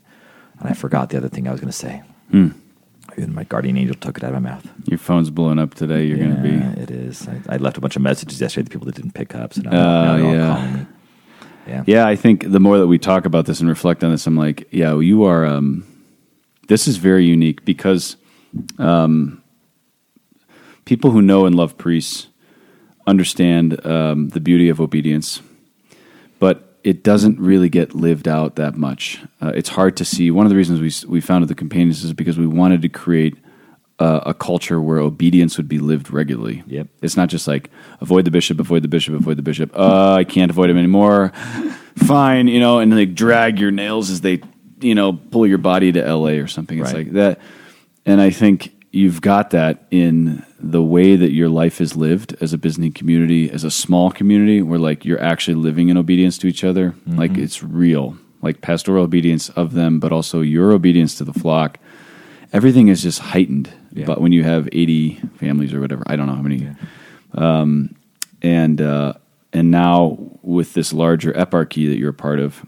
And 0.60 0.70
I 0.70 0.74
forgot 0.74 1.10
the 1.10 1.18
other 1.18 1.30
thing 1.30 1.48
I 1.48 1.52
was 1.52 1.60
going 1.62 1.72
to 1.72 1.78
say. 1.78 2.02
And 2.32 3.36
my 3.36 3.44
guardian 3.44 3.78
angel 3.78 3.96
took 3.96 4.18
it 4.18 4.24
out 4.24 4.34
of 4.34 4.42
my 4.42 4.50
mouth. 4.52 4.68
Your 4.86 4.98
phone's 4.98 5.30
blowing 5.30 5.60
up 5.60 5.76
today. 5.76 6.06
You're 6.06 6.18
going 6.18 6.36
to 6.36 6.42
be. 6.42 6.82
It 6.82 6.90
is. 6.90 7.28
I, 7.28 7.42
I 7.48 7.58
left 7.58 7.78
a 7.78 7.82
bunch 7.82 7.96
of 7.96 8.02
messages 8.02 8.42
yesterday 8.42 8.64
to 8.66 8.72
people 8.72 8.88
that 8.88 8.96
didn't 8.96 9.14
pick 9.14 9.36
up. 9.36 9.54
So 9.54 9.62
now, 9.62 9.70
Oh, 9.72 10.18
now 10.18 10.32
yeah. 10.32 10.48
calling 10.56 10.74
me. 10.74 10.86
Yeah. 11.68 11.84
Yeah, 11.86 12.08
I 12.08 12.16
think 12.16 12.50
the 12.52 12.60
more 12.60 12.80
that 12.80 12.88
we 12.88 12.98
talk 12.98 13.26
about 13.26 13.46
this 13.46 13.60
and 13.60 13.70
reflect 13.70 14.04
on 14.04 14.10
this, 14.12 14.26
I'm 14.26 14.36
like, 14.36 14.68
yeah, 14.72 14.94
well, 14.94 15.04
you 15.04 15.24
are. 15.26 15.46
Um, 15.46 15.86
this 16.70 16.88
is 16.88 16.98
very 16.98 17.26
unique 17.26 17.64
because 17.66 18.16
um, 18.78 19.42
people 20.86 21.12
who 21.12 21.22
know 21.22 21.46
and 21.46 21.56
love 21.56 21.78
priests 21.78 22.28
understand 23.08 23.86
um, 23.86 24.30
the 24.30 24.40
beauty 24.40 24.70
of 24.70 24.80
obedience, 24.80 25.42
but 26.40 26.78
it 26.84 27.04
doesn't 27.04 27.40
really 27.40 27.70
get 27.70 27.94
lived 27.96 28.28
out 28.28 28.56
that 28.56 28.76
much. 28.76 29.22
Uh, 29.42 29.52
it's 29.56 29.70
hard 29.70 29.96
to 29.98 30.06
see. 30.06 30.32
One 30.32 30.46
of 30.46 30.50
the 30.50 30.56
reasons 30.56 30.80
we 30.82 31.10
we 31.10 31.22
founded 31.22 31.50
the 31.50 31.56
companions 31.56 32.04
is 32.04 32.14
because 32.14 32.38
we 32.38 32.48
wanted 32.48 32.82
to 32.82 32.90
create 32.90 33.38
uh, 34.00 34.22
a 34.26 34.34
culture 34.34 34.82
where 34.82 34.98
obedience 35.00 35.56
would 35.58 35.68
be 35.70 35.80
lived 35.80 36.12
regularly. 36.12 36.64
Yep. 36.68 36.88
It's 37.02 37.16
not 37.16 37.30
just 37.30 37.48
like 37.48 37.70
avoid 38.02 38.26
the 38.26 38.32
bishop, 38.32 38.60
avoid 38.60 38.84
the 38.84 38.88
bishop, 38.90 39.14
avoid 39.16 39.38
the 39.38 39.44
bishop. 39.44 39.72
Uh, 39.78 40.14
I 40.16 40.24
can't 40.24 40.50
avoid 40.52 40.70
him 40.70 40.78
anymore. 40.78 41.30
Fine, 41.96 42.48
you 42.48 42.60
know, 42.60 42.80
and 42.80 42.92
they 42.92 43.06
drag 43.06 43.60
your 43.60 43.72
nails 43.72 44.10
as 44.10 44.22
they, 44.22 44.42
you 44.82 44.96
know, 44.96 45.14
pull 45.14 45.46
your 45.46 45.60
body 45.60 45.92
to 45.92 46.04
L.A. 46.04 46.40
or 46.40 46.48
something. 46.48 46.80
It's 46.80 46.92
Right. 46.92 47.06
like 47.06 47.14
that, 47.14 47.40
and 48.06 48.22
I 48.22 48.30
think 48.30 48.74
you've 48.92 49.22
got 49.22 49.50
that 49.50 49.86
in 49.92 50.46
the 50.60 50.84
way 50.84 51.16
that 51.16 51.32
your 51.32 51.50
life 51.50 51.82
is 51.82 51.96
lived 51.96 52.36
as 52.42 52.54
a 52.54 52.58
business 52.58 52.94
community, 52.94 53.50
as 53.50 53.64
a 53.64 53.72
small 53.72 54.12
community, 54.12 54.62
where 54.62 54.80
like 54.80 55.04
you're 55.04 55.22
actually 55.22 55.56
living 55.56 55.90
in 55.90 55.98
obedience 55.98 56.38
to 56.38 56.48
each 56.48 56.64
other. 56.64 56.96
Like 57.08 57.38
it's 57.38 57.64
real. 57.64 58.18
like 58.42 58.62
pastoral 58.62 59.04
obedience 59.04 59.50
of 59.50 59.74
them, 59.74 60.00
but 60.00 60.12
also 60.12 60.42
your 60.42 60.74
obedience 60.74 61.16
to 61.16 61.24
the 61.24 61.34
flock. 61.34 61.80
Everything 62.52 62.90
is 62.90 63.02
just 63.02 63.20
heightened. 63.20 63.72
Yeah. 63.94 64.06
But 64.06 64.22
when 64.22 64.32
you 64.32 64.44
have 64.44 64.68
80 64.72 65.16
families 65.38 65.74
or 65.74 65.80
whatever, 65.80 66.04
I 66.06 66.16
don't 66.16 66.28
know 66.28 66.36
how 66.36 66.42
many. 66.42 66.70
Um, 67.34 67.96
and 68.42 68.82
uh, 68.82 69.14
and 69.54 69.72
now 69.72 70.18
with 70.42 70.74
this 70.74 70.94
larger 70.94 71.32
eparchy 71.32 71.90
that 71.90 71.98
you're 71.98 72.10
a 72.10 72.14
part 72.14 72.40
of, 72.40 72.66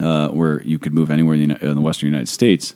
uh, 0.00 0.28
where 0.28 0.62
you 0.62 0.78
could 0.78 0.92
move 0.92 1.10
anywhere 1.10 1.34
in 1.34 1.48
the, 1.48 1.64
in 1.64 1.74
the 1.74 1.80
Western 1.80 2.08
United 2.08 2.28
States, 2.28 2.74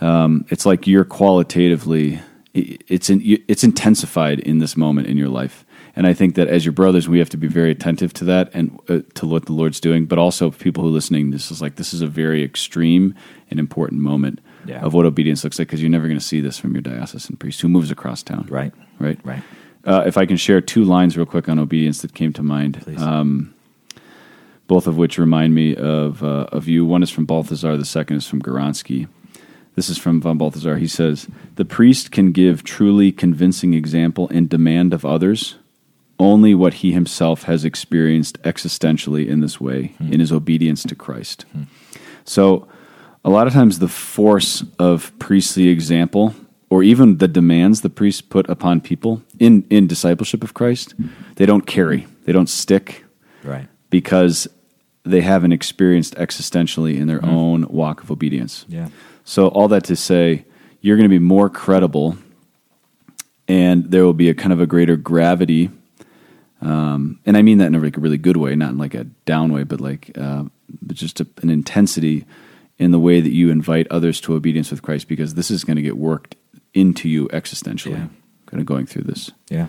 um, 0.00 0.44
it's 0.50 0.66
like 0.66 0.86
you're 0.86 1.04
qualitatively 1.04 2.20
it's 2.54 3.10
in, 3.10 3.20
it's 3.48 3.64
intensified 3.64 4.40
in 4.40 4.58
this 4.58 4.76
moment 4.76 5.08
in 5.08 5.16
your 5.18 5.28
life. 5.28 5.64
And 5.94 6.06
I 6.06 6.12
think 6.14 6.34
that 6.34 6.48
as 6.48 6.64
your 6.64 6.72
brothers, 6.72 7.08
we 7.08 7.18
have 7.18 7.28
to 7.30 7.36
be 7.36 7.48
very 7.48 7.70
attentive 7.70 8.12
to 8.14 8.24
that 8.24 8.50
and 8.54 8.78
uh, 8.88 9.00
to 9.14 9.26
what 9.26 9.46
the 9.46 9.52
Lord's 9.52 9.80
doing. 9.80 10.04
But 10.06 10.18
also, 10.18 10.50
people 10.50 10.82
who 10.82 10.88
are 10.90 10.92
listening, 10.92 11.30
this 11.30 11.50
is 11.50 11.62
like 11.62 11.76
this 11.76 11.94
is 11.94 12.02
a 12.02 12.06
very 12.06 12.42
extreme 12.44 13.14
and 13.50 13.58
important 13.60 14.00
moment 14.02 14.40
Yeah. 14.66 14.80
of 14.84 14.92
what 14.92 15.06
obedience 15.06 15.42
looks 15.44 15.58
like 15.58 15.68
because 15.68 15.80
you're 15.80 15.90
never 15.90 16.06
going 16.06 16.18
to 16.18 16.24
see 16.24 16.40
this 16.40 16.58
from 16.58 16.72
your 16.72 16.82
diocesan 16.82 17.36
priest 17.36 17.60
who 17.62 17.68
moves 17.68 17.90
across 17.90 18.22
town. 18.22 18.46
Right. 18.50 18.72
Right. 18.98 19.18
Right. 19.24 19.42
Uh, 19.84 20.04
if 20.06 20.16
I 20.18 20.26
can 20.26 20.36
share 20.36 20.60
two 20.60 20.84
lines 20.84 21.16
real 21.16 21.26
quick 21.26 21.48
on 21.48 21.58
obedience 21.58 22.02
that 22.02 22.12
came 22.14 22.32
to 22.34 22.42
mind, 22.42 22.82
um, 22.98 23.54
both 24.66 24.86
of 24.86 24.96
which 24.98 25.16
remind 25.18 25.54
me 25.54 25.74
of 25.76 26.22
uh, 26.22 26.46
of 26.52 26.68
you. 26.68 26.84
One 26.84 27.02
is 27.02 27.10
from 27.10 27.24
Balthasar, 27.24 27.76
the 27.76 27.84
second 27.84 28.16
is 28.16 28.26
from 28.26 28.42
Goransky. 28.42 29.08
This 29.76 29.88
is 29.88 29.98
from 29.98 30.20
von 30.20 30.38
Balthasar. 30.38 30.78
He 30.78 30.88
says, 30.88 31.28
"The 31.54 31.64
priest 31.64 32.10
can 32.10 32.32
give 32.32 32.64
truly 32.64 33.12
convincing 33.12 33.74
example 33.74 34.28
and 34.30 34.48
demand 34.48 34.92
of 34.92 35.04
others 35.04 35.56
only 36.18 36.54
what 36.54 36.74
he 36.74 36.92
himself 36.92 37.42
has 37.42 37.64
experienced 37.64 38.42
existentially 38.42 39.28
in 39.28 39.40
this 39.40 39.60
way 39.60 39.94
hmm. 39.98 40.12
in 40.12 40.20
his 40.20 40.32
obedience 40.32 40.82
to 40.84 40.94
Christ." 40.94 41.44
Hmm. 41.52 41.62
So, 42.24 42.66
a 43.24 43.30
lot 43.30 43.46
of 43.46 43.52
times 43.52 43.78
the 43.78 43.88
force 43.88 44.64
of 44.78 45.16
priestly 45.18 45.68
example 45.68 46.34
or 46.68 46.82
even 46.82 47.18
the 47.18 47.28
demands 47.28 47.82
the 47.82 47.90
priests 47.90 48.20
put 48.20 48.48
upon 48.48 48.80
people 48.80 49.22
in, 49.38 49.64
in 49.70 49.86
discipleship 49.86 50.42
of 50.42 50.54
Christ, 50.54 50.94
they 51.36 51.46
don't 51.46 51.66
carry, 51.66 52.06
they 52.24 52.32
don't 52.32 52.48
stick 52.48 53.04
Right. 53.44 53.68
because 53.90 54.48
they 55.04 55.20
haven't 55.20 55.52
experienced 55.52 56.16
existentially 56.16 56.96
in 56.96 57.06
their 57.06 57.20
hmm. 57.20 57.28
own 57.28 57.66
walk 57.68 58.02
of 58.02 58.10
obedience. 58.10 58.64
Yeah. 58.68 58.88
So, 59.28 59.48
all 59.48 59.66
that 59.68 59.82
to 59.84 59.96
say, 59.96 60.44
you're 60.80 60.96
going 60.96 61.08
to 61.08 61.12
be 61.12 61.18
more 61.18 61.50
credible 61.50 62.16
and 63.48 63.90
there 63.90 64.04
will 64.04 64.14
be 64.14 64.28
a 64.28 64.34
kind 64.34 64.52
of 64.52 64.60
a 64.60 64.66
greater 64.66 64.96
gravity. 64.96 65.68
Um, 66.60 67.18
and 67.26 67.36
I 67.36 67.42
mean 67.42 67.58
that 67.58 67.66
in 67.66 67.74
a, 67.74 67.80
like 67.80 67.96
a 67.96 68.00
really 68.00 68.18
good 68.18 68.36
way, 68.36 68.54
not 68.54 68.70
in 68.70 68.78
like 68.78 68.94
a 68.94 69.04
down 69.04 69.52
way, 69.52 69.64
but 69.64 69.80
like 69.80 70.12
uh, 70.16 70.44
but 70.80 70.96
just 70.96 71.20
a, 71.20 71.26
an 71.42 71.50
intensity 71.50 72.24
in 72.78 72.92
the 72.92 73.00
way 73.00 73.20
that 73.20 73.32
you 73.32 73.50
invite 73.50 73.88
others 73.90 74.20
to 74.22 74.34
obedience 74.34 74.70
with 74.70 74.82
Christ, 74.82 75.08
because 75.08 75.34
this 75.34 75.50
is 75.50 75.64
going 75.64 75.76
to 75.76 75.82
get 75.82 75.96
worked 75.96 76.36
into 76.72 77.08
you 77.08 77.26
existentially, 77.28 77.92
Yeah. 77.98 78.08
kind 78.46 78.60
of 78.60 78.66
going 78.66 78.86
through 78.86 79.04
this. 79.04 79.32
Yeah. 79.50 79.66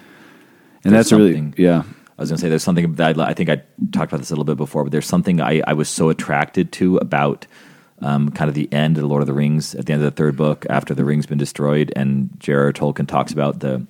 And 0.83 0.93
There's 0.93 1.09
that's 1.09 1.11
really, 1.13 1.53
yeah, 1.57 1.83
I 2.17 2.21
was 2.21 2.29
going 2.29 2.37
to 2.37 2.41
say 2.41 2.49
there's 2.49 2.63
something 2.63 2.93
that 2.93 3.17
I, 3.17 3.29
I 3.29 3.33
think 3.33 3.49
I 3.49 3.63
talked 3.91 4.11
about 4.11 4.19
this 4.19 4.29
a 4.29 4.33
little 4.33 4.45
bit 4.45 4.57
before, 4.57 4.83
but 4.83 4.91
there's 4.91 5.07
something 5.07 5.41
I, 5.41 5.61
I 5.65 5.73
was 5.73 5.89
so 5.89 6.09
attracted 6.09 6.71
to 6.73 6.97
about 6.97 7.47
um, 8.01 8.29
kind 8.29 8.49
of 8.49 8.55
the 8.55 8.71
end 8.71 8.97
of 8.97 9.01
the 9.01 9.07
Lord 9.07 9.21
of 9.21 9.27
the 9.27 9.33
Rings 9.33 9.75
at 9.75 9.85
the 9.85 9.93
end 9.93 10.03
of 10.03 10.05
the 10.11 10.15
third 10.15 10.35
book 10.35 10.65
after 10.69 10.93
the 10.93 11.05
ring's 11.05 11.25
been 11.25 11.37
destroyed, 11.37 11.91
and 11.95 12.29
J.R.R. 12.39 12.73
Tolkien 12.73 13.07
talks 13.07 13.31
about 13.31 13.59
the 13.59 13.85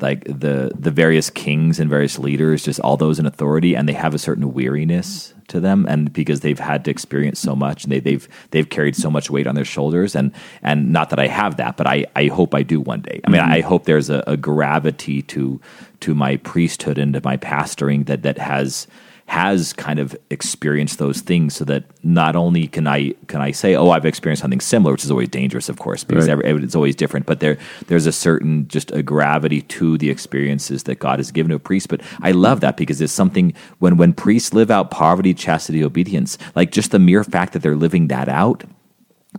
like 0.00 0.24
the 0.24 0.72
the 0.78 0.90
various 0.90 1.30
kings 1.30 1.78
and 1.78 1.88
various 1.88 2.18
leaders, 2.18 2.64
just 2.64 2.80
all 2.80 2.96
those 2.96 3.18
in 3.18 3.26
authority, 3.26 3.74
and 3.74 3.88
they 3.88 3.92
have 3.92 4.14
a 4.14 4.18
certain 4.18 4.52
weariness 4.52 5.34
to 5.48 5.60
them, 5.60 5.86
and 5.88 6.12
because 6.12 6.40
they've 6.40 6.58
had 6.58 6.84
to 6.84 6.90
experience 6.90 7.38
so 7.38 7.54
much, 7.54 7.84
and 7.84 7.92
they, 7.92 8.00
they've 8.00 8.28
they've 8.50 8.68
carried 8.68 8.96
so 8.96 9.10
much 9.10 9.30
weight 9.30 9.46
on 9.46 9.54
their 9.54 9.64
shoulders, 9.64 10.14
and 10.14 10.32
and 10.62 10.92
not 10.92 11.10
that 11.10 11.18
I 11.18 11.28
have 11.28 11.56
that, 11.56 11.76
but 11.76 11.86
I 11.86 12.06
I 12.14 12.26
hope 12.26 12.54
I 12.54 12.62
do 12.62 12.80
one 12.80 13.00
day. 13.00 13.20
I 13.24 13.30
mean, 13.30 13.40
I 13.40 13.60
hope 13.60 13.84
there's 13.84 14.10
a, 14.10 14.22
a 14.26 14.36
gravity 14.36 15.22
to 15.22 15.60
to 16.00 16.14
my 16.14 16.36
priesthood 16.38 16.98
and 16.98 17.14
to 17.14 17.20
my 17.22 17.36
pastoring 17.36 18.06
that 18.06 18.22
that 18.22 18.38
has 18.38 18.86
has 19.28 19.72
kind 19.72 19.98
of 19.98 20.16
experienced 20.30 20.98
those 20.98 21.20
things 21.20 21.54
so 21.56 21.64
that 21.64 21.82
not 22.04 22.36
only 22.36 22.68
can 22.68 22.86
I 22.86 23.10
can 23.26 23.40
I 23.40 23.50
say 23.50 23.74
oh 23.74 23.90
I've 23.90 24.06
experienced 24.06 24.40
something 24.40 24.60
similar 24.60 24.92
which 24.92 25.04
is 25.04 25.10
always 25.10 25.28
dangerous 25.28 25.68
of 25.68 25.78
course 25.78 26.04
because 26.04 26.28
Right. 26.28 26.40
every, 26.44 26.62
it's 26.62 26.76
always 26.76 26.94
different 26.94 27.26
but 27.26 27.40
there 27.40 27.58
there's 27.88 28.06
a 28.06 28.12
certain 28.12 28.68
just 28.68 28.92
a 28.92 29.02
gravity 29.02 29.62
to 29.62 29.98
the 29.98 30.10
experiences 30.10 30.84
that 30.84 31.00
God 31.00 31.18
has 31.18 31.32
given 31.32 31.50
to 31.50 31.56
a 31.56 31.58
priest 31.58 31.88
but 31.88 32.02
I 32.22 32.30
love 32.30 32.60
that 32.60 32.76
because 32.76 33.00
it's 33.00 33.12
something 33.12 33.52
when 33.80 33.96
when 33.96 34.12
priests 34.12 34.54
live 34.54 34.70
out 34.70 34.92
poverty 34.92 35.34
chastity 35.34 35.82
obedience 35.82 36.38
like 36.54 36.70
just 36.70 36.92
the 36.92 37.00
mere 37.00 37.24
fact 37.24 37.52
that 37.54 37.62
they're 37.62 37.74
living 37.76 38.06
that 38.08 38.28
out 38.28 38.62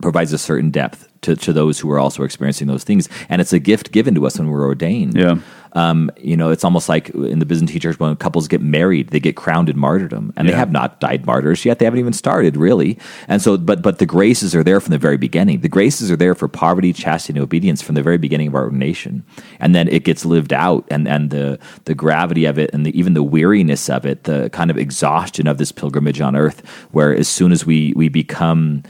provides 0.01 0.31
a 0.33 0.37
certain 0.37 0.69
depth 0.69 1.07
to, 1.21 1.35
to 1.35 1.51
those 1.51 1.79
who 1.79 1.89
are 1.89 1.97
also 1.97 2.23
experiencing 2.23 2.67
those 2.67 2.83
things 2.83 3.09
and 3.29 3.41
it's 3.41 3.53
a 3.53 3.57
gift 3.59 3.91
given 3.91 4.13
to 4.15 4.27
us 4.27 4.37
when 4.37 4.49
we're 4.49 4.65
ordained 4.65 5.15
Yeah. 5.17 5.37
Um, 5.77 6.09
you 6.17 6.35
know, 6.35 6.49
it's 6.49 6.63
almost 6.63 6.89
like 6.89 7.09
in 7.11 7.37
the 7.37 7.45
Byzantine 7.45 7.79
church 7.79 7.99
when 7.99 8.15
couples 8.15 8.47
get 8.47 8.61
married, 8.61 9.09
they 9.09 9.19
get 9.19 9.35
crowned 9.35 9.69
in 9.69 9.77
martyrdom, 9.77 10.33
and 10.35 10.49
they 10.49 10.53
have 10.53 10.71
not 10.71 10.99
died 10.99 11.27
martyrs 11.27 11.65
yet. 11.65 11.77
They 11.77 11.85
haven't 11.85 11.99
even 11.99 12.13
started 12.13 12.57
really, 12.57 12.97
and 13.27 13.43
so, 13.43 13.57
but 13.57 13.83
but 13.83 13.99
the 13.99 14.07
graces 14.07 14.55
are 14.55 14.63
there 14.63 14.79
from 14.79 14.89
the 14.91 14.97
very 14.97 15.17
beginning. 15.17 15.61
The 15.61 15.69
graces 15.69 16.09
are 16.09 16.15
there 16.15 16.33
for 16.33 16.47
poverty, 16.47 16.93
chastity, 16.93 17.37
and 17.37 17.43
obedience 17.43 17.83
from 17.83 17.93
the 17.93 18.01
very 18.01 18.17
beginning 18.17 18.47
of 18.47 18.55
our 18.55 18.63
ordination, 18.63 19.23
and 19.59 19.75
then 19.75 19.87
it 19.87 20.03
gets 20.03 20.25
lived 20.25 20.51
out, 20.51 20.83
and 20.89 21.07
and 21.07 21.29
the 21.29 21.59
the 21.85 21.93
gravity 21.93 22.45
of 22.45 22.57
it, 22.57 22.71
and 22.73 22.83
the, 22.83 22.97
even 22.97 23.13
the 23.13 23.21
weariness 23.21 23.87
of 23.87 24.03
it, 24.03 24.23
the 24.23 24.49
kind 24.49 24.71
of 24.71 24.77
exhaustion 24.79 25.45
of 25.45 25.59
this 25.59 25.71
pilgrimage 25.71 26.21
on 26.21 26.35
earth, 26.35 26.67
where 26.91 27.13
as 27.13 27.27
soon 27.27 27.51
as 27.51 27.67
we 27.67 27.93
we 27.95 28.09
become 28.09 28.81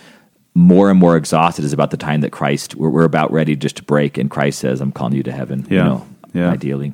more 0.54 0.90
and 0.90 1.00
more 1.00 1.18
exhausted 1.18 1.64
is 1.66 1.74
about 1.74 1.92
the 1.92 1.98
time 1.98 2.22
that 2.22 2.32
Christ 2.32 2.76
we're, 2.76 2.90
we're 2.90 3.04
about 3.04 3.32
ready 3.32 3.58
just 3.58 3.76
to 3.76 3.84
break, 3.84 4.18
and 4.18 4.30
Christ 4.32 4.60
says, 4.60 4.80
"I'm 4.80 4.94
calling 4.94 5.16
you 5.16 5.24
to 5.24 5.34
heaven." 5.34 5.68
You 5.70 5.76
Yeah. 5.78 5.84
know, 5.84 6.08
Yeah. 6.38 6.52
ideally. 6.52 6.94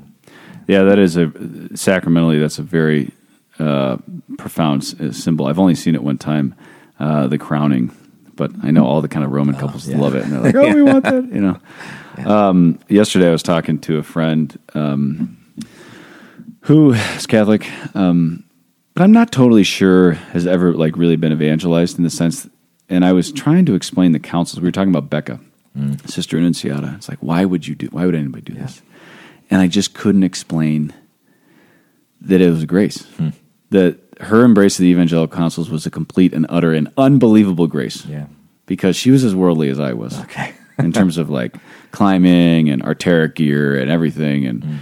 Yeah, 0.67 0.83
that 0.83 0.99
is 0.99 1.17
a 1.17 1.31
sacramentally. 1.75 2.39
That's 2.39 2.59
a 2.59 2.63
very 2.63 3.11
uh, 3.59 3.97
profound 4.37 4.95
uh, 4.99 5.11
symbol. 5.11 5.47
I've 5.47 5.59
only 5.59 5.75
seen 5.75 5.95
it 5.95 6.03
one 6.03 6.17
time, 6.17 6.55
uh, 6.99 7.27
the 7.27 7.37
crowning, 7.37 7.91
but 8.35 8.51
I 8.63 8.71
know 8.71 8.85
all 8.85 9.01
the 9.01 9.07
kind 9.07 9.25
of 9.25 9.31
Roman 9.31 9.55
couples 9.55 9.87
yeah. 9.87 9.97
love 9.97 10.15
it, 10.15 10.23
and 10.23 10.31
they're 10.31 10.41
like, 10.41 10.55
"Oh, 10.55 10.73
we 10.73 10.81
want 10.81 11.03
that," 11.03 11.25
you 11.33 11.41
know. 11.41 11.59
Um, 12.25 12.79
yesterday, 12.87 13.27
I 13.27 13.31
was 13.31 13.43
talking 13.43 13.79
to 13.79 13.97
a 13.97 14.03
friend 14.03 14.57
um, 14.73 15.37
who 16.61 16.93
is 16.93 17.27
Catholic, 17.27 17.69
um, 17.95 18.45
but 18.93 19.03
I'm 19.03 19.11
not 19.11 19.31
totally 19.31 19.63
sure 19.63 20.13
has 20.13 20.47
ever 20.47 20.73
like 20.73 20.95
really 20.95 21.17
been 21.17 21.33
evangelized 21.33 21.97
in 21.97 22.03
the 22.03 22.09
sense. 22.09 22.47
And 22.89 23.03
I 23.03 23.13
was 23.13 23.31
trying 23.31 23.65
to 23.65 23.75
explain 23.75 24.11
the 24.11 24.19
counsels. 24.19 24.61
We 24.61 24.67
were 24.67 24.71
talking 24.71 24.93
about 24.93 25.09
Becca, 25.09 25.39
Sister 26.05 26.37
Annunciata. 26.37 26.95
It's 26.95 27.09
like, 27.09 27.19
why 27.19 27.43
would 27.43 27.65
you 27.65 27.75
do? 27.75 27.87
Why 27.87 28.05
would 28.05 28.13
anybody 28.13 28.43
do 28.43 28.53
this? 28.53 28.81
And 29.49 29.61
I 29.61 29.67
just 29.67 29.93
couldn't 29.93 30.23
explain 30.23 30.93
that 32.21 32.41
it 32.41 32.49
was 32.49 32.65
grace. 32.65 33.05
Hmm. 33.17 33.29
That 33.69 33.99
her 34.21 34.43
embrace 34.43 34.77
of 34.79 34.83
the 34.83 34.89
evangelical 34.89 35.35
counsels 35.35 35.69
was 35.69 35.85
a 35.85 35.91
complete 35.91 36.33
and 36.33 36.45
utter 36.49 36.73
and 36.73 36.91
unbelievable 36.97 37.67
grace. 37.67 38.05
Yeah. 38.05 38.27
Because 38.65 38.95
she 38.95 39.11
was 39.11 39.23
as 39.23 39.35
worldly 39.35 39.69
as 39.69 39.79
I 39.79 39.93
was. 39.93 40.19
Okay. 40.21 40.53
in 40.79 40.91
terms 40.91 41.17
of 41.17 41.29
like 41.29 41.55
climbing 41.91 42.69
and 42.69 42.81
Arc'teryx 42.83 43.35
gear 43.35 43.79
and 43.79 43.91
everything. 43.91 44.45
And 44.45 44.63
hmm. 44.63 44.75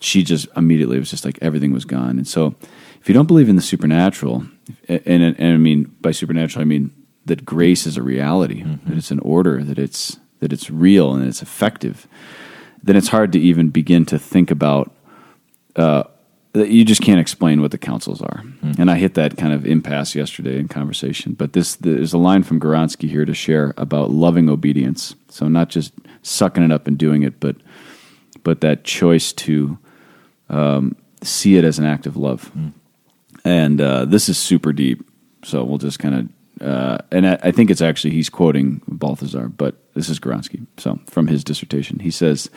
she 0.00 0.22
just 0.22 0.48
immediately 0.56 0.98
was 0.98 1.10
just 1.10 1.24
like 1.24 1.38
everything 1.42 1.72
was 1.72 1.84
gone. 1.84 2.18
And 2.18 2.26
so 2.26 2.54
if 3.00 3.08
you 3.08 3.14
don't 3.14 3.26
believe 3.26 3.48
in 3.48 3.56
the 3.56 3.62
supernatural, 3.62 4.46
and, 4.88 5.02
and, 5.06 5.38
and 5.38 5.54
I 5.54 5.56
mean 5.58 5.94
by 6.00 6.10
supernatural, 6.10 6.62
I 6.62 6.64
mean 6.64 6.90
that 7.26 7.44
grace 7.44 7.86
is 7.86 7.96
a 7.96 8.02
reality, 8.02 8.62
mm-hmm. 8.62 8.88
that 8.88 8.98
it's 8.98 9.10
an 9.10 9.20
order, 9.20 9.62
that 9.62 9.78
it's 9.78 10.18
that 10.40 10.52
it's 10.52 10.70
real 10.70 11.14
and 11.14 11.26
it's 11.26 11.40
effective, 11.40 12.06
then 12.82 12.96
it's 12.96 13.08
hard 13.08 13.32
to 13.32 13.40
even 13.40 13.70
begin 13.70 14.04
to 14.06 14.18
think 14.18 14.50
about 14.50 14.92
uh, 15.76 16.04
you 16.54 16.84
just 16.84 17.02
can't 17.02 17.20
explain 17.20 17.60
what 17.60 17.70
the 17.70 17.78
counsels 17.78 18.22
are. 18.22 18.42
And 18.78 18.90
I 18.90 18.96
hit 18.96 19.14
that 19.14 19.36
kind 19.36 19.52
of 19.52 19.66
impasse 19.66 20.14
yesterday 20.14 20.58
in 20.58 20.68
conversation. 20.68 21.34
But 21.34 21.52
this 21.52 21.76
there's 21.76 22.12
a 22.12 22.18
line 22.18 22.42
from 22.42 22.60
Gawronski 22.60 23.10
here 23.10 23.24
to 23.24 23.34
share 23.34 23.74
about 23.76 24.10
loving 24.10 24.48
obedience. 24.48 25.14
So 25.28 25.48
not 25.48 25.68
just 25.68 25.92
sucking 26.22 26.62
it 26.62 26.72
up 26.72 26.86
and 26.86 26.96
doing 26.96 27.22
it, 27.22 27.40
but 27.40 27.56
but 28.42 28.60
that 28.62 28.84
choice 28.84 29.32
to 29.34 29.78
um, 30.48 30.96
see 31.22 31.56
it 31.56 31.64
as 31.64 31.78
an 31.78 31.84
act 31.84 32.06
of 32.06 32.16
love. 32.16 32.50
And 33.44 33.80
uh, 33.80 34.04
this 34.06 34.28
is 34.28 34.38
super 34.38 34.72
deep. 34.72 35.06
So 35.44 35.64
we'll 35.64 35.78
just 35.78 35.98
kind 35.98 36.14
of. 36.14 36.28
Uh, 36.60 36.98
and 37.10 37.26
I, 37.26 37.38
I 37.42 37.50
think 37.50 37.70
it's 37.70 37.82
actually 37.82 38.12
he's 38.12 38.30
quoting 38.30 38.80
Balthasar, 38.88 39.48
but 39.48 39.76
this 39.94 40.08
is 40.08 40.18
Gawronski. 40.18 40.66
So 40.78 40.98
from 41.06 41.26
his 41.26 41.44
dissertation, 41.44 41.98
he 41.98 42.10
says, 42.10 42.50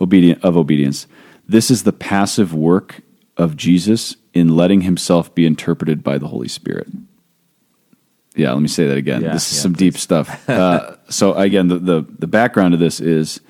obedient 0.00 0.42
of 0.44 0.56
obedience. 0.56 1.06
This 1.46 1.70
is 1.70 1.84
the 1.84 1.92
passive 1.92 2.54
work 2.54 3.02
of 3.36 3.56
Jesus 3.56 4.16
in 4.34 4.56
letting 4.56 4.82
himself 4.82 5.34
be 5.34 5.46
interpreted 5.46 6.02
by 6.02 6.18
the 6.18 6.28
Holy 6.28 6.48
Spirit. 6.48 6.88
Yeah, 8.36 8.52
let 8.52 8.62
me 8.62 8.68
say 8.68 8.86
that 8.86 8.96
again. 8.96 9.22
Yeah, 9.22 9.32
this 9.32 9.50
is 9.50 9.58
yeah, 9.58 9.62
some 9.62 9.72
deep 9.74 9.96
stuff. 9.96 10.48
Uh, 10.48 10.96
so 11.08 11.34
again, 11.34 11.68
the, 11.68 11.78
the 11.78 12.06
the 12.18 12.26
background 12.26 12.74
of 12.74 12.80
this 12.80 13.00
is 13.00 13.40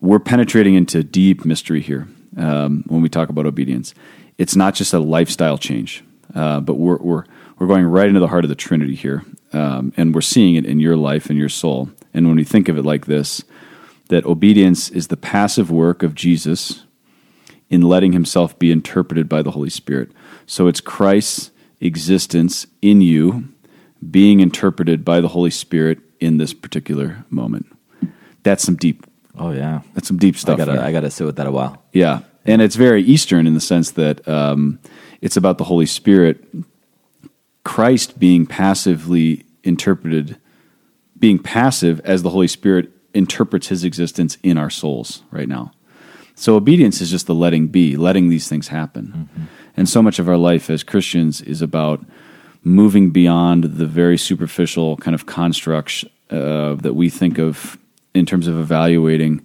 we're 0.00 0.18
penetrating 0.18 0.74
into 0.74 1.02
deep 1.02 1.44
mystery 1.44 1.80
here 1.80 2.08
um, 2.36 2.84
when 2.86 3.02
we 3.02 3.08
talk 3.08 3.28
about 3.28 3.46
obedience. 3.46 3.94
It's 4.38 4.56
not 4.56 4.74
just 4.74 4.92
a 4.92 4.98
lifestyle 4.98 5.58
change, 5.58 6.04
uh, 6.34 6.60
but 6.60 6.74
we're 6.74 6.98
we're 6.98 7.24
we're 7.62 7.68
going 7.68 7.86
right 7.86 8.08
into 8.08 8.18
the 8.18 8.26
heart 8.26 8.44
of 8.44 8.48
the 8.48 8.56
Trinity 8.56 8.96
here, 8.96 9.24
um, 9.52 9.92
and 9.96 10.12
we're 10.12 10.20
seeing 10.20 10.56
it 10.56 10.66
in 10.66 10.80
your 10.80 10.96
life 10.96 11.30
and 11.30 11.38
your 11.38 11.48
soul. 11.48 11.90
And 12.12 12.26
when 12.26 12.34
we 12.34 12.42
think 12.42 12.68
of 12.68 12.76
it 12.76 12.82
like 12.82 13.06
this, 13.06 13.44
that 14.08 14.26
obedience 14.26 14.90
is 14.90 15.06
the 15.06 15.16
passive 15.16 15.70
work 15.70 16.02
of 16.02 16.16
Jesus 16.16 16.86
in 17.70 17.82
letting 17.82 18.14
himself 18.14 18.58
be 18.58 18.72
interpreted 18.72 19.28
by 19.28 19.42
the 19.42 19.52
Holy 19.52 19.70
Spirit. 19.70 20.10
So 20.44 20.66
it's 20.66 20.80
Christ's 20.80 21.52
existence 21.80 22.66
in 22.82 23.00
you 23.00 23.48
being 24.10 24.40
interpreted 24.40 25.04
by 25.04 25.20
the 25.20 25.28
Holy 25.28 25.52
Spirit 25.52 26.00
in 26.18 26.38
this 26.38 26.52
particular 26.52 27.24
moment. 27.30 27.66
That's 28.42 28.64
some 28.64 28.74
deep. 28.74 29.06
Oh 29.38 29.52
yeah, 29.52 29.82
That's 29.94 30.08
some 30.08 30.18
deep 30.18 30.34
I 30.34 30.38
stuff. 30.38 30.58
gotta. 30.58 30.84
I 30.84 30.90
gotta 30.90 31.12
sit 31.12 31.24
with 31.24 31.36
that 31.36 31.46
a 31.46 31.52
while. 31.52 31.80
Yeah, 31.92 32.22
and 32.44 32.60
it's 32.60 32.74
very 32.74 33.04
Eastern 33.04 33.46
in 33.46 33.54
the 33.54 33.60
sense 33.60 33.92
that 33.92 34.26
um, 34.26 34.80
it's 35.20 35.36
about 35.36 35.58
the 35.58 35.64
Holy 35.64 35.86
Spirit, 35.86 36.44
Christ 37.64 38.18
being 38.18 38.46
passively 38.46 39.44
interpreted, 39.62 40.38
being 41.18 41.38
passive 41.38 42.00
as 42.00 42.22
the 42.22 42.30
Holy 42.30 42.48
Spirit 42.48 42.90
interprets 43.14 43.68
His 43.68 43.84
existence 43.84 44.38
in 44.42 44.58
our 44.58 44.70
souls 44.70 45.22
right 45.30 45.48
now. 45.48 45.72
So 46.34 46.56
obedience 46.56 47.00
is 47.00 47.10
just 47.10 47.26
the 47.26 47.34
letting 47.34 47.68
be, 47.68 47.96
letting 47.96 48.28
these 48.28 48.48
things 48.48 48.68
happen, 48.68 49.28
and 49.76 49.88
so 49.88 50.02
much 50.02 50.18
of 50.18 50.28
our 50.28 50.38
life 50.38 50.70
as 50.70 50.82
Christians 50.82 51.40
is 51.40 51.62
about 51.62 52.04
moving 52.64 53.10
beyond 53.10 53.64
the 53.64 53.86
very 53.86 54.16
superficial 54.16 54.96
kind 54.96 55.14
of 55.14 55.26
constructs 55.26 56.04
uh, 56.30 56.74
that 56.76 56.94
we 56.94 57.10
think 57.10 57.38
of 57.38 57.76
in 58.14 58.24
terms 58.24 58.48
of 58.48 58.58
evaluating 58.58 59.44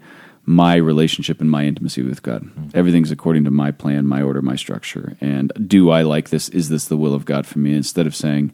my 0.50 0.76
relationship 0.76 1.41
and 1.41 1.52
my 1.52 1.66
intimacy 1.66 2.02
with 2.02 2.24
God. 2.24 2.43
Mm-hmm. 2.43 2.70
Everything's 2.74 3.12
according 3.12 3.43
to 3.43 3.52
my 3.52 3.70
plan, 3.70 4.08
my 4.08 4.22
order, 4.22 4.41
my 4.41 4.56
structure. 4.56 5.18
And 5.20 5.52
do 5.68 5.89
I 5.89 6.04
like 6.04 6.30
this? 6.30 6.48
Is 6.50 6.70
this 6.70 6.86
the 6.86 6.95
will 6.95 7.14
of 7.14 7.26
God 7.26 7.45
for 7.45 7.60
me? 7.60 7.76
Instead 7.76 8.08
of 8.08 8.16
saying, 8.16 8.54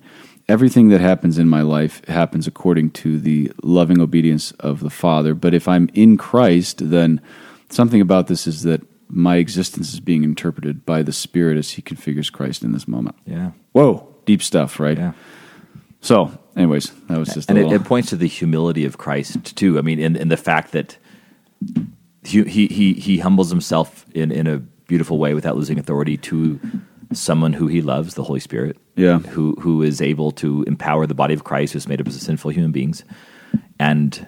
everything 0.50 0.90
that 0.90 1.02
happens 1.02 1.38
in 1.38 1.48
my 1.48 1.62
life 1.62 2.04
happens 2.08 2.48
according 2.48 2.90
to 2.92 3.20
the 3.20 3.52
loving 3.62 4.02
obedience 4.02 4.52
of 4.54 4.80
the 4.80 4.90
Father. 4.90 5.36
But 5.36 5.54
if 5.54 5.68
I'm 5.68 5.88
in 5.94 6.18
Christ, 6.18 6.90
then 6.90 7.22
something 7.70 8.02
about 8.02 8.26
this 8.26 8.48
is 8.48 8.64
that 8.64 8.82
my 9.08 9.36
existence 9.36 9.94
is 9.94 10.00
being 10.00 10.24
interpreted 10.24 10.88
by 10.88 11.04
the 11.04 11.14
Spirit 11.14 11.60
as 11.60 11.72
He 11.72 11.84
configures 11.84 12.32
Christ 12.32 12.64
in 12.64 12.72
this 12.72 12.88
moment. 12.88 13.16
Yeah, 13.28 13.52
Whoa, 13.72 14.08
deep 14.26 14.42
stuff, 14.42 14.80
right? 14.80 14.98
yeah. 14.98 15.14
So, 16.02 16.38
anyways, 16.58 16.92
that 17.08 17.20
was 17.20 17.30
just 17.34 17.50
and 17.50 17.58
a 17.60 17.62
it, 17.62 17.64
little. 17.66 17.82
it 17.82 17.88
points 17.88 18.10
to 18.10 18.16
the 18.16 18.28
humility 18.28 18.84
of 18.84 18.98
Christ 18.98 19.56
too. 19.56 19.78
I 19.78 19.82
mean, 19.82 20.00
in, 20.00 20.16
in 20.16 20.30
the 20.30 20.38
fact 20.38 20.72
that 20.72 20.98
he, 22.24 22.68
he 22.68 22.94
he 22.94 23.18
humbles 23.18 23.50
himself 23.50 24.06
in 24.14 24.32
in 24.32 24.48
a 24.48 24.58
beautiful 24.88 25.18
way 25.18 25.34
without 25.34 25.56
losing 25.56 25.80
authority 25.80 26.18
to 26.18 26.60
someone 27.14 27.54
who 27.54 27.68
he 27.68 27.82
loves, 27.82 28.16
the 28.16 28.24
Holy 28.24 28.40
Spirit. 28.40 28.78
Yeah. 28.96 29.20
who 29.20 29.56
who 29.60 29.82
is 29.82 30.02
able 30.02 30.32
to 30.34 30.64
empower 30.64 31.08
the 31.08 31.16
body 31.16 31.34
of 31.34 31.44
Christ, 31.44 31.74
who's 31.74 31.88
made 31.88 32.00
up 32.00 32.08
of 32.08 32.14
sinful 32.14 32.52
human 32.52 32.72
beings, 32.72 33.04
and 33.80 34.28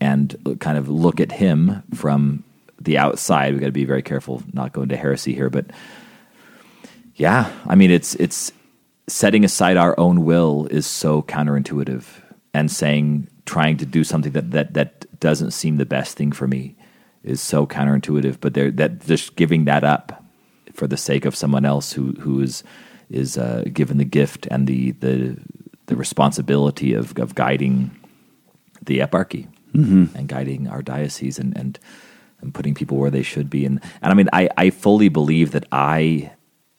and 0.00 0.36
kind 0.60 0.78
of 0.78 0.88
look 0.88 1.20
at 1.20 1.32
him 1.32 1.82
from 1.94 2.42
the 2.80 2.98
outside. 2.98 3.52
We've 3.52 3.60
got 3.60 3.66
to 3.66 3.72
be 3.72 3.84
very 3.84 4.02
careful 4.02 4.42
not 4.52 4.72
going 4.72 4.88
to 4.88 4.96
heresy 4.96 5.34
here, 5.34 5.50
but 5.50 5.66
yeah, 7.14 7.52
I 7.66 7.74
mean 7.74 7.90
it's 7.90 8.14
it's 8.16 8.52
setting 9.06 9.44
aside 9.44 9.76
our 9.76 9.98
own 9.98 10.24
will 10.24 10.66
is 10.70 10.86
so 10.86 11.22
counterintuitive 11.22 12.04
and 12.54 12.70
saying 12.70 13.28
trying 13.44 13.76
to 13.76 13.86
do 13.86 14.04
something 14.04 14.32
that 14.32 14.50
that 14.50 14.74
that 14.74 15.06
doesn't 15.20 15.52
seem 15.52 15.76
the 15.76 15.86
best 15.86 16.16
thing 16.16 16.32
for 16.32 16.48
me 16.48 16.74
is 17.22 17.40
so 17.40 17.66
counterintuitive 17.66 18.38
but 18.40 18.54
they're 18.54 18.70
that 18.70 19.00
just 19.06 19.36
giving 19.36 19.64
that 19.66 19.84
up 19.84 20.24
for 20.72 20.86
the 20.86 20.96
sake 20.96 21.24
of 21.24 21.36
someone 21.36 21.64
else 21.64 21.92
who 21.92 22.12
who 22.20 22.40
is 22.40 22.64
is 23.10 23.36
uh, 23.36 23.64
given 23.72 23.98
the 23.98 24.04
gift 24.04 24.46
and 24.50 24.66
the 24.66 24.92
the 24.92 25.36
the 25.86 25.96
responsibility 25.96 26.94
of 26.94 27.16
of 27.18 27.34
guiding 27.34 27.90
the 28.84 29.00
eparchy 29.00 29.48
and 30.16 30.28
guiding 30.28 30.68
our 30.68 30.82
diocese 30.82 31.38
and, 31.38 31.56
and 31.56 31.78
and 32.40 32.54
putting 32.54 32.74
people 32.74 32.96
where 32.96 33.10
they 33.10 33.22
should 33.22 33.50
be. 33.50 33.66
And 33.66 33.80
and 34.00 34.12
I 34.12 34.14
mean 34.14 34.28
I 34.32 34.48
I 34.56 34.70
fully 34.70 35.08
believe 35.08 35.50
that 35.50 35.66
I 35.72 36.32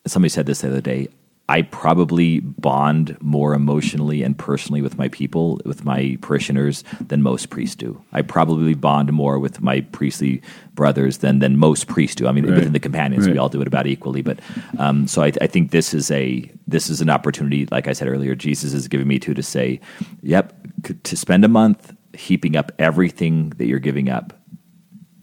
somebody 0.07 0.29
said 0.29 0.45
this 0.45 0.61
the 0.61 0.69
other 0.69 0.81
day 0.81 1.09
I 1.51 1.63
probably 1.63 2.39
bond 2.39 3.17
more 3.19 3.53
emotionally 3.53 4.23
and 4.23 4.37
personally 4.37 4.81
with 4.81 4.97
my 4.97 5.09
people, 5.09 5.59
with 5.65 5.83
my 5.83 6.17
parishioners, 6.21 6.85
than 7.09 7.21
most 7.21 7.49
priests 7.49 7.75
do. 7.75 8.01
I 8.13 8.21
probably 8.21 8.73
bond 8.73 9.11
more 9.11 9.37
with 9.37 9.59
my 9.59 9.81
priestly 9.81 10.41
brothers 10.75 11.17
than 11.17 11.39
than 11.39 11.57
most 11.57 11.87
priests 11.87 12.15
do. 12.15 12.25
I 12.27 12.31
mean, 12.31 12.45
Right. 12.45 12.55
within 12.55 12.71
the 12.71 12.79
companions, 12.79 13.27
we 13.27 13.37
all 13.37 13.49
do 13.49 13.59
it 13.61 13.67
about 13.67 13.85
equally. 13.85 14.21
But 14.21 14.39
um, 14.77 15.07
so 15.07 15.23
I, 15.23 15.33
I 15.41 15.47
think 15.47 15.71
this 15.71 15.93
is 15.93 16.09
a 16.09 16.49
this 16.67 16.89
is 16.89 17.01
an 17.01 17.09
opportunity. 17.09 17.67
Like 17.69 17.89
I 17.89 17.93
said 17.93 18.07
earlier, 18.07 18.33
Jesus 18.33 18.73
is 18.73 18.87
giving 18.87 19.09
me 19.09 19.19
to 19.19 19.33
to 19.33 19.43
say, 19.43 19.81
"Yep, 20.23 20.53
to 21.03 21.17
spend 21.17 21.43
a 21.43 21.49
month 21.49 21.93
heaping 22.13 22.55
up 22.55 22.71
everything 22.79 23.49
that 23.57 23.65
you're 23.65 23.79
giving 23.79 24.09
up, 24.09 24.33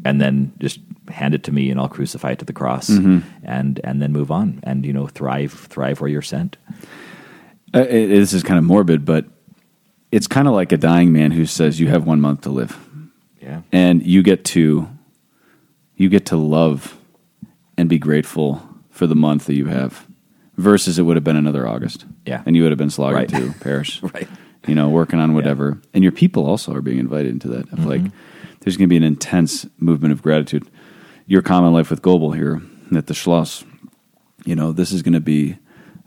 and 0.09 0.21
then 0.21 0.53
just 0.59 0.81
hand 1.09 1.35
it 1.35 1.43
to 1.45 1.53
me 1.53 1.71
and 1.71 1.79
I'll 1.81 1.89
crucify 1.89 2.31
it 2.33 2.39
to 2.41 2.45
the 2.45 2.53
cross 2.53 2.89
and 2.89 3.81
and 3.85 3.97
then 4.03 4.13
move 4.13 4.31
on 4.31 4.61
and 4.63 4.85
you 4.87 4.93
know 4.93 5.07
thrive 5.07 5.53
thrive 5.53 6.01
where 6.01 6.11
you're 6.11 6.23
sent. 6.37 6.57
Uh, 7.75 7.81
it- 7.81 8.09
this 8.09 8.33
is 8.33 8.43
kind 8.43 8.59
of 8.59 8.65
morbid, 8.65 9.05
but 9.05 9.25
it's 10.11 10.27
kind 10.27 10.49
of 10.49 10.55
like 10.55 10.73
a 10.73 10.77
dying 10.79 11.13
man 11.13 11.31
who 11.33 11.45
says 11.47 11.79
you 11.81 11.89
have 11.89 12.07
one 12.07 12.21
month 12.21 12.41
to 12.43 12.51
live, 12.51 12.73
Yeah. 13.43 13.61
and 13.73 14.03
you 14.07 14.23
get 14.23 14.45
to 14.57 14.89
you 15.97 16.09
get 16.09 16.27
to 16.27 16.37
love 16.37 16.97
and 17.77 17.89
be 17.89 17.99
grateful 17.99 18.63
for 18.91 19.07
the 19.07 19.15
month 19.17 19.47
that 19.47 19.55
you 19.57 19.67
have, 19.67 20.07
versus 20.57 20.99
it 20.99 21.03
would 21.03 21.17
have 21.17 21.25
been 21.25 21.37
another 21.37 21.67
August. 21.67 22.05
Yeah. 22.27 22.43
and 22.47 22.55
you 22.57 22.63
would 22.63 22.71
have 22.73 22.79
been 22.79 22.91
slogging 22.91 23.17
Right. 23.17 23.29
to 23.29 23.53
parish, 23.61 24.03
Right. 24.15 24.29
You 24.67 24.75
know, 24.75 24.89
working 24.91 25.19
on 25.21 25.35
whatever, 25.35 25.79
and 25.95 26.03
your 26.03 26.13
people 26.13 26.45
also 26.47 26.75
are 26.75 26.83
being 26.83 26.99
invited 26.99 27.31
into 27.33 27.49
that. 27.49 27.73
Of 27.73 27.85
like, 27.87 28.03
there's 28.69 28.77
going 28.77 28.87
to 28.87 28.93
be 28.93 28.99
an 28.99 29.03
intense 29.03 29.67
movement 29.79 30.13
of 30.13 30.21
gratitude. 30.21 30.69
Your 31.25 31.41
common 31.41 31.73
life 31.73 31.89
with 31.89 32.03
Goebel 32.03 32.33
here 32.33 32.61
at 32.95 33.07
the 33.07 33.15
Schloss, 33.15 33.65
you 34.45 34.55
know, 34.55 34.73
this 34.73 34.93
is 34.93 35.01
going 35.01 35.15
to 35.15 35.21
be 35.21 35.57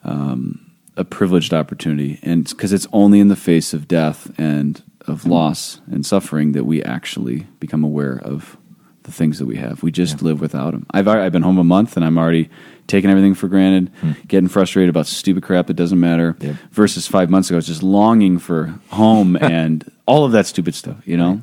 um, 0.03 0.72
a 0.95 1.03
privileged 1.03 1.55
opportunity, 1.55 2.20
and 2.22 2.47
because 2.47 2.72
it's 2.72 2.86
only 2.93 3.20
in 3.20 3.30
the 3.30 3.36
face 3.36 3.74
of 3.74 3.88
death 3.88 4.32
and 4.38 4.84
of 5.07 5.26
loss 5.26 5.82
and 5.89 6.05
suffering 6.05 6.51
that 6.51 6.66
we 6.66 6.84
actually 6.84 7.47
become 7.59 7.84
aware 7.84 8.22
of 8.24 8.57
the 9.03 9.12
things 9.12 9.39
that 9.39 9.47
we 9.47 9.55
have. 9.55 9.82
We 9.82 9.91
just 9.91 10.22
live 10.22 10.39
without 10.39 10.74
them. 10.74 10.86
I've 10.91 11.07
I've 11.07 11.32
been 11.32 11.41
home 11.41 11.57
a 11.57 11.64
month 11.64 11.95
and 11.95 12.05
I'm 12.05 12.20
already 12.20 12.51
taking 12.86 13.09
everything 13.09 13.34
for 13.34 13.47
granted, 13.47 13.91
hmm. 14.01 14.12
getting 14.28 14.49
frustrated 14.49 14.91
about 14.91 15.07
stupid 15.07 15.41
crap 15.41 15.66
that 15.66 15.74
doesn't 15.74 15.99
matter. 15.99 16.38
Yep. 16.39 16.55
Versus 16.70 17.07
five 17.07 17.32
months 17.32 17.49
ago, 17.49 17.55
I 17.55 17.57
was 17.57 17.66
just 17.66 17.82
longing 17.82 18.38
for 18.38 18.80
home 18.89 19.36
and 19.41 19.91
all 20.05 20.26
of 20.26 20.32
that 20.34 20.45
stupid 20.45 20.76
stuff, 20.76 21.07
you 21.07 21.18
know. 21.18 21.41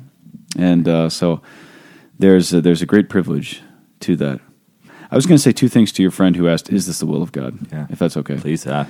And 0.57 0.87
uh, 0.87 1.09
so 1.09 1.41
there's 2.17 2.53
a, 2.53 2.61
there's 2.61 2.81
a 2.81 2.85
great 2.85 3.09
privilege 3.09 3.61
to 4.01 4.15
that. 4.17 4.39
I 5.11 5.15
was 5.15 5.25
going 5.25 5.37
to 5.37 5.41
say 5.41 5.51
two 5.51 5.69
things 5.69 5.91
to 5.93 6.01
your 6.01 6.11
friend 6.11 6.35
who 6.35 6.47
asked, 6.47 6.71
"Is 6.71 6.85
this 6.85 6.99
the 6.99 7.05
will 7.05 7.21
of 7.21 7.31
God?" 7.31 7.57
Yeah. 7.71 7.87
If 7.89 7.99
that's 7.99 8.17
okay, 8.17 8.35
Please. 8.35 8.65
Uh, 8.67 8.85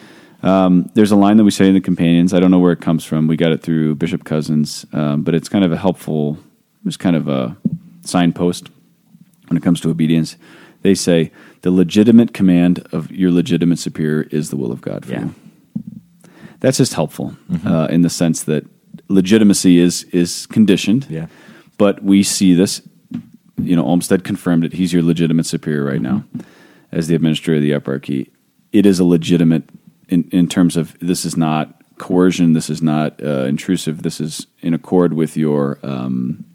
there's 0.93 1.12
a 1.12 1.16
line 1.16 1.38
that 1.38 1.43
we 1.43 1.51
say 1.51 1.68
in 1.68 1.74
the 1.74 1.82
companions. 1.82 2.34
I 2.34 2.39
don't 2.39 2.51
know 2.51 2.60
where 2.60 2.72
it 2.74 2.82
comes 2.82 3.03
from. 3.05 3.28
We 3.28 3.36
got 3.38 3.51
it 3.51 3.62
through 3.62 3.95
Bishop 3.95 4.24
Cousins, 4.24 4.86
um, 4.93 5.24
but 5.24 5.34
it's 5.36 5.49
kind 5.49 5.64
of 5.66 5.72
a 5.72 5.78
helpful. 5.78 6.38
It's 6.86 6.97
kind 6.97 7.16
of 7.16 7.28
a 7.28 7.57
signpost 8.01 8.70
when 9.47 9.57
it 9.57 9.64
comes 9.64 9.82
to 9.82 9.89
obedience. 9.89 10.38
They 10.82 10.95
say 10.95 11.32
the 11.62 11.72
legitimate 11.72 12.34
command 12.34 12.80
of 12.93 13.12
your 13.12 13.32
legitimate 13.32 13.80
superior 13.80 14.22
is 14.32 14.49
the 14.49 14.55
will 14.57 14.72
of 14.72 14.80
God 14.82 15.05
for 15.05 15.12
Yeah. 15.12 15.26
you. 15.26 15.36
That's 16.62 16.78
just 16.78 16.93
helpful 16.93 17.36
uh, 17.66 17.88
in 17.89 18.01
the 18.01 18.10
sense 18.10 18.43
that 18.43 18.66
legitimacy 19.10 19.80
is 19.80 20.03
is 20.12 20.45
conditioned. 20.47 21.05
Yeah. 21.10 21.28
But 21.80 22.04
we 22.04 22.22
see 22.22 22.54
this. 22.54 22.84
You 23.58 23.76
know, 23.76 23.84
Olmsted 23.86 24.24
confirmed 24.24 24.64
it. 24.66 24.74
He's 24.74 24.94
your 24.94 25.02
legitimate 25.02 25.46
superior 25.48 25.84
right 25.84 26.02
now, 26.02 26.24
as 26.92 27.08
the 27.08 27.16
administrator 27.16 27.58
of 27.58 27.64
the 27.64 27.72
eparchy. 27.72 28.30
It 28.72 28.86
is 28.86 29.00
a 29.00 29.04
legitimate 29.04 29.64
in 30.08 30.30
in 30.32 30.48
terms 30.48 30.78
of 30.78 30.96
this 31.00 31.26
is 31.26 31.36
not 31.36 31.82
coercion. 31.98 32.54
This 32.54 32.70
is 32.70 32.82
not 32.82 33.22
uh, 33.24 33.46
intrusive. 33.46 34.04
This 34.04 34.22
is 34.22 34.46
in 34.62 34.74
accord 34.74 35.14
with 35.14 35.36
your 35.36 35.80
um, 35.82 36.46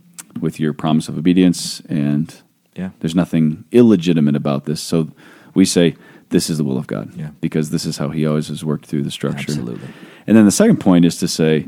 with 0.41 0.61
your 0.61 0.72
promise 0.72 1.09
of 1.09 1.18
obedience, 1.18 1.81
and 1.89 2.33
Yeah. 2.77 2.91
there's 3.01 3.14
nothing 3.14 3.64
illegitimate 3.72 4.37
about 4.37 4.64
this. 4.64 4.81
So 4.81 5.09
we 5.55 5.64
say 5.64 5.95
this 6.31 6.51
is 6.51 6.59
the 6.59 6.64
will 6.64 6.79
of 6.79 6.87
God, 6.87 7.12
Yeah. 7.16 7.31
because 7.41 7.70
this 7.70 7.85
is 7.87 7.99
how 7.99 8.09
He 8.11 8.27
always 8.27 8.49
has 8.49 8.64
worked 8.64 8.87
through 8.87 9.05
the 9.05 9.11
structure. 9.11 9.53
Absolutely. 9.53 9.89
And 10.27 10.37
then 10.37 10.45
the 10.45 10.51
second 10.51 10.79
point 10.81 11.05
is 11.05 11.18
to 11.18 11.29
say, 11.29 11.66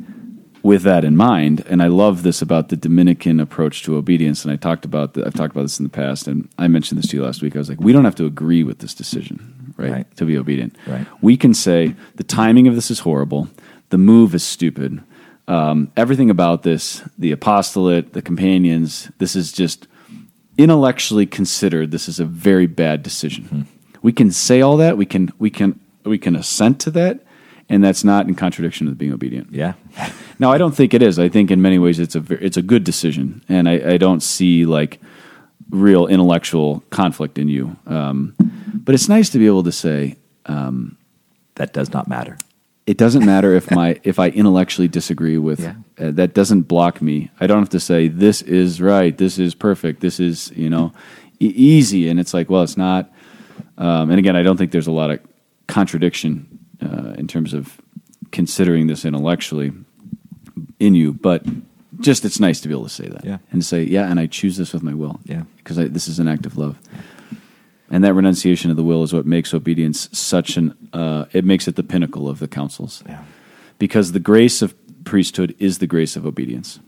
with 0.63 0.83
that 0.83 1.05
in 1.05 1.17
mind, 1.17 1.65
and 1.69 1.83
I 1.83 1.87
love 1.87 2.23
this 2.23 2.43
about 2.43 2.69
the 2.69 2.77
Dominican 2.77 3.41
approach 3.41 3.83
to 3.85 3.97
obedience. 3.97 4.45
And 4.45 4.53
I 4.53 4.57
talked 4.57 4.85
about 4.85 5.15
the, 5.15 5.25
I've 5.25 5.35
talked 5.35 5.53
about 5.53 5.63
this 5.63 5.79
in 5.79 5.85
the 5.85 5.91
past, 5.91 6.27
and 6.27 6.49
I 6.59 6.69
mentioned 6.69 7.01
this 7.01 7.11
to 7.11 7.17
you 7.17 7.25
last 7.25 7.43
week. 7.43 7.55
I 7.55 7.59
was 7.59 7.69
like, 7.69 7.81
we 7.81 7.93
don't 7.93 8.05
have 8.05 8.17
to 8.17 8.27
agree 8.27 8.65
with 8.65 8.79
this 8.79 8.95
decision, 8.95 9.75
right? 9.77 9.93
Right. 9.93 10.17
To 10.17 10.25
be 10.25 10.37
obedient, 10.37 10.77
Right. 10.87 11.07
We 11.21 11.37
can 11.37 11.55
say 11.55 11.95
the 12.17 12.25
timing 12.25 12.67
of 12.69 12.75
this 12.75 12.91
is 12.91 13.01
horrible, 13.01 13.49
the 13.91 13.99
move 13.99 14.35
is 14.35 14.45
stupid, 14.45 15.03
um, 15.49 15.93
everything 15.97 16.31
about 16.31 16.63
this, 16.65 17.03
the 17.19 17.31
apostolate, 17.33 18.13
the 18.13 18.23
companions, 18.23 19.11
this 19.19 19.37
is 19.37 19.53
just 19.53 19.87
intellectually 20.59 21.27
considered. 21.27 21.91
This 21.91 22.09
is 22.09 22.19
a 22.19 22.25
very 22.25 22.67
bad 22.67 23.03
decision. 23.03 23.69
We 24.03 24.13
can 24.13 24.31
say 24.31 24.61
all 24.61 24.77
that. 24.79 24.97
We 24.97 25.07
can 25.07 25.33
we 25.39 25.51
can 25.51 25.79
we 26.05 26.19
can 26.19 26.37
assent 26.37 26.81
to 26.81 26.91
that, 26.93 27.21
and 27.69 27.83
that's 27.83 28.05
not 28.05 28.29
in 28.29 28.35
contradiction 28.35 28.87
with 28.87 28.97
being 28.99 29.12
obedient. 29.12 29.53
Yeah. 29.53 29.75
now 30.39 30.53
I 30.53 30.59
don't 30.59 30.75
think 30.75 30.95
it 30.95 31.03
is. 31.03 31.19
I 31.19 31.29
think 31.29 31.51
in 31.51 31.61
many 31.62 31.79
ways 31.79 31.99
it's 31.99 32.14
a 32.17 32.23
it's 32.45 32.57
a 32.57 32.62
good 32.62 32.85
decision, 32.85 33.43
and 33.49 33.69
I, 33.69 33.95
I 33.95 33.97
don't 33.99 34.23
see 34.23 34.64
like 34.67 35.01
real 35.71 36.07
intellectual 36.07 36.85
conflict 36.91 37.39
in 37.39 37.49
you. 37.49 37.77
Um, 37.87 38.35
but 38.75 38.95
it's 38.95 39.09
nice 39.09 39.31
to 39.31 39.39
be 39.39 39.47
able 39.47 39.64
to 39.64 39.73
say 39.73 40.17
that 40.47 41.73
does 41.73 41.93
not 41.93 42.07
matter. 42.07 42.37
it 42.87 42.99
doesn't 42.99 43.25
matter 43.25 43.55
if 43.55 43.71
my 43.71 43.99
if 44.05 44.19
I 44.19 44.29
intellectually 44.29 44.89
disagree 44.89 45.39
with 45.39 45.61
Yeah. 45.61 45.75
uh, 45.99 46.11
that 46.12 46.35
doesn't 46.35 46.62
block 46.62 47.01
me. 47.03 47.31
I 47.41 47.47
don't 47.47 47.59
have 47.59 47.71
to 47.71 47.81
say 47.81 48.09
this 48.09 48.43
is 48.43 48.81
right, 48.81 49.17
this 49.17 49.39
is 49.39 49.55
perfect, 49.55 50.01
this 50.01 50.21
is 50.21 50.53
you 50.55 50.69
know 50.71 50.93
e- 51.41 51.47
easy, 51.57 52.09
and 52.09 52.21
it's 52.21 52.33
like 52.35 52.49
well, 52.51 52.62
it's 52.62 52.77
not. 52.77 53.11
Um, 53.79 54.11
and 54.11 54.19
again, 54.19 54.37
I 54.37 54.43
don't 54.43 54.57
think 54.57 54.71
there's 54.71 54.87
a 54.87 54.93
lot 54.93 55.11
of 55.11 55.19
contradiction 55.67 56.56
uh, 56.83 57.14
in 57.18 57.27
terms 57.27 57.55
of 57.55 57.81
considering 58.33 58.87
this 58.87 59.05
intellectually 59.05 59.72
in 60.79 60.95
you, 60.95 61.12
but 61.12 61.45
just 62.01 62.24
it's 62.24 62.41
nice 62.41 62.61
to 62.61 62.68
be 62.68 62.74
able 62.74 62.85
to 62.85 62.91
say 62.91 63.09
that 63.09 63.24
Yeah. 63.24 63.39
and 63.53 63.64
say 63.64 63.83
yeah, 63.85 64.11
and 64.11 64.20
I 64.20 64.27
choose 64.27 64.57
this 64.57 64.72
with 64.72 64.83
my 64.83 64.95
will, 64.95 65.20
Yeah. 65.24 65.45
because 65.57 65.77
this 65.77 66.09
is 66.09 66.18
an 66.18 66.29
act 66.29 66.45
of 66.47 66.57
love. 66.59 66.79
And 67.89 68.03
that 68.03 68.14
renunciation 68.14 68.70
of 68.70 68.77
the 68.77 68.83
will 68.83 69.03
is 69.05 69.12
what 69.12 69.27
makes 69.27 69.55
obedience 69.55 70.09
such 70.12 70.57
an. 70.57 70.74
Uh, 70.93 71.27
it 71.33 71.45
makes 71.45 71.68
it 71.68 71.77
the 71.77 71.85
pinnacle 71.85 72.29
of 72.29 72.41
the 72.41 72.49
counsels 72.49 73.03
Yeah. 73.07 73.22
because 73.79 74.12
the 74.12 74.18
grace 74.20 74.61
of 74.61 74.74
priesthood 75.05 75.55
is 75.61 75.79
the 75.79 75.87
grace 75.87 76.16
of 76.16 76.27
obedience. 76.27 76.81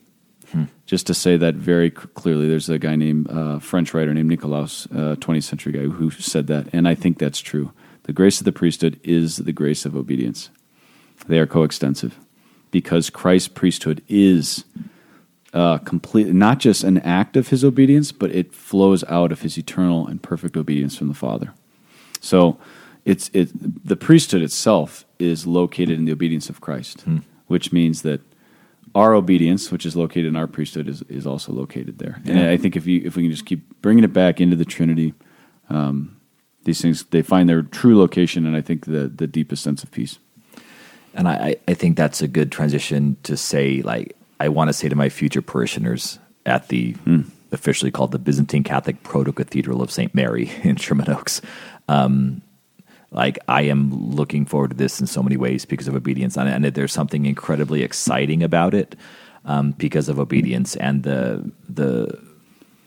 Hmm. 0.52 0.64
Just 0.86 1.06
to 1.06 1.14
say 1.14 1.36
that 1.36 1.54
very 1.54 1.90
clearly, 1.90 2.48
there's 2.48 2.68
a 2.68 2.78
guy 2.78 2.96
named 2.96 3.30
uh, 3.30 3.58
French 3.60 3.94
writer 3.94 4.12
named 4.12 4.28
Nicolaus, 4.30 4.88
uh, 4.90 5.14
20th 5.20 5.44
century 5.44 5.72
guy, 5.72 5.84
who 5.84 6.10
said 6.10 6.46
that, 6.48 6.66
and 6.72 6.88
I 6.88 6.94
think 6.96 7.18
that's 7.18 7.38
true. 7.40 7.70
The 8.08 8.14
grace 8.14 8.40
of 8.40 8.46
the 8.46 8.52
priesthood 8.52 8.98
is 9.04 9.36
the 9.36 9.52
grace 9.52 9.84
of 9.84 9.94
obedience. 9.94 10.48
They 11.26 11.38
are 11.38 11.46
coextensive 11.46 12.18
because 12.70 13.10
Christ's 13.10 13.48
priesthood 13.48 14.02
is 14.08 14.64
uh, 15.52 15.76
complete, 15.76 16.28
not 16.28 16.58
just 16.58 16.84
an 16.84 16.96
act 17.00 17.36
of 17.36 17.48
his 17.48 17.62
obedience, 17.62 18.10
but 18.10 18.30
it 18.30 18.54
flows 18.54 19.04
out 19.04 19.30
of 19.30 19.42
his 19.42 19.58
eternal 19.58 20.06
and 20.06 20.22
perfect 20.22 20.56
obedience 20.56 20.96
from 20.96 21.08
the 21.08 21.14
Father. 21.14 21.52
So 22.22 22.58
it's 23.04 23.28
it 23.34 23.50
the 23.86 23.96
priesthood 23.96 24.40
itself 24.40 25.04
is 25.18 25.46
located 25.46 25.98
in 25.98 26.06
the 26.06 26.12
obedience 26.12 26.48
of 26.48 26.62
Christ, 26.62 27.02
which 27.46 27.74
means 27.74 28.00
that 28.02 28.22
our 28.94 29.12
obedience, 29.12 29.70
which 29.70 29.84
is 29.84 29.96
located 29.96 30.26
in 30.28 30.36
our 30.36 30.46
priesthood, 30.46 30.88
is, 30.88 31.02
is 31.10 31.26
also 31.26 31.52
located 31.52 31.98
there. 31.98 32.22
And 32.24 32.38
I 32.48 32.56
think 32.56 32.74
if 32.74 32.86
you 32.86 33.02
if 33.04 33.16
we 33.16 33.24
can 33.24 33.30
just 33.32 33.44
keep 33.44 33.82
bringing 33.82 34.02
it 34.02 34.14
back 34.14 34.40
into 34.40 34.56
the 34.56 34.64
Trinity, 34.64 35.12
um, 35.68 36.17
these 36.64 36.80
things 36.80 37.04
they 37.04 37.22
find 37.22 37.48
their 37.48 37.62
true 37.62 37.98
location, 37.98 38.46
and 38.46 38.56
I 38.56 38.60
think 38.60 38.86
the 38.86 39.08
the 39.08 39.26
deepest 39.26 39.62
sense 39.62 39.82
of 39.82 39.90
peace. 39.90 40.18
And 41.14 41.26
I, 41.26 41.56
I 41.66 41.74
think 41.74 41.96
that's 41.96 42.22
a 42.22 42.28
good 42.28 42.52
transition 42.52 43.16
to 43.24 43.36
say, 43.36 43.82
like, 43.82 44.16
I 44.38 44.48
want 44.50 44.68
to 44.68 44.72
say 44.72 44.88
to 44.88 44.94
my 44.94 45.08
future 45.08 45.42
parishioners 45.42 46.18
at 46.46 46.68
the 46.68 46.94
officially 47.52 47.90
called 47.90 48.12
the 48.12 48.18
Byzantine 48.18 48.62
Catholic 48.62 49.02
Proto 49.02 49.32
Cathedral 49.32 49.82
of 49.82 49.90
St. 49.90 50.14
Mary 50.14 50.50
in 50.62 50.76
Sherman 50.76 51.10
Oaks. 51.10 51.40
Um, 51.88 52.42
like, 53.10 53.38
I 53.48 53.62
am 53.62 54.12
looking 54.12 54.44
forward 54.44 54.70
to 54.70 54.76
this 54.76 55.00
in 55.00 55.06
so 55.06 55.22
many 55.22 55.36
ways 55.36 55.64
because 55.64 55.88
of 55.88 55.94
obedience. 55.94 56.36
And, 56.36 56.48
and 56.48 56.74
there's 56.74 56.92
something 56.92 57.24
incredibly 57.24 57.82
exciting 57.82 58.42
about 58.42 58.74
it 58.74 58.96
um, 59.46 59.72
because 59.72 60.10
of 60.10 60.18
obedience 60.20 60.76
and 60.76 61.04
the, 61.04 61.50
the, 61.68 62.18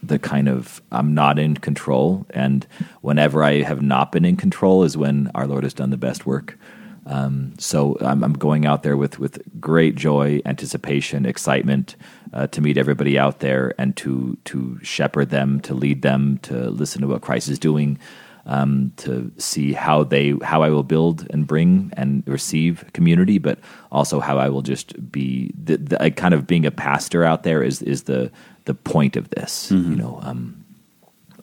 the 0.04 0.20
kind 0.20 0.48
of 0.48 0.82
I'm 0.92 1.14
not 1.14 1.40
in 1.40 1.56
control, 1.56 2.26
and 2.32 2.66
whenever 3.02 3.44
I 3.44 3.62
have 3.62 3.82
not 3.82 4.12
been 4.12 4.26
in 4.26 4.38
control 4.38 4.84
is 4.84 4.98
when 4.98 5.30
our 5.36 5.48
Lord 5.48 5.64
has 5.64 5.74
done 5.74 5.90
the 5.90 5.98
best 5.98 6.26
work. 6.26 6.58
Um, 7.06 7.54
so 7.58 7.98
I'm, 8.02 8.24
I'm 8.24 8.34
going 8.34 8.66
out 8.66 8.84
there 8.84 8.96
with 8.96 9.20
with 9.20 9.42
great 9.60 9.96
joy, 9.96 10.42
anticipation, 10.46 11.26
excitement 11.26 11.96
uh, 12.34 12.48
to 12.48 12.62
meet 12.62 12.78
everybody 12.78 13.18
out 13.18 13.40
there 13.40 13.74
and 13.78 13.96
to 13.98 14.38
to 14.46 14.80
shepherd 14.84 15.30
them, 15.30 15.60
to 15.62 15.74
lead 15.74 16.02
them, 16.02 16.38
to 16.44 16.70
listen 16.70 17.02
to 17.02 17.08
what 17.08 17.22
Christ 17.22 17.50
is 17.50 17.58
doing, 17.58 17.98
um, 18.46 18.94
to 18.98 19.32
see 19.38 19.74
how 19.74 20.04
they 20.04 20.36
how 20.44 20.62
I 20.62 20.70
will 20.70 20.84
build 20.84 21.28
and 21.32 21.48
bring 21.48 21.92
and 21.98 22.24
receive 22.28 22.86
community, 22.94 23.40
but 23.40 23.60
also 23.92 24.20
how 24.20 24.38
I 24.38 24.50
will 24.50 24.62
just 24.62 25.12
be 25.12 25.52
the, 25.62 25.78
the 25.78 26.12
kind 26.12 26.34
of 26.34 26.46
being 26.46 26.66
a 26.66 26.72
pastor 26.72 27.24
out 27.24 27.44
there 27.44 27.64
is 27.64 27.82
is 27.82 28.04
the 28.04 28.32
the 28.66 28.74
point 28.74 29.16
of 29.16 29.30
this. 29.30 29.72
You 29.72 29.96
know, 29.96 30.20
um, 30.24 30.64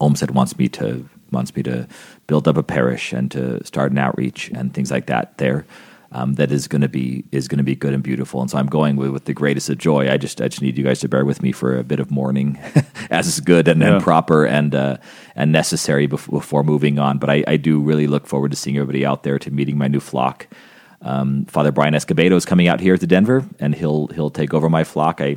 Olmsted 0.00 0.30
wants 0.32 0.56
me 0.58 0.68
to 0.70 1.08
wants 1.30 1.54
me 1.54 1.62
to 1.62 1.86
build 2.26 2.48
up 2.48 2.56
a 2.56 2.62
parish 2.62 3.12
and 3.12 3.30
to 3.32 3.62
start 3.64 3.92
an 3.92 3.98
outreach 3.98 4.50
and 4.50 4.72
things 4.72 4.90
like 4.90 5.06
that 5.06 5.36
there. 5.38 5.66
Um, 6.10 6.36
that 6.36 6.50
is 6.50 6.68
going 6.68 6.80
to 6.80 6.88
be 6.88 7.24
is 7.32 7.48
going 7.48 7.58
to 7.58 7.62
be 7.64 7.74
good 7.76 7.92
and 7.92 8.02
beautiful, 8.02 8.40
and 8.40 8.50
so 8.50 8.56
I'm 8.56 8.66
going 8.66 8.96
with, 8.96 9.10
with 9.10 9.24
the 9.26 9.34
greatest 9.34 9.68
of 9.68 9.76
joy. 9.76 10.10
I 10.10 10.16
just 10.16 10.40
I 10.40 10.48
just 10.48 10.62
need 10.62 10.78
you 10.78 10.84
guys 10.84 11.00
to 11.00 11.08
bear 11.08 11.22
with 11.26 11.42
me 11.42 11.52
for 11.52 11.76
a 11.78 11.84
bit 11.84 12.00
of 12.00 12.10
mourning, 12.10 12.58
as 13.10 13.26
is 13.26 13.40
good 13.40 13.68
and, 13.68 13.82
Yeah. 13.82 13.96
and 13.96 14.02
proper 14.02 14.46
and 14.46 14.74
uh, 14.74 14.96
and 15.36 15.52
necessary 15.52 16.08
bef- 16.08 16.30
before 16.30 16.62
moving 16.62 16.98
on. 16.98 17.18
But 17.18 17.28
I, 17.28 17.44
I 17.46 17.56
do 17.58 17.78
really 17.78 18.06
look 18.06 18.26
forward 18.26 18.52
to 18.52 18.56
seeing 18.56 18.78
everybody 18.78 19.04
out 19.04 19.22
there, 19.22 19.38
to 19.38 19.50
meeting 19.50 19.76
my 19.76 19.86
new 19.86 20.00
flock. 20.00 20.46
Um, 21.02 21.44
Father 21.44 21.72
Brian 21.72 21.92
Escobedo 21.92 22.36
is 22.36 22.46
coming 22.46 22.68
out 22.68 22.80
here 22.80 22.96
to 22.96 23.06
Denver, 23.06 23.44
and 23.60 23.74
he'll 23.74 24.06
he'll 24.06 24.30
take 24.30 24.54
over 24.54 24.70
my 24.70 24.84
flock. 24.84 25.20
I 25.20 25.36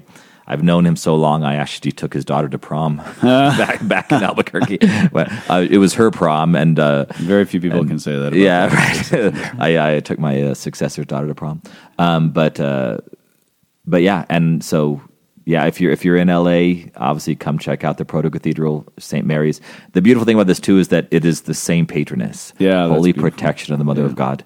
I've 0.52 0.64
known 0.64 0.86
him 0.86 0.98
so 0.98 1.16
long. 1.16 1.46
I 1.46 1.56
actually 1.56 1.94
took 1.94 2.14
his 2.14 2.26
daughter 2.26 2.50
to 2.50 2.60
prom 2.60 2.98
back 3.22 3.88
back 3.88 4.12
in 4.12 4.22
Albuquerque. 4.22 4.80
But, 5.14 5.32
uh, 5.50 5.66
it 5.70 5.78
was 5.78 5.94
her 5.94 6.12
prom, 6.12 6.56
and 6.56 6.78
uh, 6.78 7.06
Very 7.16 7.46
few 7.46 7.62
people 7.62 7.86
can 7.86 8.00
say 8.00 8.18
that. 8.18 8.34
Yeah, 8.34 8.68
that. 8.68 9.14
right. 9.14 9.56
I, 9.62 9.96
I 9.96 10.00
took 10.02 10.20
my 10.20 10.42
uh, 10.42 10.54
successor's 10.54 11.06
daughter 11.06 11.28
to 11.28 11.36
prom, 11.36 11.62
um, 11.98 12.32
but 12.32 12.60
uh, 12.60 12.98
but 13.86 14.02
yeah, 14.02 14.26
and 14.28 14.62
so 14.62 15.02
yeah, 15.46 15.66
if 15.68 15.80
you're 15.80 15.94
if 15.94 16.04
you're 16.04 16.18
in 16.18 16.28
LA, 16.28 16.90
obviously 16.98 17.36
come 17.36 17.58
check 17.58 17.86
out 17.86 17.98
the 17.98 18.04
Proto 18.04 18.30
Cathedral, 18.30 18.86
St. 19.00 19.26
Mary's. 19.26 19.62
The 19.94 20.02
beautiful 20.02 20.26
thing 20.26 20.36
about 20.36 20.48
this 20.48 20.60
too 20.60 20.80
is 20.80 20.90
that 20.90 21.08
it 21.12 21.24
is 21.24 21.44
the 21.44 21.54
same 21.54 21.88
patroness, 21.88 22.54
Yeah, 22.60 22.90
holy 22.90 23.14
protection 23.14 23.72
of 23.72 23.80
the 23.80 23.86
Mother 23.86 24.04
of 24.04 24.16
God. 24.16 24.44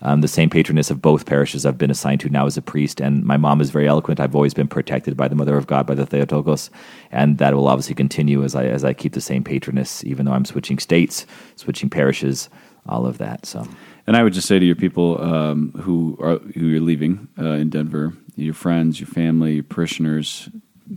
Um, 0.00 0.20
the 0.20 0.28
same 0.28 0.48
patroness 0.48 0.90
of 0.90 1.02
both 1.02 1.26
parishes 1.26 1.66
I've 1.66 1.78
been 1.78 1.90
assigned 1.90 2.20
to 2.20 2.28
now 2.28 2.46
as 2.46 2.56
a 2.56 2.62
priest, 2.62 3.00
and 3.00 3.24
my 3.24 3.36
mom 3.36 3.60
is 3.60 3.70
very 3.70 3.88
eloquent. 3.88 4.20
I've 4.20 4.34
always 4.34 4.54
been 4.54 4.68
protected 4.68 5.16
by 5.16 5.26
the 5.26 5.34
Mother 5.34 5.56
of 5.56 5.66
God, 5.66 5.86
by 5.86 5.94
the 5.94 6.06
Theotokos, 6.06 6.70
and 7.10 7.38
that 7.38 7.54
will 7.54 7.66
obviously 7.66 7.94
continue 7.94 8.44
as 8.44 8.54
I 8.54 8.66
as 8.66 8.84
I 8.84 8.92
keep 8.92 9.12
the 9.14 9.20
same 9.20 9.42
patroness, 9.42 10.04
even 10.04 10.26
though 10.26 10.32
I'm 10.32 10.44
switching 10.44 10.78
states, 10.78 11.26
switching 11.56 11.90
parishes, 11.90 12.48
all 12.86 13.06
of 13.06 13.18
that. 13.18 13.44
So 13.44 13.66
And 14.06 14.16
I 14.16 14.22
would 14.22 14.32
just 14.32 14.48
say 14.48 14.58
to 14.58 14.64
your 14.64 14.76
people 14.76 15.20
um, 15.20 15.72
who 15.72 16.16
are 16.20 16.38
who 16.38 16.66
you're 16.66 16.80
leaving 16.80 17.28
uh, 17.38 17.58
in 17.60 17.68
Denver, 17.68 18.14
your 18.36 18.54
friends, 18.54 19.00
your 19.00 19.08
family, 19.08 19.54
your 19.54 19.64
parishioners, 19.64 20.48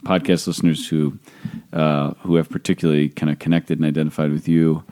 podcast 0.04 0.48
listeners 0.48 0.88
who 0.88 1.18
uh, 1.74 2.12
who 2.22 2.36
have 2.36 2.50
particularly 2.50 3.10
kind 3.10 3.32
of 3.32 3.40
connected 3.40 3.80
and 3.80 3.86
identified 3.86 4.32
with 4.32 4.48
you, 4.48 4.84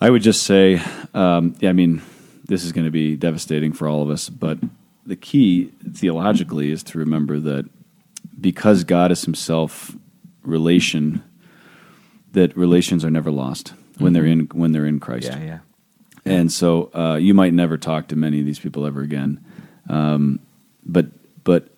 I 0.00 0.10
would 0.10 0.22
just 0.22 0.42
say, 0.42 0.82
um, 1.14 1.54
yeah, 1.60 1.70
I 1.70 1.72
mean, 1.72 2.02
this 2.50 2.64
is 2.64 2.72
going 2.72 2.84
to 2.84 2.90
be 2.90 3.14
devastating 3.16 3.72
for 3.72 3.86
all 3.86 4.02
of 4.02 4.10
us, 4.10 4.28
but 4.28 4.58
the 5.06 5.14
key 5.14 5.66
theologically 5.92 6.72
is 6.72 6.82
to 6.82 6.98
remember 6.98 7.38
that 7.38 7.64
because 8.40 8.82
God 8.82 9.12
is 9.12 9.24
Himself 9.24 9.94
relation, 10.42 11.22
that 12.32 12.54
relations 12.56 13.04
are 13.04 13.10
never 13.10 13.30
lost 13.30 13.72
when 13.98 14.14
they're 14.14 14.26
in 14.26 14.48
when 14.52 14.72
they're 14.72 14.84
in 14.84 14.98
Christ. 14.98 15.28
yeah. 15.44 15.58
And 16.24 16.50
so 16.50 16.90
uh, 16.92 17.16
you 17.16 17.34
might 17.34 17.54
never 17.54 17.78
talk 17.78 18.08
to 18.08 18.16
many 18.16 18.40
of 18.40 18.46
these 18.46 18.58
people 18.58 18.84
ever 18.84 19.00
again. 19.00 19.42
Um, 19.88 20.40
but 20.84 21.06
but 21.44 21.68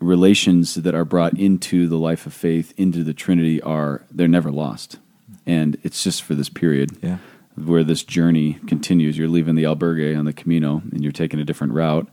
relations 0.00 0.74
that 0.74 0.94
are 0.94 1.04
brought 1.04 1.38
into 1.38 1.86
the 1.86 1.98
life 1.98 2.24
of 2.24 2.32
faith, 2.32 2.72
into 2.78 3.04
the 3.04 3.12
Trinity, 3.12 3.60
are 3.60 4.02
they're 4.10 4.26
never 4.26 4.50
lost. 4.50 4.98
And 5.46 5.76
it's 5.82 6.02
just 6.02 6.22
for 6.22 6.34
this 6.34 6.48
period 6.48 6.96
Yeah. 7.02 7.18
Where 7.56 7.84
this 7.84 8.02
journey 8.02 8.58
continues. 8.66 9.16
You're 9.16 9.28
leaving 9.28 9.54
the 9.54 9.64
albergue 9.64 10.18
on 10.18 10.24
the 10.24 10.32
Camino, 10.32 10.82
and 10.92 11.02
you're 11.02 11.12
taking 11.12 11.40
a 11.40 11.44
different 11.44 11.72
route. 11.72 12.08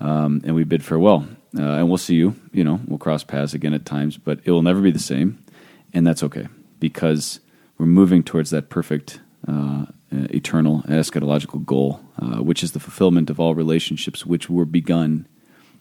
Um, 0.00 0.42
and 0.44 0.54
we 0.54 0.64
bid 0.64 0.84
farewell. 0.84 1.26
Uh, 1.58 1.62
and 1.62 1.88
we'll 1.88 1.96
see 1.96 2.16
you. 2.16 2.34
You 2.52 2.64
know, 2.64 2.80
we'll 2.86 2.98
cross 2.98 3.24
paths 3.24 3.54
again 3.54 3.72
at 3.72 3.86
times, 3.86 4.18
but 4.18 4.40
it 4.44 4.50
will 4.50 4.62
never 4.62 4.80
be 4.82 4.90
the 4.90 4.98
same. 4.98 5.42
And 5.94 6.06
that's 6.06 6.22
okay 6.22 6.48
because 6.80 7.40
we're 7.78 7.86
moving 7.86 8.22
towards 8.22 8.50
that 8.50 8.68
perfect, 8.68 9.20
uh, 9.48 9.86
eternal, 10.10 10.82
eschatological 10.82 11.64
goal, 11.64 12.00
uh, 12.18 12.42
which 12.42 12.62
is 12.62 12.72
the 12.72 12.80
fulfillment 12.80 13.30
of 13.30 13.40
all 13.40 13.54
relationships 13.54 14.26
which 14.26 14.50
were 14.50 14.66
begun 14.66 15.26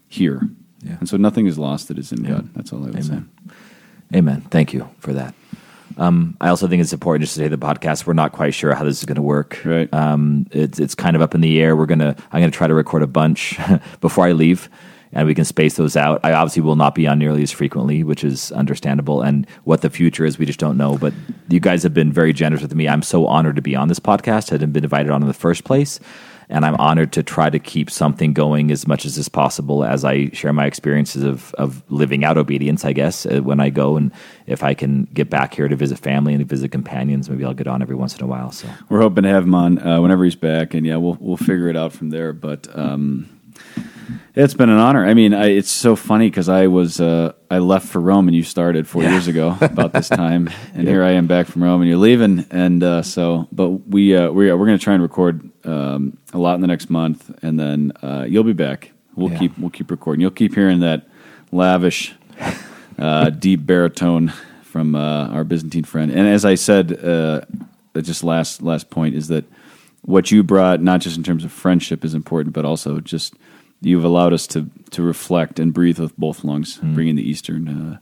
here. 0.07 0.49
Yeah. 0.81 0.97
And 0.99 1.09
so 1.09 1.17
nothing 1.17 1.47
is 1.47 1.57
lost 1.57 1.89
that 1.89 1.97
is 1.97 2.13
in 2.13 2.23
Yeah. 2.23 2.31
God. 2.31 2.53
That's 2.53 2.71
all 2.71 2.83
I 2.83 2.91
would 2.91 3.05
Amen. 3.05 3.29
Amen. 4.13 4.41
Thank 4.49 4.73
you 4.73 4.87
for 4.99 5.11
that. 5.13 5.33
Um, 5.97 6.35
I 6.41 6.49
also 6.49 6.67
think 6.67 6.81
it's 6.81 6.93
important 6.93 7.23
just 7.23 7.35
to 7.35 7.41
say 7.41 7.47
the 7.47 7.57
podcast. 7.57 8.05
We're 8.05 8.13
not 8.13 8.31
quite 8.31 8.53
sure 8.53 8.73
how 8.75 8.83
this 8.83 8.99
is 8.99 9.05
going 9.05 9.15
to 9.15 9.21
work. 9.21 9.61
Right. 9.63 9.91
Um, 9.93 10.47
it's 10.51 10.79
it's 10.79 10.95
kind 10.95 11.15
of 11.15 11.21
up 11.21 11.35
in 11.35 11.41
the 11.41 11.59
air. 11.61 11.75
We're 11.75 11.85
gonna. 11.85 12.15
I'm 12.31 12.41
gonna 12.41 12.51
try 12.51 12.67
to 12.67 12.73
record 12.73 13.03
a 13.03 13.07
bunch 13.07 13.57
before 14.01 14.25
I 14.25 14.33
leave, 14.33 14.69
and 15.13 15.27
we 15.27 15.35
can 15.35 15.45
space 15.45 15.75
those 15.75 15.95
out. 15.95 16.19
I 16.23 16.33
obviously 16.33 16.61
will 16.61 16.75
not 16.75 16.95
be 16.95 17.07
on 17.07 17.19
nearly 17.19 17.43
as 17.43 17.51
frequently, 17.51 18.03
which 18.03 18.23
is 18.23 18.51
understandable. 18.51 19.21
And 19.21 19.47
what 19.63 19.81
the 19.81 19.89
future 19.89 20.25
is, 20.25 20.37
we 20.37 20.45
just 20.45 20.59
don't 20.59 20.77
know. 20.77 20.97
But 20.97 21.13
you 21.49 21.59
guys 21.59 21.83
have 21.83 21.93
been 21.93 22.11
very 22.11 22.33
generous 22.33 22.61
with 22.61 22.75
me. 22.75 22.87
I'm 22.87 23.01
so 23.01 23.25
honored 23.27 23.55
to 23.55 23.61
be 23.61 23.75
on 23.75 23.87
this 23.87 23.99
podcast. 23.99 24.51
I 24.51 24.55
hadn't 24.55 24.71
been 24.71 24.83
invited 24.83 25.11
on 25.11 25.21
in 25.21 25.27
the 25.27 25.33
first 25.33 25.63
place, 25.63 25.99
and 26.49 26.65
I'm 26.65 26.75
honored 26.75 27.13
to 27.13 27.23
try 27.23 27.49
to 27.49 27.59
keep 27.59 27.89
something 27.89 28.33
going 28.33 28.71
as 28.71 28.87
much 28.87 29.05
as 29.05 29.17
is 29.17 29.29
possible 29.29 29.83
as 29.83 30.03
I 30.03 30.29
share 30.29 30.53
my 30.53 30.65
experiences 30.65 31.23
of 31.23 31.53
of 31.55 31.83
living 31.89 32.23
out 32.23 32.37
obedience. 32.37 32.85
I 32.85 32.93
guess 32.93 33.25
uh, 33.25 33.39
when 33.39 33.59
I 33.59 33.69
go 33.69 33.97
and 33.97 34.11
if 34.47 34.63
I 34.63 34.73
can 34.73 35.05
get 35.13 35.29
back 35.29 35.53
here 35.53 35.67
to 35.67 35.75
visit 35.75 35.99
family 35.99 36.33
and 36.33 36.41
to 36.41 36.45
visit 36.45 36.71
companions, 36.71 37.29
maybe 37.29 37.45
I'll 37.45 37.53
get 37.53 37.67
on 37.67 37.81
every 37.81 37.95
once 37.95 38.15
in 38.17 38.23
a 38.23 38.27
while. 38.27 38.51
So 38.51 38.67
We're 38.89 39.01
hoping 39.01 39.23
to 39.23 39.29
have 39.29 39.43
him 39.43 39.55
on 39.55 39.79
uh, 39.79 40.01
whenever 40.01 40.23
he's 40.23 40.35
back, 40.35 40.73
and 40.73 40.85
yeah, 40.85 40.97
we'll 40.97 41.17
we'll 41.19 41.37
figure 41.37 41.67
it 41.67 41.77
out 41.77 41.93
from 41.93 42.09
there. 42.09 42.33
But 42.33 42.67
um, 42.77 43.34
it's 44.35 44.53
been 44.53 44.69
an 44.69 44.77
honor. 44.77 45.05
I 45.05 45.13
mean, 45.13 45.33
I, 45.33 45.47
it's 45.47 45.69
so 45.71 45.95
funny 45.95 46.29
because 46.29 46.49
I 46.49 46.67
was 46.67 46.99
uh, 46.99 47.33
I 47.49 47.59
left 47.59 47.87
for 47.87 47.99
Rome, 47.99 48.27
and 48.27 48.35
you 48.35 48.43
started 48.43 48.87
four 48.87 49.03
Yeah. 49.03 49.11
years 49.11 49.27
ago 49.27 49.55
about 49.61 49.93
this 49.93 50.09
time, 50.09 50.49
and 50.73 50.87
here 50.87 51.03
I 51.03 51.11
am 51.11 51.27
back 51.27 51.47
from 51.47 51.63
Rome, 51.63 51.81
and 51.81 51.89
you're 51.89 51.97
leaving, 51.99 52.45
and 52.51 52.83
uh, 52.83 53.01
so 53.01 53.47
but 53.51 53.69
we 53.87 54.15
uh, 54.15 54.29
we 54.31 54.51
we're 54.51 54.65
going 54.65 54.77
to 54.77 54.83
try 54.83 54.93
and 54.93 55.01
record 55.03 55.49
um, 55.65 56.17
a 56.33 56.37
lot 56.37 56.55
in 56.55 56.61
the 56.61 56.67
next 56.67 56.89
month, 56.89 57.31
and 57.43 57.59
then 57.59 57.91
uh, 58.03 58.25
you'll 58.27 58.43
be 58.43 58.53
back. 58.53 58.91
We'll 59.15 59.31
Yeah. 59.31 59.39
keep 59.39 59.57
we'll 59.57 59.69
keep 59.71 59.89
recording. 59.91 60.21
You'll 60.21 60.31
keep 60.31 60.53
hearing 60.53 60.81
that 60.81 61.07
lavish, 61.51 62.13
uh, 62.99 63.29
deep 63.45 63.65
baritone 63.65 64.33
from 64.63 64.95
uh, 64.95 65.27
our 65.29 65.43
Byzantine 65.45 65.85
friend. 65.85 66.11
And 66.11 66.27
as 66.27 66.43
I 66.43 66.55
said, 66.55 67.01
uh, 67.01 67.41
just 68.01 68.23
last 68.25 68.61
last 68.61 68.89
point 68.89 69.15
is 69.15 69.29
that 69.29 69.45
what 70.01 70.29
you 70.29 70.43
brought, 70.43 70.81
not 70.81 70.99
just 70.99 71.15
in 71.17 71.23
terms 71.23 71.45
of 71.45 71.51
friendship, 71.51 72.03
is 72.03 72.13
important, 72.13 72.53
but 72.53 72.65
also 72.65 72.99
just 72.99 73.33
you've 73.85 74.03
allowed 74.03 74.33
us 74.33 74.47
to 74.47 74.69
to 74.91 75.01
reflect 75.01 75.59
and 75.59 75.73
breathe 75.73 75.99
with 75.99 76.17
both 76.17 76.43
lungs, 76.43 76.77
bringing 76.77 77.15
the 77.15 77.27
Eastern. 77.27 77.67
Uh, 77.67 77.97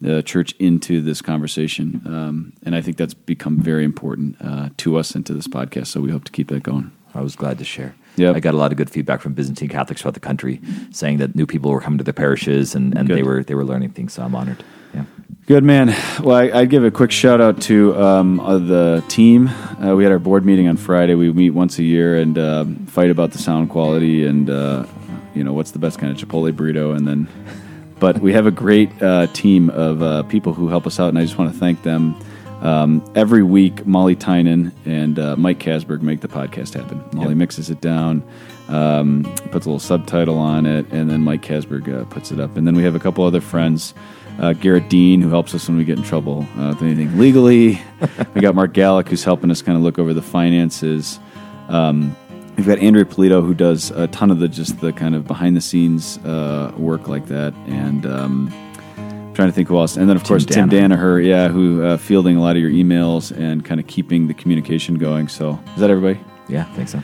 the 0.00 0.22
church 0.22 0.54
into 0.60 1.00
this 1.00 1.20
conversation, 1.20 2.00
um, 2.06 2.52
and 2.64 2.76
I 2.76 2.80
think 2.80 2.96
that's 2.96 3.14
become 3.14 3.58
very 3.58 3.84
important 3.84 4.36
uh, 4.40 4.68
to 4.76 4.96
us 4.96 5.16
and 5.16 5.26
to 5.26 5.34
this 5.34 5.48
podcast. 5.48 5.88
So 5.88 6.00
we 6.00 6.12
hope 6.12 6.22
to 6.22 6.30
keep 6.30 6.50
that 6.50 6.62
going. 6.62 6.92
I 7.16 7.20
was 7.20 7.34
glad 7.34 7.58
to 7.58 7.64
share. 7.64 7.96
Yep. 8.14 8.36
I 8.36 8.40
got 8.40 8.54
a 8.54 8.56
lot 8.56 8.70
of 8.70 8.78
good 8.78 8.90
feedback 8.90 9.20
from 9.20 9.32
Byzantine 9.32 9.68
Catholics 9.68 10.02
throughout 10.02 10.14
the 10.14 10.20
country, 10.20 10.60
saying 10.92 11.18
that 11.18 11.34
new 11.34 11.46
people 11.46 11.72
were 11.72 11.80
coming 11.80 11.98
to 11.98 12.04
their 12.04 12.12
parishes 12.14 12.76
and, 12.76 12.96
and 12.96 13.08
Good. 13.08 13.18
they 13.18 13.22
were 13.24 13.42
they 13.42 13.56
were 13.56 13.64
learning 13.64 13.90
things. 13.90 14.12
So 14.12 14.22
I'm 14.22 14.36
honored. 14.36 14.62
Yeah. 14.94 15.04
Good 15.46 15.64
man. 15.64 15.88
Well, 16.22 16.36
I, 16.36 16.60
I'd 16.60 16.70
give 16.70 16.84
a 16.84 16.90
quick 16.92 17.10
shout 17.10 17.40
out 17.40 17.60
to 17.62 18.00
um, 18.00 18.38
uh, 18.38 18.58
the 18.58 19.04
team. 19.08 19.48
Uh, 19.48 19.96
we 19.96 20.04
had 20.04 20.12
our 20.12 20.18
board 20.18 20.44
meeting 20.44 20.68
on 20.68 20.76
Friday. 20.76 21.14
We 21.16 21.32
meet 21.32 21.50
once 21.50 21.78
a 21.78 21.82
year 21.82 22.16
and 22.16 22.38
um 22.38 22.86
fight 22.86 23.10
about 23.10 23.32
the 23.32 23.38
sound 23.38 23.70
quality 23.70 24.26
and 24.26 24.48
uh, 24.48 24.84
you 25.38 25.44
know 25.44 25.52
what's 25.54 25.70
the 25.70 25.78
best 25.78 25.98
kind 25.98 26.10
of 26.12 26.18
Chipotle 26.28 26.52
burrito. 26.52 26.94
And 26.96 27.06
then, 27.06 27.28
but 27.98 28.18
we 28.20 28.32
have 28.34 28.46
a 28.46 28.50
great 28.50 28.90
uh, 29.02 29.28
team 29.28 29.70
of 29.70 30.02
uh, 30.02 30.22
people 30.24 30.52
who 30.52 30.68
help 30.68 30.86
us 30.86 31.00
out, 31.00 31.08
and 31.08 31.18
I 31.18 31.22
just 31.22 31.38
want 31.38 31.52
to 31.52 31.58
thank 31.58 31.82
them. 31.82 32.14
Um, 32.60 33.08
every 33.14 33.44
week, 33.44 33.86
Molly 33.86 34.16
Tynan 34.16 34.72
and 34.84 35.16
uh, 35.18 35.36
Mike 35.36 35.60
Kasberg 35.60 36.02
make 36.02 36.20
the 36.22 36.28
podcast 36.28 36.74
happen. 36.74 37.02
Molly 37.12 37.28
Yep. 37.28 37.36
mixes 37.36 37.70
it 37.70 37.80
down, 37.80 38.24
um, 38.68 39.22
puts 39.52 39.64
a 39.64 39.68
little 39.68 39.78
subtitle 39.78 40.36
on 40.38 40.66
it, 40.66 40.84
and 40.90 41.08
then 41.08 41.22
Mike 41.22 41.42
Kasberg 41.42 41.88
uh, 41.88 42.04
puts 42.06 42.32
it 42.32 42.40
up. 42.40 42.56
And 42.56 42.66
then 42.66 42.74
we 42.74 42.82
have 42.82 42.96
a 42.96 42.98
couple 42.98 43.24
other 43.24 43.40
friends. 43.40 43.94
Uh, 44.40 44.52
Garrett 44.54 44.88
Dean, 44.88 45.20
who 45.20 45.30
helps 45.30 45.54
us 45.54 45.68
when 45.68 45.76
we 45.78 45.84
get 45.84 45.98
in 45.98 46.04
trouble 46.04 46.46
uh, 46.58 46.68
with 46.68 46.82
anything 46.82 47.16
legally. 47.18 47.80
we 48.34 48.40
got 48.40 48.54
Mark 48.56 48.72
Gallick, 48.72 49.08
who's 49.08 49.24
helping 49.24 49.50
us 49.52 49.62
kind 49.62 49.76
of 49.76 49.82
look 49.84 49.98
over 49.98 50.12
the 50.14 50.22
finances. 50.22 51.18
Um, 51.68 52.16
we've 52.58 52.66
got 52.66 52.78
Andrea 52.80 53.04
Polito, 53.04 53.40
who 53.40 53.54
does 53.54 53.90
a 53.92 54.08
ton 54.08 54.30
of 54.30 54.40
the 54.40 54.48
just 54.48 54.80
the 54.80 54.92
kind 54.92 55.14
of 55.14 55.26
behind 55.26 55.56
the 55.56 55.60
scenes 55.60 56.18
uh, 56.18 56.72
work 56.76 57.08
like 57.08 57.26
that, 57.26 57.54
and 57.66 58.04
um, 58.04 58.52
I'm 58.98 59.34
trying 59.34 59.48
to 59.48 59.52
think 59.52 59.68
who 59.68 59.78
else. 59.78 59.96
And 59.96 60.08
then 60.08 60.16
of 60.16 60.22
Tim 60.24 60.28
course 60.28 60.44
Tim 60.44 60.68
Danaher. 60.68 60.96
Danaher, 60.96 61.24
yeah, 61.26 61.48
who 61.48 61.82
uh, 61.82 61.96
fielding 61.96 62.36
a 62.36 62.40
lot 62.42 62.56
of 62.56 62.62
your 62.62 62.70
emails 62.70 63.34
and 63.36 63.64
kind 63.64 63.80
of 63.80 63.86
keeping 63.86 64.26
the 64.26 64.34
communication 64.34 64.96
going. 64.96 65.28
So 65.28 65.58
is 65.74 65.80
that 65.80 65.88
everybody? 65.90 66.20
Yeah, 66.48 66.66
I 66.68 66.74
think 66.74 66.88
so. 66.88 67.00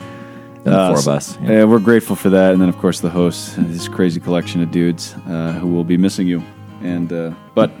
The 0.63 0.71
Uh, 0.71 0.89
four 0.89 0.99
of 0.99 1.07
us. 1.07 1.37
Yeah. 1.43 1.63
uh, 1.63 1.67
we're 1.67 1.79
grateful 1.79 2.15
for 2.15 2.29
that, 2.31 2.53
and 2.53 2.61
then 2.61 2.69
of 2.69 2.77
course 2.77 2.99
the 2.99 3.09
hosts, 3.09 3.55
this 3.57 3.87
crazy 3.87 4.19
collection 4.19 4.61
of 4.61 4.71
dudes 4.71 5.15
uh, 5.27 5.53
who 5.53 5.67
will 5.67 5.83
be 5.83 5.97
missing 5.97 6.27
you. 6.27 6.43
And 6.81 7.11
uh, 7.13 7.31
but 7.53 7.71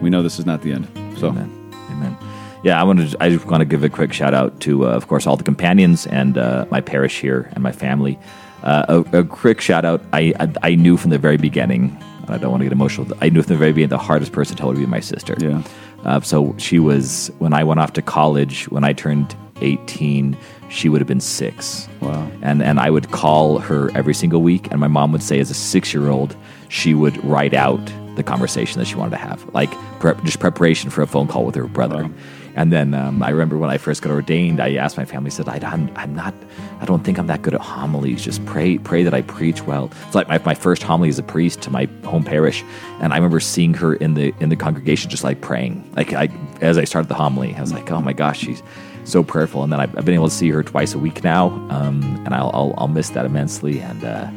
we 0.00 0.08
know 0.10 0.22
this 0.22 0.38
is 0.38 0.46
not 0.46 0.62
the 0.62 0.72
end. 0.72 0.86
So 1.18 1.28
Amen. 1.28 1.50
Amen. 1.90 2.16
Yeah, 2.64 2.80
I 2.80 2.84
wanted. 2.84 3.10
To, 3.10 3.22
I 3.22 3.30
just 3.30 3.46
want 3.46 3.60
to 3.60 3.64
give 3.64 3.84
a 3.84 3.88
quick 3.88 4.12
shout 4.12 4.34
out 4.34 4.60
to, 4.60 4.86
uh, 4.86 4.90
of 4.90 5.06
course, 5.06 5.26
all 5.26 5.36
the 5.36 5.44
companions 5.44 6.06
and 6.06 6.36
uh, 6.36 6.66
my 6.70 6.80
parish 6.80 7.20
here 7.20 7.48
and 7.52 7.62
my 7.62 7.72
family. 7.72 8.18
Uh, 8.62 9.02
a, 9.12 9.18
a 9.20 9.24
quick 9.24 9.60
shout 9.60 9.84
out. 9.84 10.02
I, 10.12 10.34
I 10.40 10.52
I 10.62 10.74
knew 10.74 10.96
from 10.96 11.10
the 11.10 11.18
very 11.18 11.36
beginning. 11.36 11.96
I 12.26 12.36
don't 12.36 12.50
want 12.50 12.60
to 12.60 12.64
get 12.64 12.72
emotional. 12.72 13.06
I 13.22 13.30
knew 13.30 13.42
from 13.42 13.54
the 13.54 13.58
very 13.58 13.72
beginning 13.72 13.90
the 13.90 13.98
hardest 13.98 14.32
person 14.32 14.56
to 14.56 14.60
tell 14.60 14.68
would 14.68 14.76
be 14.76 14.86
my 14.86 15.00
sister. 15.00 15.36
Yeah. 15.38 15.62
Uh, 16.04 16.20
so 16.20 16.54
she 16.58 16.78
was 16.78 17.30
when 17.38 17.52
I 17.52 17.64
went 17.64 17.80
off 17.80 17.92
to 17.92 18.02
college. 18.02 18.68
When 18.70 18.82
I 18.82 18.92
turned 18.92 19.36
eighteen, 19.60 20.36
she 20.68 20.88
would 20.88 21.00
have 21.00 21.08
been 21.08 21.20
six. 21.20 21.88
Wow. 22.00 22.28
And 22.42 22.60
and 22.62 22.80
I 22.80 22.90
would 22.90 23.12
call 23.12 23.60
her 23.60 23.90
every 23.96 24.14
single 24.14 24.42
week, 24.42 24.68
and 24.72 24.80
my 24.80 24.88
mom 24.88 25.12
would 25.12 25.22
say, 25.22 25.38
as 25.38 25.50
a 25.50 25.54
six 25.54 25.94
year 25.94 26.08
old, 26.08 26.36
she 26.68 26.92
would 26.92 27.22
write 27.24 27.54
out 27.54 27.80
the 28.16 28.24
conversation 28.24 28.80
that 28.80 28.86
she 28.86 28.96
wanted 28.96 29.12
to 29.12 29.16
have, 29.16 29.48
like 29.54 29.70
prep, 30.00 30.20
just 30.24 30.40
preparation 30.40 30.90
for 30.90 31.02
a 31.02 31.06
phone 31.06 31.28
call 31.28 31.46
with 31.46 31.54
her 31.54 31.68
brother. 31.68 32.02
Wow. 32.02 32.10
And 32.58 32.72
then 32.72 32.92
um, 32.92 33.22
I 33.22 33.30
remember 33.30 33.56
when 33.56 33.70
I 33.70 33.78
first 33.78 34.02
got 34.02 34.10
ordained, 34.10 34.58
I 34.60 34.74
asked 34.74 34.96
my 34.96 35.04
family, 35.04 35.30
said, 35.30 35.48
I, 35.48 35.60
I'm, 35.62 35.92
I'm 35.94 36.12
not, 36.12 36.34
I 36.80 36.86
don't 36.86 37.04
think 37.04 37.16
I'm 37.16 37.28
that 37.28 37.40
good 37.40 37.54
at 37.54 37.60
homilies. 37.60 38.20
Just 38.20 38.44
pray, 38.46 38.78
pray 38.78 39.04
that 39.04 39.14
I 39.14 39.22
preach 39.22 39.62
well. 39.62 39.92
It's 40.06 40.16
like 40.16 40.26
my, 40.26 40.38
my 40.38 40.54
first 40.54 40.82
homily 40.82 41.08
as 41.08 41.20
a 41.20 41.22
priest 41.22 41.62
to 41.62 41.70
my 41.70 41.84
home 42.02 42.24
parish, 42.24 42.64
and 43.00 43.12
I 43.12 43.16
remember 43.16 43.38
seeing 43.38 43.74
her 43.74 43.94
in 43.94 44.14
the 44.14 44.34
in 44.40 44.48
the 44.48 44.56
congregation, 44.56 45.08
just 45.08 45.22
like 45.22 45.40
praying. 45.40 45.88
Like 45.94 46.12
I, 46.12 46.28
as 46.60 46.78
I 46.78 46.84
started 46.84 47.08
the 47.08 47.14
homily, 47.14 47.54
I 47.54 47.60
was 47.60 47.72
like, 47.72 47.92
oh 47.92 48.00
my 48.00 48.12
gosh, 48.12 48.40
she's 48.40 48.60
so 49.04 49.22
prayerful. 49.22 49.62
And 49.62 49.72
then 49.72 49.78
I've, 49.78 49.96
I've 49.96 50.04
been 50.04 50.16
able 50.16 50.28
to 50.28 50.34
see 50.34 50.50
her 50.50 50.64
twice 50.64 50.94
a 50.94 50.98
week 50.98 51.22
now, 51.22 51.50
um, 51.70 52.02
and 52.24 52.34
I'll, 52.34 52.50
I'll 52.52 52.74
I'll 52.76 52.88
miss 52.88 53.10
that 53.10 53.24
immensely. 53.24 53.78
And 53.80 54.02
uh, 54.02 54.28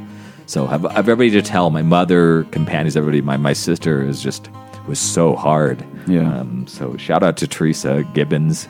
so 0.45 0.67
I've, 0.67 0.86
I've 0.86 1.09
everybody 1.09 1.32
to 1.32 1.41
tell 1.41 1.72
my 1.72 1.82
mother, 1.82 2.43
companions, 2.51 2.95
everybody. 2.95 3.22
My 3.22 3.38
my 3.38 3.53
sister 3.53 4.07
is 4.07 4.22
just 4.22 4.47
was 4.88 5.00
so 5.00 5.36
hard. 5.36 5.86
Yeah. 6.08 6.40
Um, 6.40 6.66
so 6.68 6.98
shout 6.98 7.24
out 7.24 7.38
to 7.38 7.48
Teresa 7.48 8.04
Gibbons. 8.14 8.68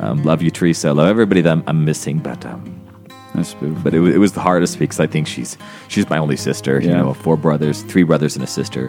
Um, 0.00 0.22
love 0.24 0.40
you, 0.42 0.50
Teresa. 0.50 0.92
Love 0.94 1.08
everybody 1.08 1.40
that 1.42 1.50
I'm, 1.52 1.62
I'm 1.66 1.84
missing, 1.84 2.18
but 2.20 2.44
um, 2.46 2.80
that's 3.34 3.52
beautiful. 3.54 3.82
but 3.84 3.94
it, 3.94 4.00
it 4.14 4.18
was 4.18 4.32
the 4.32 4.40
hardest 4.40 4.78
because 4.78 4.98
I 4.98 5.06
think 5.06 5.26
she's 5.26 5.58
she's 5.88 6.08
my 6.08 6.16
only 6.18 6.36
sister. 6.36 6.80
You 6.80 6.88
know, 6.90 7.12
four 7.14 7.36
brothers, 7.36 7.82
three 7.82 8.02
brothers 8.02 8.34
and 8.34 8.42
a 8.42 8.46
sister. 8.48 8.88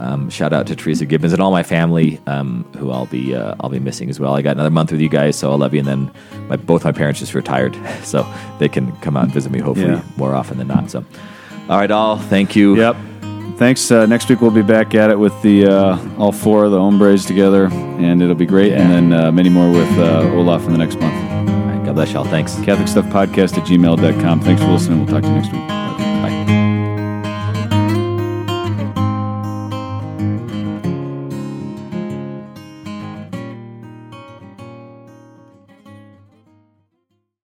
Um, 0.00 0.28
shout 0.28 0.52
out 0.52 0.66
to 0.66 0.76
Teresa 0.76 1.06
Gibbons 1.06 1.32
and 1.32 1.40
all 1.40 1.52
my 1.52 1.62
family, 1.62 2.20
um, 2.26 2.64
who 2.76 2.90
I'll 2.90 3.06
be 3.06 3.34
uh, 3.34 3.54
I'll 3.60 3.70
be 3.70 3.78
missing 3.78 4.10
as 4.10 4.18
well. 4.20 4.34
I 4.34 4.42
got 4.42 4.52
another 4.56 4.70
month 4.70 4.90
with 4.92 5.00
you 5.00 5.08
guys, 5.08 5.36
so 5.38 5.50
I 5.52 5.54
love 5.56 5.72
you. 5.72 5.78
And 5.80 5.88
then 5.88 6.10
my, 6.48 6.56
both 6.56 6.84
my 6.84 6.92
parents 6.92 7.20
just 7.20 7.32
retired, 7.32 7.74
so 8.02 8.26
they 8.58 8.68
can 8.68 8.92
come 8.98 9.16
out 9.16 9.24
and 9.24 9.32
visit 9.32 9.50
me 9.52 9.60
hopefully 9.60 9.88
Yeah. 9.92 10.02
more 10.16 10.34
often 10.34 10.58
than 10.58 10.66
not. 10.68 10.90
So, 10.90 11.04
all 11.70 11.78
right, 11.78 11.90
all 11.90 12.18
thank 12.18 12.54
you. 12.56 12.76
Yep. 12.76 12.96
Thanks. 13.56 13.90
Uh, 13.90 14.06
next 14.06 14.28
week 14.28 14.40
we'll 14.40 14.50
be 14.50 14.62
back 14.62 14.94
at 14.94 15.10
it 15.10 15.18
with 15.18 15.40
the 15.42 15.66
uh, 15.66 15.98
all 16.18 16.32
four 16.32 16.64
of 16.64 16.72
the 16.72 16.78
hombres 16.80 17.24
together, 17.24 17.66
and 17.66 18.20
it'll 18.20 18.34
be 18.34 18.46
great. 18.46 18.72
And 18.72 18.90
then 18.90 19.12
uh, 19.12 19.30
many 19.32 19.48
more 19.48 19.70
with 19.70 19.90
uh, 19.98 20.30
Olaf 20.34 20.64
in 20.66 20.72
the 20.72 20.78
next 20.78 20.98
month. 20.98 21.14
All 21.14 21.56
right, 21.66 21.84
God 21.84 21.94
bless 21.94 22.12
y'all. 22.12 22.24
Thanks. 22.24 22.54
Catholic 22.62 22.88
Stuff 22.88 23.06
Podcast 23.06 23.56
at 23.56 23.64
gmail.com. 23.64 24.40
Thanks 24.40 24.62
for 24.62 24.68
listening. 24.68 24.98
We'll 24.98 25.08
talk 25.08 25.22
to 25.22 25.28
you 25.28 25.34
next 25.34 25.52
week. 25.52 25.66
Bye. 25.68 26.63